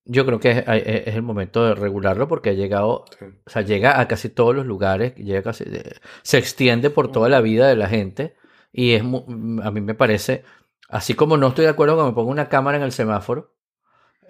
[0.05, 3.05] yo creo que es, es, el momento de regularlo porque ha llegado,
[3.45, 7.27] o sea, llega a casi todos los lugares, llega casi, eh, se extiende por toda
[7.27, 8.35] la vida de la gente
[8.71, 10.43] y es a mí me parece,
[10.89, 13.55] así como no estoy de acuerdo con que me ponga una cámara en el semáforo,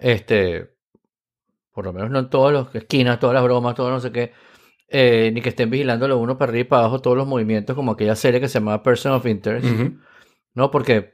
[0.00, 0.74] este,
[1.72, 4.32] por lo menos no en todas las esquinas, todas las bromas, todo no sé qué,
[4.88, 7.92] eh, ni que estén vigilándolo uno para arriba y para abajo todos los movimientos como
[7.92, 9.66] aquella serie que se llama Person of Interest,
[10.54, 10.70] ¿no?
[10.70, 11.12] Porque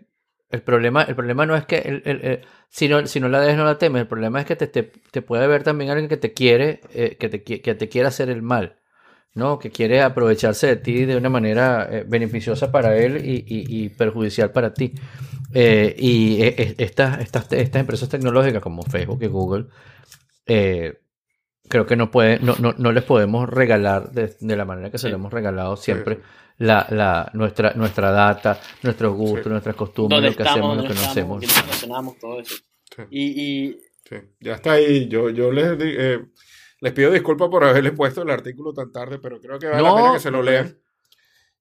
[0.53, 3.65] el problema, el problema no es que el, si, no, si no la dejes no
[3.65, 6.81] la temes, el problema es que te, te, puede ver también alguien que te quiere,
[6.95, 8.77] eh, que, te, que te quiere hacer el mal,
[9.35, 9.59] ¿no?
[9.59, 14.53] Que quiere aprovecharse de ti de una manera eh, beneficiosa para él y, y, perjudicial
[14.53, 14.93] para ti.
[15.55, 19.67] Eh, y estas, estas, estas empresas tecnológicas como Facebook y Google,
[21.69, 25.09] creo que no, puede, no, no, no les podemos regalar de, la manera que se
[25.09, 26.21] lo hemos regalado siempre
[26.59, 31.01] la, la, nuestra, nuestra data, nuestros gustos, nuestras costumbres, lo que hacemos, lo que no
[31.01, 32.19] hacemos.
[32.19, 32.57] todo eso.
[33.11, 33.77] Y, y...
[34.41, 35.09] Ya está ahí.
[35.09, 36.21] Yo, yo les, eh,
[36.81, 39.95] les pido disculpas por haberles puesto el artículo tan tarde, pero creo que vale la
[39.95, 40.79] pena que se lo lean.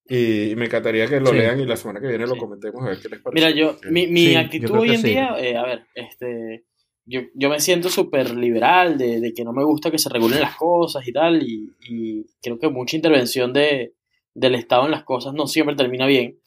[0.09, 2.99] Y me encantaría que lo lean y la semana que viene lo comentemos a ver
[2.99, 3.34] qué les parece.
[3.34, 6.65] Mira, yo, mi, mi actitud hoy en día, eh, a ver, este,
[7.05, 10.41] yo, yo me siento súper liberal de, de, que no me gusta que se regulen
[10.41, 13.93] las cosas y tal, y, y creo que mucha intervención de,
[14.34, 16.40] del Estado en las cosas no siempre termina bien.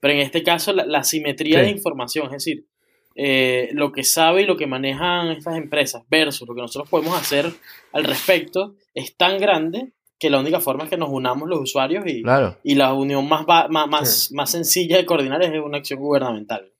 [0.00, 2.66] Pero en este caso, la, simetría de información, es decir,
[3.14, 7.20] eh, lo que sabe y lo que manejan estas empresas versus lo que nosotros podemos
[7.20, 7.52] hacer
[7.92, 12.06] al respecto es tan grande que la única forma es que nos unamos los usuarios
[12.06, 12.22] y,
[12.62, 16.72] y la unión más, más, más, sencilla de coordinar es una acción gubernamental.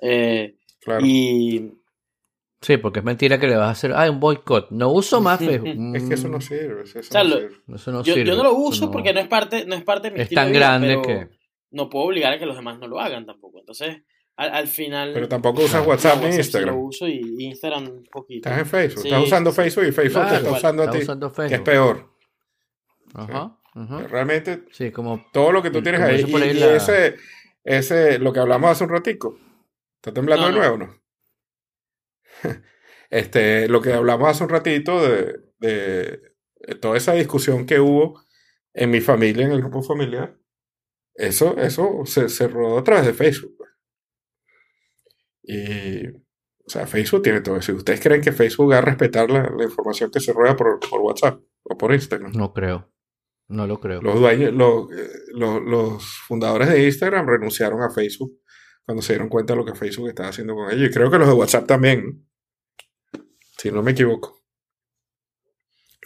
[0.00, 0.56] Eh,
[1.02, 1.62] y
[2.62, 4.70] Sí, porque es mentira que le vas a hacer, ah, un boicot.
[4.70, 5.96] No uso más Facebook.
[5.96, 6.84] Es que eso no sirve.
[6.84, 10.16] Eso no yo, yo, no lo uso porque no es parte, no es parte de
[10.16, 11.28] mi Es tan grande que.
[11.72, 13.58] No puedo obligar a que los demás no lo hagan tampoco.
[13.58, 14.02] Entonces,
[14.36, 15.12] al, final.
[15.12, 16.74] Pero tampoco usas WhatsApp ni Instagram.
[16.74, 18.48] Lo uso y Instagram un poquito.
[18.48, 19.06] Estás en Facebook.
[19.06, 20.98] estás usando Facebook y Facebook te está usando a ti.
[21.48, 22.12] que es peor.
[23.14, 23.58] Ajá.
[24.08, 24.64] Realmente.
[24.70, 25.26] Sí, como.
[25.32, 26.24] Todo lo que tú tienes ahí.
[26.28, 27.16] Y, ese,
[27.64, 29.36] ese, lo que hablamos hace un ratico.
[29.96, 31.01] ¿Está temblando de nuevo no?
[33.10, 36.20] este, lo que hablamos hace un ratito de, de,
[36.80, 38.20] toda esa discusión que hubo
[38.74, 40.38] en mi familia, en el grupo familiar,
[41.14, 43.54] eso, eso se, se rodó a través de Facebook.
[43.56, 43.70] Pues.
[45.42, 46.08] Y,
[46.64, 47.74] o sea, Facebook tiene todo eso.
[47.74, 51.00] ¿Ustedes creen que Facebook va a respetar la, la información que se rueda por, por,
[51.00, 52.32] WhatsApp o por Instagram?
[52.32, 52.88] No creo.
[53.48, 54.00] No lo creo.
[54.00, 58.38] Los, dueños, los, eh, los, los fundadores de Instagram renunciaron a Facebook
[58.84, 60.88] cuando se dieron cuenta de lo que Facebook estaba haciendo con ellos.
[60.88, 62.26] Y creo que los de WhatsApp también.
[63.62, 64.42] Si no me equivoco.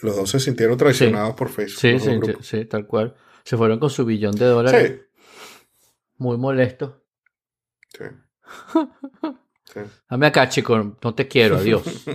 [0.03, 1.79] Los dos se sintieron traicionados por Facebook.
[1.79, 3.15] Sí, sí, sí, tal cual.
[3.43, 4.91] Se fueron con su billón de dólares.
[4.91, 5.01] Sí.
[6.17, 7.03] Muy molesto.
[7.97, 8.03] Sí.
[10.07, 10.97] Dame acá, chico.
[11.03, 11.57] No te quiero.
[11.57, 11.83] Adiós.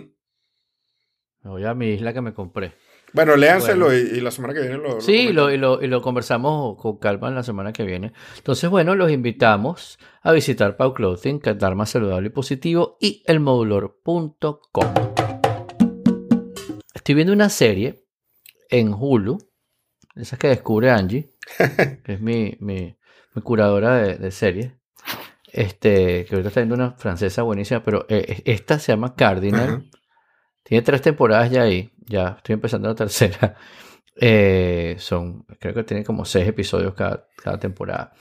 [1.43, 2.75] me voy a mi isla que me compré.
[3.13, 5.01] Bueno, léanselo y, la semana que viene lo...
[5.01, 8.13] Sí, y, lo, y, lo, conversamos con calma en la semana que viene.
[8.37, 15.32] Entonces, bueno, los invitamos a visitar Pau Clothing, dar más saludable y positivo, y elmodulor.com.
[17.03, 18.07] Estoy viendo una serie
[18.71, 19.37] en Hulu,
[20.15, 21.33] esas que descubre Angie,
[22.05, 22.97] que es mi, mi,
[23.43, 24.73] curadora de, de series.
[25.53, 29.91] Este, que ahorita está viendo una francesa buenísima, pero eh, esta se llama Cardinal.
[30.63, 31.91] Tiene tres temporadas ya ahí.
[32.07, 33.57] Ya estoy empezando la tercera.
[34.15, 38.13] Eh, son, creo que tiene como seis episodios cada, temporada.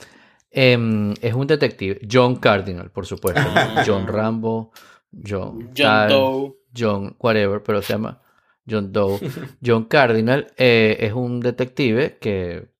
[0.50, 3.42] Em, es un detective, John Cardinal, por supuesto.
[3.86, 4.72] John Rambo,
[5.12, 6.54] John, John Doe.
[6.74, 8.22] John, whatever, pero se llama
[8.68, 9.18] John Doe.
[9.64, 12.70] John Cardinal eh, es un detective que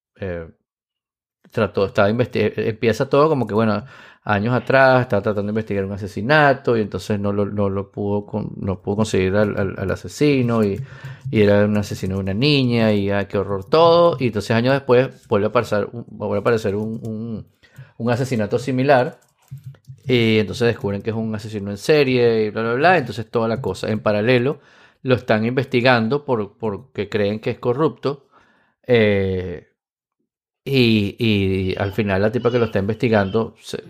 [1.51, 3.85] trató, estaba empieza todo como que, bueno,
[4.25, 8.27] años atrás, estaba tratando de investigar un asesinato y entonces no lo, no lo pudo,
[8.57, 10.81] no pudo conseguir al, asesino y,
[11.31, 14.17] era un asesino de una niña y ay, qué horror todo.
[14.19, 17.47] Y entonces años después vuelve a aparecer, vuelve a aparecer un,
[18.09, 19.21] asesinato similar
[20.05, 22.99] y entonces descubren que es un asesino en serie y bla, bla, bla.
[22.99, 23.91] Entonces toda la cosa.
[23.91, 24.61] En paralelo
[25.03, 28.29] lo están investigando por, porque creen que es corrupto.
[28.87, 29.69] Eh,
[30.65, 33.83] y, y, al final la tipa que lo está investigando se,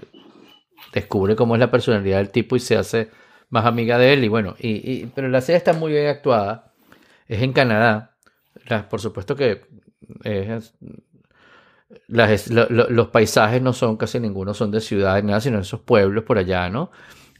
[0.93, 3.11] descubre cómo es la personalidad del tipo y se hace
[3.51, 4.25] más amiga de él.
[4.25, 6.73] Y bueno, y, pero la serie está muy bien actuada.
[7.29, 8.17] Es en Canadá.
[8.91, 9.63] por supuesto que
[12.09, 16.69] los paisajes no son casi ninguno, son de ciudades, nada, sino esos pueblos por allá,
[16.69, 16.91] ¿no?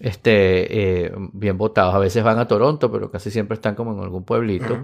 [0.03, 1.95] Este, eh, bien votados.
[1.95, 4.83] A veces van a Toronto, pero casi siempre están como en algún pueblito.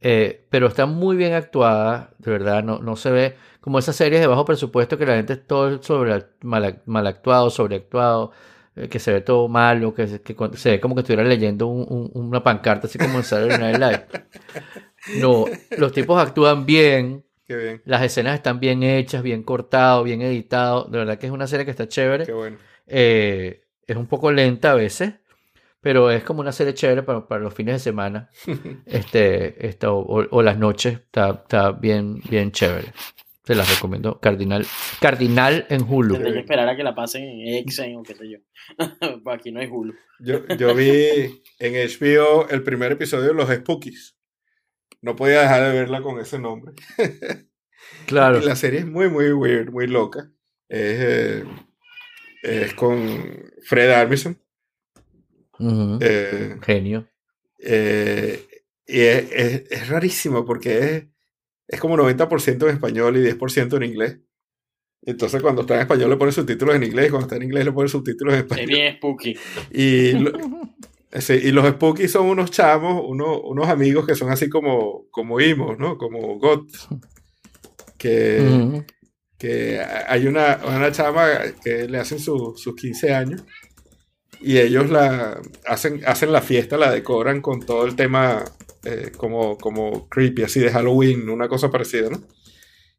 [0.00, 4.20] Eh, pero está muy bien actuada, de verdad, no, no se ve como esas series
[4.20, 8.30] de bajo presupuesto que la gente es todo sobre mal, mal actuado, sobreactuado,
[8.76, 12.86] eh, que se ve todo malo, que, se ve como que estuviera leyendo una pancarta
[12.86, 14.06] así como en Saturday Night Live.
[15.18, 17.24] No, los tipos actúan bien,
[17.84, 21.64] las escenas están bien hechas, bien cortado, bien editado, de verdad que es una serie
[21.64, 22.26] que está chévere.
[22.86, 25.14] Eh, es un poco lenta a veces,
[25.80, 28.30] pero es como una serie chévere para, para los fines de semana
[28.86, 32.92] este, esto, o, las noches, está, está, bien, bien chévere.
[33.44, 34.20] Se las recomiendo.
[34.20, 34.64] Cardinal,
[35.00, 36.14] Cardinal en Hulu.
[36.14, 38.38] Tendré que esperar a que la pasen en Exen o qué sé yo.
[39.32, 39.94] Aquí no hay Hulu.
[40.20, 44.16] Yo, yo vi en HBO el primer episodio de Los Spookies.
[45.02, 46.74] No podía dejar de verla con ese nombre.
[48.06, 48.40] Claro.
[48.40, 50.30] Y la serie es muy, muy weird, muy loca.
[50.68, 51.44] Es, eh,
[52.42, 54.38] es con Fred Armisen
[56.00, 57.06] eh, Genio.
[57.58, 58.46] Eh,
[58.86, 61.10] y es, rarísimo porque
[61.68, 64.18] es, como 90% en español y 10% en inglés.
[65.02, 67.64] Entonces cuando está en español le pone subtítulos en inglés y cuando está en inglés
[67.64, 68.64] le pone subtítulos en español.
[68.64, 69.38] Es bien spooky.
[69.70, 70.10] Y,
[71.46, 75.96] y los spooky son unos chamos, unos amigos que son así como, como imos, ¿no?
[75.96, 76.66] Como God.
[77.96, 78.82] Que,
[79.40, 81.26] que hay una, una chama
[81.64, 83.42] que le hacen sus 15 años
[84.38, 88.44] y ellos la hacen, hacen la fiesta, la decoran con todo el tema
[88.84, 92.20] eh, como, como creepy, así de Halloween, una cosa parecida, ¿no?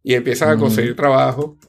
[0.02, 1.60] Y empiezan a conseguir trabajo,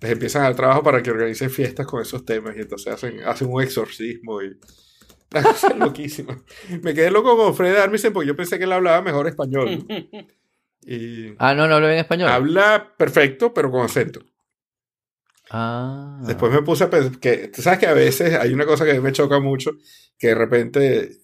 [0.00, 3.20] les empiezan a dar trabajo para que organicen fiestas con esos temas y entonces hacen,
[3.24, 4.56] hacen un exorcismo y...
[5.32, 6.42] La cosa es loquísima.
[6.82, 9.86] Me quedé loco con Fred Armisen porque yo pensé que él hablaba mejor español.
[10.82, 12.28] Y ah, no, no habla bien español.
[12.28, 14.20] Habla perfecto, pero con acento.
[15.50, 16.20] Ah.
[16.22, 18.92] Después me puse a pensar que, tú sabes que a veces hay una cosa que
[18.92, 19.72] a mí me choca mucho,
[20.18, 21.20] que de repente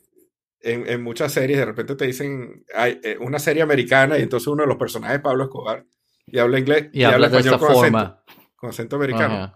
[0.60, 4.48] en, en muchas series de repente te dicen, hay eh, una serie americana y entonces
[4.48, 5.86] uno de los personajes es Pablo Escobar
[6.26, 8.22] y habla inglés y, habla, español con acento,
[8.56, 9.52] con acento americano.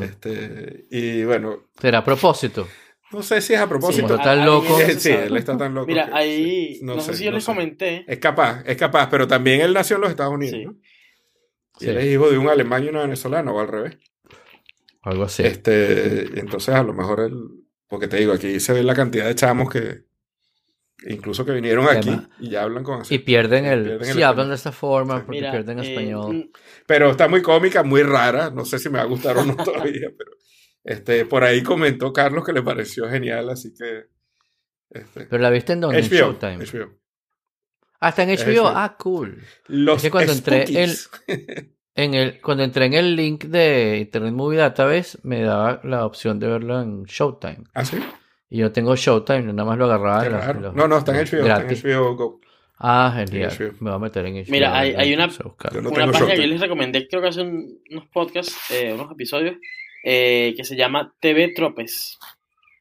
[0.00, 1.64] Este, y bueno.
[1.78, 2.66] ¿Será a propósito?
[3.10, 4.16] No sé si es a propósito.
[4.16, 4.78] está loco.
[4.98, 5.86] Sí, él está tan loco.
[5.86, 6.78] Mira, ahí.
[6.82, 8.04] no, sé, si yo les comenté.
[8.06, 10.60] Es capaz, es capaz, pero también él nació en los Estados Unidos.
[10.64, 10.76] ¿no?
[11.78, 11.88] Sí.
[11.88, 13.98] Él es hijo de un alemán y una venezolana, o al revés.
[15.02, 15.42] Algo así.
[15.42, 17.34] Este, entonces, a lo mejor él.
[17.86, 20.06] Porque te digo, aquí se ve la cantidad de chamos que.
[21.06, 22.10] Incluso que vinieron aquí
[22.40, 24.04] y ya hablan con Y pierden el.
[24.04, 26.50] sí, hablan de esta forma porque pierden eh, español.
[26.88, 28.50] Pero está muy cómica, muy rara.
[28.50, 30.32] No sé si me va a gustar o no todavía, pero.
[30.88, 34.06] Este, por ahí comentó Carlos que le pareció genial, así que.
[34.88, 36.00] Este, ¿Pero la viste en dónde?
[36.00, 36.64] HBO, Showtime.
[36.64, 36.98] HBO.
[38.00, 38.68] Hasta en HBO.
[38.68, 39.42] Ah, cool.
[39.66, 40.64] Los es cuando entré
[41.94, 46.40] en el cuando entré en el link de Internet Movie Database me daba la opción
[46.40, 47.64] de verlo en Showtime.
[47.74, 47.98] ¿Ah, sí?
[48.48, 50.54] Y yo tengo Showtime, nada más lo agarraba.
[50.54, 52.40] no, no, está en HBO, está en HBO Go.
[52.78, 53.52] Ah, genial.
[53.80, 54.52] Me voy a meter en HBO.
[54.52, 58.70] Mira, hay, hay una, una página que yo les recomendé, creo que hace unos podcasts,
[58.70, 59.56] eh, unos episodios,
[60.10, 62.18] eh, que se llama TV Tropes.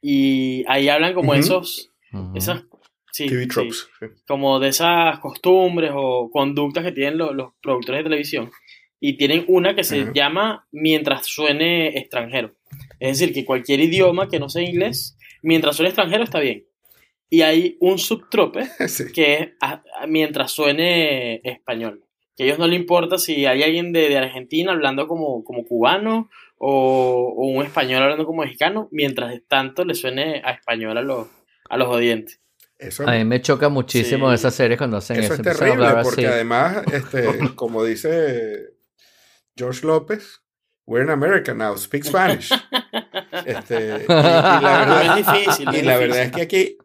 [0.01, 1.91] Y ahí hablan como esos,
[2.33, 2.63] esas
[3.11, 3.89] TV tropes.
[4.25, 8.49] Como de esas costumbres o conductas que tienen los, productores de televisión.
[9.01, 12.55] Y tienen una que se llama mientras suene extranjero.
[12.97, 16.65] Es decir, que cualquier idioma que no sea inglés, mientras suene extranjero está bien.
[17.29, 18.69] Y hay un subtrope
[19.13, 19.49] que es
[20.07, 22.05] mientras suene español.
[22.37, 26.29] Que a ellos no le importa si hay alguien de, Argentina hablando como, como cubano
[26.57, 31.27] o, un español hablando como mexicano, mientras tanto le suene a español a los,
[31.69, 32.39] a los odientes.
[33.05, 35.33] a mí me choca muchísimo esas series cuando hacen eso.
[35.33, 38.73] Eso es terrible porque además, este, como dice
[39.55, 40.41] George López,
[40.85, 42.51] we're in America now, speak Spanish.
[43.45, 45.75] Este, y, la verdad, es difícil.
[45.75, 46.77] Y la verdad es que aquí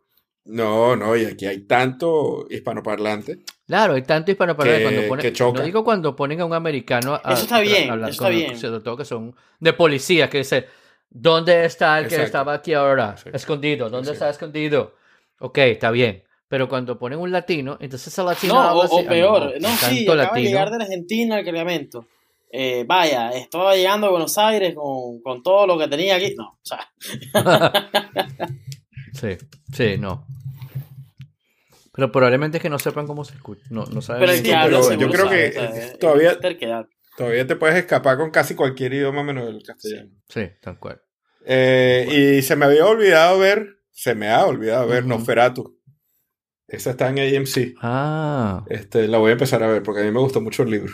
[0.44, 3.40] no, no, y aquí hay tanto hispanoparlante.
[3.66, 7.42] Claro, hay tanto hispanoparlante cuando ponen, No digo cuando ponen a un americano a, eso
[7.42, 8.58] está bien, hablar eso está bien.
[8.58, 10.66] Sobre todo que son de policía, que dice,
[11.08, 13.14] ¿dónde está el que estaba aquí ahora?
[13.32, 14.96] Escondido, ¿dónde está escondido?
[15.38, 16.24] Ok, está bien.
[16.48, 20.42] Pero cuando ponen un latino, entonces ese latino no, o, peor, no, sí, acaba de
[20.42, 22.06] llegar de Argentina al cargamento.
[22.50, 26.34] Eh, vaya, estaba llegando a Buenos Aires con, con todo lo que tenía aquí.
[26.36, 26.92] No, o sea.
[29.22, 29.38] Sí,
[29.72, 30.26] sí, no.
[31.92, 33.62] Pero probablemente es que no sepan cómo se escucha.
[33.70, 36.36] No, no saben pero, yo creo que todavía,
[37.16, 40.10] todavía te puedes escapar con casi cualquier idioma menos el castellano.
[40.28, 41.00] Sí, tal cual.
[41.44, 45.78] Eh, y se me había olvidado ver, se me ha olvidado ver Nosferatu.
[46.66, 47.76] Esa está en AMC.
[47.80, 48.64] Ah.
[48.68, 50.92] Este, la voy a empezar a ver porque a mí me gustó mucho el libro.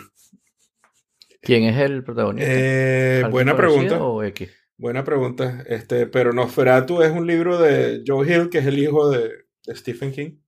[1.41, 2.51] ¿Quién es el protagonista?
[2.51, 4.03] Eh, buena pregunta.
[4.03, 4.51] ¿O X?
[4.79, 5.61] Buena pregunta.
[5.67, 9.29] Este, pero Nosferatu es un libro de Joe Hill, que es el hijo de,
[9.75, 10.39] Stephen King.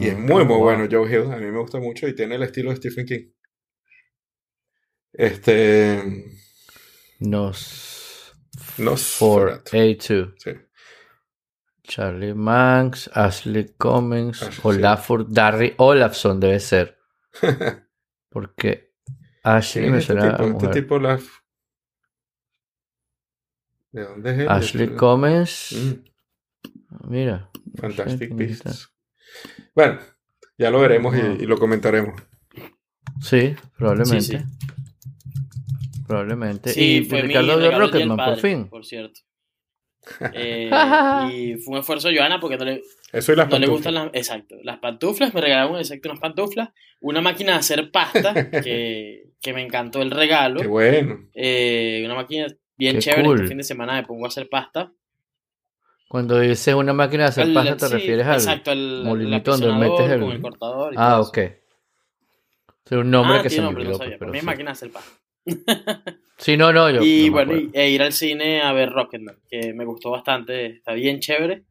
[0.00, 1.32] y es mm, muy, muy bueno Joe Hill.
[1.32, 3.30] A mí me gusta mucho y tiene el estilo de Stephen King.
[5.12, 6.02] Este.
[7.20, 8.34] Nos.
[8.78, 9.20] Nos.
[9.22, 10.34] A2.
[10.36, 10.50] Sí.
[11.84, 16.98] Charlie Manx, Ashley Cummings, Olafur Darry Olafson debe ser.
[18.28, 18.92] Porque
[19.44, 20.98] Ashley me este suena tipo, Este tipo
[23.94, 24.48] ¿De dónde es él?
[24.48, 25.72] Ashley Comes.
[25.72, 27.08] Mm.
[27.08, 27.48] Mira.
[27.76, 28.92] Fantastic Beasts.
[29.72, 30.00] Bueno,
[30.58, 32.20] ya lo veremos y, lo comentaremos.
[33.20, 34.44] Sí, probablemente.
[36.08, 36.72] Probablemente.
[36.76, 38.68] y Ricardo vio Rocketman, por fin.
[38.68, 39.20] Por cierto.
[40.34, 40.68] Eh,
[41.32, 43.94] y fue un esfuerzo de Joana porque no le, Eso y las no le gustan
[43.94, 44.10] las.
[44.12, 44.56] Exacto.
[44.62, 46.68] Las pantuflas, me regalaron exacto unas pantuflas.
[47.00, 50.60] Una máquina de hacer pasta que, que me encantó el regalo.
[50.60, 51.30] Qué bueno.
[51.32, 53.34] Eh, una máquina bien chévere.
[53.34, 54.92] Este fin de semana me pongo a hacer pasta.
[56.08, 60.10] Cuando dices una máquina de hacer pasta, te refieres al exacto, el, molinito donde metes
[60.10, 60.20] el...
[60.20, 61.38] Con el cortador y ah, ok.
[61.38, 63.92] Es un nombre ah, que se me olvidó.
[63.92, 65.10] No pero mi máquina de hacer pasta.
[66.38, 67.02] sí, no, no, yo.
[67.02, 71.20] Y bueno, e ir al cine a ver Rocketman, que me gustó bastante, está bien
[71.20, 71.64] chévere.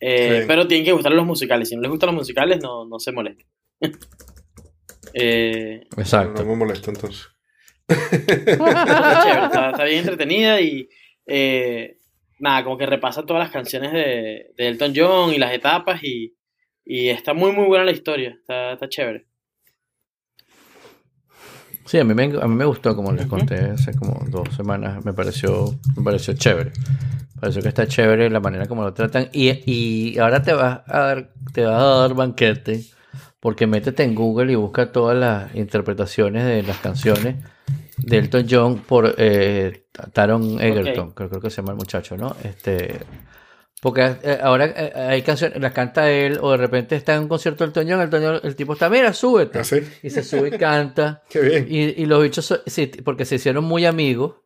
[0.00, 1.68] Eh, Pero tienen que gustar los musicales.
[1.68, 3.46] Si no les gustan los musicales, no, no se molesten.
[5.14, 6.42] eh, Exacto.
[6.42, 7.33] No, no me molesto entonces
[7.88, 10.88] está, bien entretenida y
[11.26, 11.98] eh,
[12.38, 16.34] nada, como que repasa todas las canciones de, Elton John y las etapas y,
[16.86, 19.26] está muy muy buena la historia, está, chévere.
[21.86, 25.04] Sí, a mí, me, a mí me gustó, como les conté hace como dos semanas,
[25.04, 26.72] me pareció, me pareció chévere.
[27.34, 29.28] Me pareció que está chévere la manera como lo tratan.
[29.32, 32.84] Y, y ahora te vas a dar, te vas a dar banquete,
[33.38, 37.36] porque métete en Google y busca todas las interpretaciones de las canciones
[37.96, 42.36] de Elton John por eh, Taron Egerton, creo, que se llama el muchacho, ¿no?
[42.42, 43.00] Este,
[43.80, 47.28] porque eh, ahora eh, hay canciones, las canta él, o de repente está en un
[47.28, 49.58] concierto de Elton John, Elton el tipo está, mira, súbete.
[49.58, 51.22] ¿Ah, y se sube y canta.
[51.28, 51.66] Qué bien.
[51.68, 54.36] Y, y los bichos, sí, porque se hicieron muy amigos.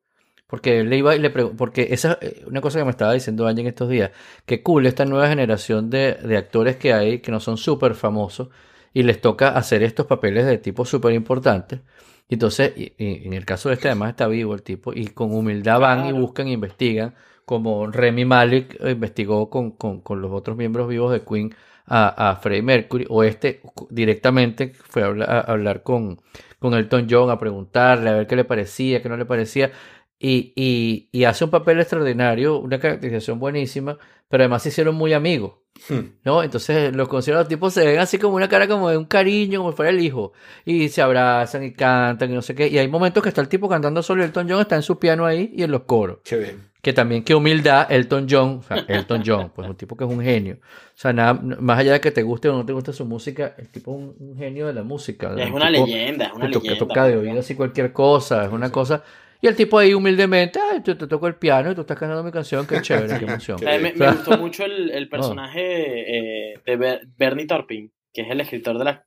[0.48, 3.46] Porque él le iba y le porque esa es una cosa que me estaba diciendo
[3.46, 4.12] Angie en estos días,
[4.46, 8.48] que cool esta nueva generación de, de actores que hay que no son súper famosos
[8.94, 11.80] y les toca hacer estos papeles de tipo súper importantes
[12.28, 15.80] y entonces, en el caso de este, además está vivo el tipo, y con humildad
[15.80, 17.14] van y buscan e investigan,
[17.46, 21.54] como Remy Malik investigó con, con, los otros miembros vivos de Queen
[21.86, 26.20] a, a Freddie Mercury, o este directamente fue a hablar, con,
[26.58, 29.72] con Elton John, a preguntarle, a ver qué le parecía, qué no le parecía,
[30.18, 35.12] y, y, y hace un papel extraordinario, una caracterización buenísima, pero además se hicieron muy
[35.12, 35.54] amigos.
[35.88, 36.16] Hmm.
[36.24, 36.42] ¿No?
[36.42, 39.70] Entonces los conciertos tipos se ven así como una cara como de un cariño, como
[39.70, 40.32] si fuera el hijo.
[40.64, 42.68] Y se abrazan y cantan y no sé qué.
[42.68, 44.98] Y hay momentos que está el tipo cantando solo y Elton John está en su
[44.98, 46.18] piano ahí y en los coros.
[46.24, 46.68] Qué bien.
[46.82, 50.10] Que también, qué humildad, Elton John, o sea, Elton John, pues un tipo que es
[50.10, 50.58] un genio.
[50.62, 53.54] O sea, nada, más allá de que te guste o no te guste su música,
[53.58, 55.34] el tipo es un, genio de la música.
[55.36, 56.72] Es una leyenda, es una leyenda.
[56.72, 59.02] Que toca de oído así cualquier cosa, es una cosa
[59.40, 62.32] Y el tipo ahí humildemente, ay, te, toco el piano y tú estás cantando mi
[62.32, 63.58] canción, qué chévere, qué emoción.
[63.62, 69.06] me, gustó mucho el, personaje eh, de Bernie Taupin, que es el escritor de la...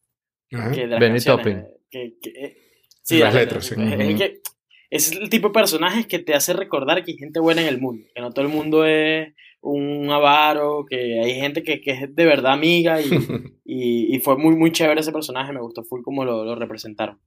[0.49, 1.65] Que, de Bernie Taupin.
[1.89, 2.57] Que, eh,
[3.01, 3.75] sí, las letras, sí.
[4.89, 7.79] Es, el tipo de personajes que te hace recordar que hay gente buena en el
[7.79, 12.15] mundo, que no todo el mundo es un avaro, que hay gente que, que es
[12.15, 13.05] de verdad amiga y,
[13.65, 17.19] y, fue muy, muy chévere ese personaje, me gustó full como lo, lo representaron.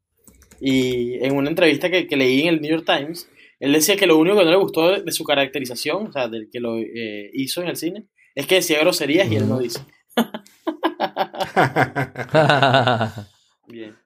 [0.61, 3.29] Y en una entrevista que, que, leí en el New York Times,
[3.61, 6.51] él decía que lo único que no le gustó de, su caracterización, o sea, del
[6.51, 9.81] que lo eh, hizo en el cine, es que decía groserías y él no dice.
[13.69, 13.97] bien.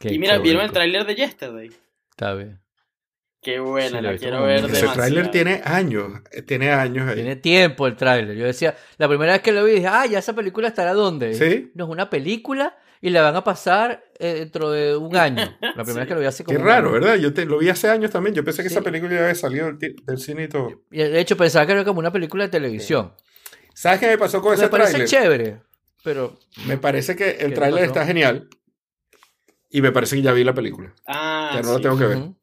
[0.00, 1.70] y mira, ¿vieron el tráiler de Yesterday?
[2.10, 2.64] Está bien.
[3.44, 7.16] Qué buena, la quiero ver Ese tráiler tiene años, tiene años ahí.
[7.16, 8.34] Tiene tiempo el tráiler.
[8.36, 11.34] Yo decía, la primera vez que lo vi dije, ah, ya esa película estará dónde.
[11.34, 11.70] ¿Sí?
[11.74, 12.74] No es una película
[13.04, 15.42] y la van a pasar eh, dentro de un año.
[15.60, 17.16] La primera vez que lo vi hace como Qué raro, ¿verdad?
[17.16, 18.34] Yo te, lo vi hace años también.
[18.34, 20.70] Yo pensé que esa película ya había salido del, cine y todo.
[20.88, 23.12] de hecho, pensaba que era como una película de televisión.
[23.74, 24.92] ¿Sabes qué me pasó con ese tráiler?
[24.92, 25.60] Me parece chévere,
[26.02, 26.38] pero...
[26.66, 28.48] Me parece que el tráiler está genial
[29.68, 30.94] y me parece que ya vi la película.
[31.06, 32.16] Ah, Ya no lo tengo que ver.
[32.16, 32.36] O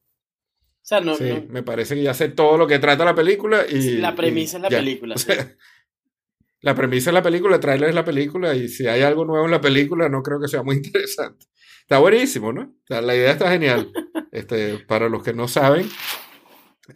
[0.84, 3.98] sea, no, sí, me parece que ya sé todo lo que trata la película y...
[3.98, 5.16] La premisa es la película.
[6.62, 9.46] la premisa es la película, el tráiler es la película y si hay algo nuevo
[9.46, 11.48] en la película no creo que sea muy interesante.
[11.82, 12.74] Está buenísimo, ¿no?
[12.88, 13.92] la idea está genial.
[14.32, 15.90] Este, para los que no saben,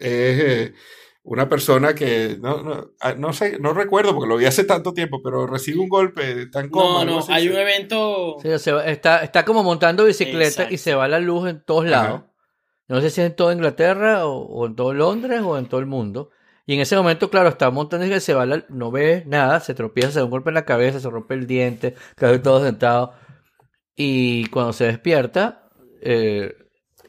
[0.00, 0.74] eh,
[1.22, 4.94] una persona que no, no, ah, no, sé, no recuerdo porque lo vi hace tanto
[4.94, 7.04] tiempo, pero recibe un golpe tan cómodo.
[7.04, 8.36] No, no, hay un evento...
[8.40, 12.22] Sí, está, está como montando bicicleta y se va la luz en todos lados.
[12.88, 15.86] No sé si es en toda Inglaterra o, en todo Londres o en todo el
[15.86, 16.30] mundo.
[16.66, 20.10] Y en ese momento, claro, está montando y se va, no ve nada, se tropieza,
[20.10, 23.14] se da un golpe en la cabeza, se rompe el diente, cae todo sentado.
[23.94, 25.70] Y cuando se despierta,
[26.02, 26.54] eh,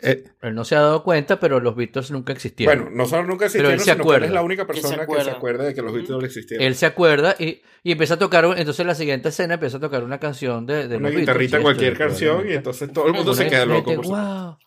[0.02, 2.84] eh, él no se ha dado cuenta, pero los Beatles nunca existieron.
[2.84, 4.20] Bueno, no solo nunca existieron, pero él se sino acuerda.
[4.20, 6.66] Que él es la única persona que se acuerda de que los Beatles existieron.
[6.66, 9.80] Él se acuerda y, y empieza a tocar, entonces en la siguiente escena empieza a
[9.80, 13.48] tocar una canción de, de una guitarrita, cualquier canción, y entonces todo el mundo se
[13.48, 13.92] queda loco.
[13.96, 14.58] Wow.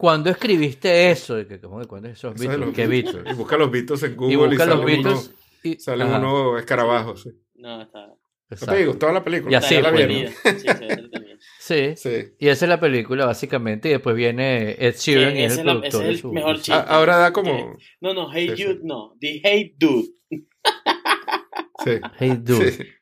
[0.00, 1.36] ¿Cuándo escribiste eso?
[1.60, 2.74] ¿Cómo que esos Beatles?
[2.74, 3.22] ¿Qué Beatles?
[3.30, 7.24] Y busca los Beatles en Google y, busca los Beatles y salen unos escarabajos.
[7.24, 7.30] Sí.
[7.56, 8.06] No, está.
[8.48, 9.52] No te digo, toda la película.
[9.52, 9.92] Y así la
[11.58, 13.90] sí, sí, Y esa es la película, básicamente.
[13.90, 16.06] Y después viene Ed Sheeran y es el productor.
[16.06, 16.72] Es el mejor chiste.
[16.72, 17.76] ahora da como.
[18.00, 19.18] No, no, Hey Dude, no.
[19.20, 20.08] The Hey Dude.
[21.84, 22.00] Sí.
[22.18, 22.99] Hey Dude.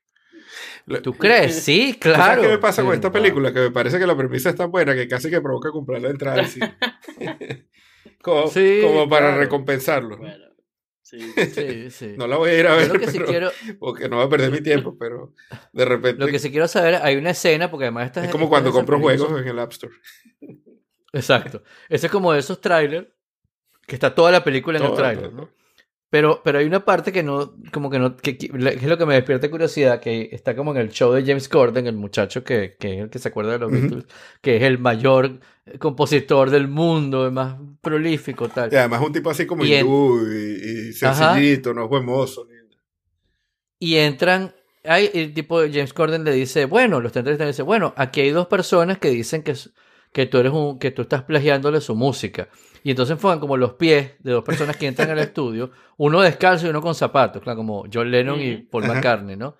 [1.02, 1.62] ¿Tú crees?
[1.68, 2.22] Sí, claro.
[2.22, 3.52] ¿Sabes qué me pasa con esta película?
[3.52, 6.10] Que me parece que la premisa es tan buena que casi que provoca comprar la
[6.10, 6.42] entrada
[8.22, 10.18] como, como para recompensarlo.
[10.18, 10.44] Bueno,
[11.02, 11.18] sí,
[11.54, 12.14] sí, sí.
[12.16, 12.90] no la voy a ir a ver
[13.78, 15.34] porque no voy a perder mi tiempo, pero
[15.72, 16.24] de repente...
[16.24, 18.98] Lo que sí quiero saber, hay una escena, porque además esta Es como cuando compro
[18.98, 19.94] juegos en el App Store.
[21.12, 21.62] Exacto.
[21.88, 23.08] Ese es como de esos trailers
[23.86, 25.50] que está toda la película en el trailer, ¿no?
[26.10, 29.14] Pero, pero hay una parte que no, como que no, que, es lo que me
[29.14, 32.94] despierta curiosidad, que está como en el show de James Corden, el muchacho que, que
[32.94, 34.06] es el que se acuerda de los Beatles,
[34.40, 35.40] que es el mayor
[35.78, 38.72] compositor del mundo, el más prolífico, tal.
[38.72, 42.46] Y además un tipo así como y, y, sencillito, no es buen mozo.
[43.78, 44.54] Y entran,
[44.84, 48.30] hay, el tipo de James Corden le dice, bueno, los le dice, bueno, aquí hay
[48.30, 49.54] dos personas que dicen que,
[50.12, 52.48] que tú eres un, que tú estás plagiándole su música.
[52.82, 56.66] Y entonces enfocan como los pies de dos personas que entran al estudio, uno descalzo
[56.66, 59.56] y uno con zapatos, claro, como John Lennon y Paul McCartney, ¿no?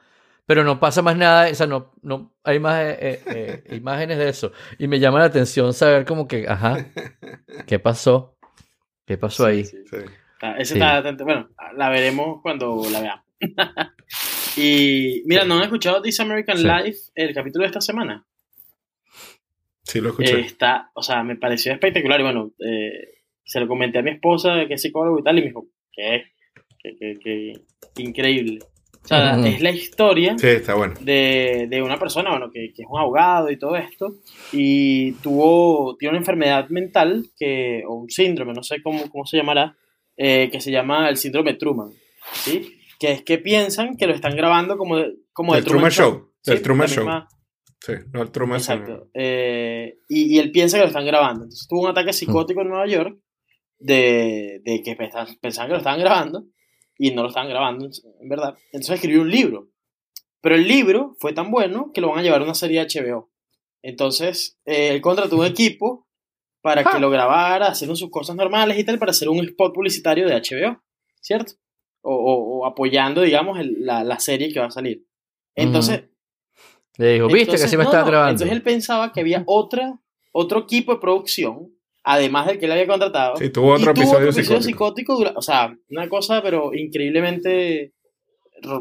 [0.46, 4.16] Pero no pasa más nada, o sea, no, no hay más eh, eh, eh, imágenes
[4.16, 4.52] de eso.
[4.78, 6.86] Y me llama la atención saber como que, ajá,
[7.66, 8.36] ¿qué pasó?
[9.04, 9.64] ¿Qué pasó ahí?
[9.64, 9.76] Sí,
[10.40, 13.24] ah, está, bueno, la veremos cuando la veamos.
[14.56, 18.24] y mira, ¿no han escuchado This American Life, el capítulo de esta semana?
[19.88, 20.40] Sí, lo escuché.
[20.40, 22.52] está, o sea, me pareció espectacular y bueno,
[23.48, 26.24] se lo comenté a mi esposa, que es psicólogo y tal, y me dijo, ¿qué?
[26.82, 27.54] ¿Qué,
[27.96, 28.58] increíble.
[29.02, 33.50] O sea, es la historia de, de, una persona, bueno, que, que, es un abogado
[33.50, 34.16] y todo esto,
[34.52, 39.38] y tuvo, tiene una enfermedad mental, que, o un síndrome, no sé cómo, cómo se
[39.38, 39.74] llamará,
[40.14, 41.90] eh, que se llama el síndrome Truman,
[42.32, 42.80] ¿sí?
[42.98, 46.32] Que es que piensan que lo están grabando como de, como el Truman, Show.
[46.44, 47.08] El Truman Show.
[47.88, 49.08] Sí, no el Truman Exacto.
[49.14, 51.44] Eh, y, y, él piensa que lo están grabando.
[51.44, 53.18] Entonces tuvo un ataque psicótico en Nueva York
[53.78, 56.44] de, de que pensaban que lo estaban grabando
[56.98, 58.58] y no lo estaban grabando, en verdad.
[58.72, 59.70] Entonces escribió un libro.
[60.42, 62.88] Pero el libro fue tan bueno que lo van a llevar a una serie de
[62.88, 63.30] HBO.
[63.80, 66.06] Entonces, eh, él contrató un equipo
[66.60, 70.26] para que lo grabara, haciendo sus cosas normales y tal, para hacer un spot publicitario
[70.28, 70.82] de HBO,
[71.22, 71.54] ¿cierto?
[72.02, 75.06] O, o, apoyando, digamos, la, la, serie que va a salir.
[75.54, 76.04] Entonces...
[76.98, 78.32] Le dijo, viste que se me estaba grabando.
[78.32, 79.98] Entonces él pensaba que había otra,
[80.32, 81.72] otro equipo de producción
[82.08, 83.36] además del que él había contratado.
[83.36, 85.18] Sí, tuvo otro, episodio, psicótico.
[85.34, 87.92] O sea, una cosa, pero increíblemente,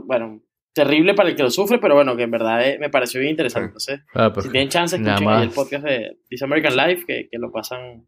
[0.05, 0.41] bueno,
[0.73, 3.31] terrible para el que lo sufre, pero bueno, que en verdad eh, me pareció bien
[3.31, 3.67] interesante.
[3.67, 7.37] Entonces, ah, pues, si tienen chance, escuchen el podcast de This American Life, que, que
[7.37, 8.07] lo pasan,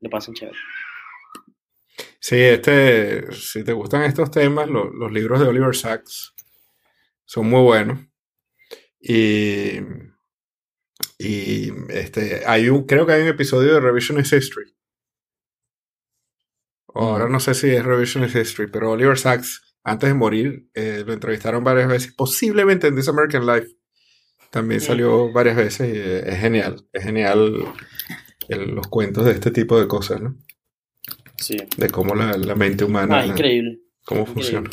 [0.00, 0.58] lo pasan chévere.
[2.20, 6.34] Sí, este, si te gustan estos temas, los libros de Oliver Sacks
[7.24, 7.98] son muy buenos.
[9.00, 9.78] Y,
[11.18, 14.74] y este, hay un, creo que hay un episodio de Revisionist History.
[16.94, 21.12] Ahora no sé si es Revisionist History, pero Oliver Sacks, antes de morir, eh, lo
[21.12, 23.68] entrevistaron varias veces, posiblemente en This American Life.
[24.50, 26.86] También salió varias veces y eh, es genial.
[26.92, 27.74] Es genial
[28.48, 30.36] los cuentos de este tipo de cosas, ¿no?
[31.36, 31.56] Sí.
[31.76, 33.20] De cómo la, mente humana.
[33.20, 33.80] Ah, increíble.
[34.04, 34.70] Cómo funciona.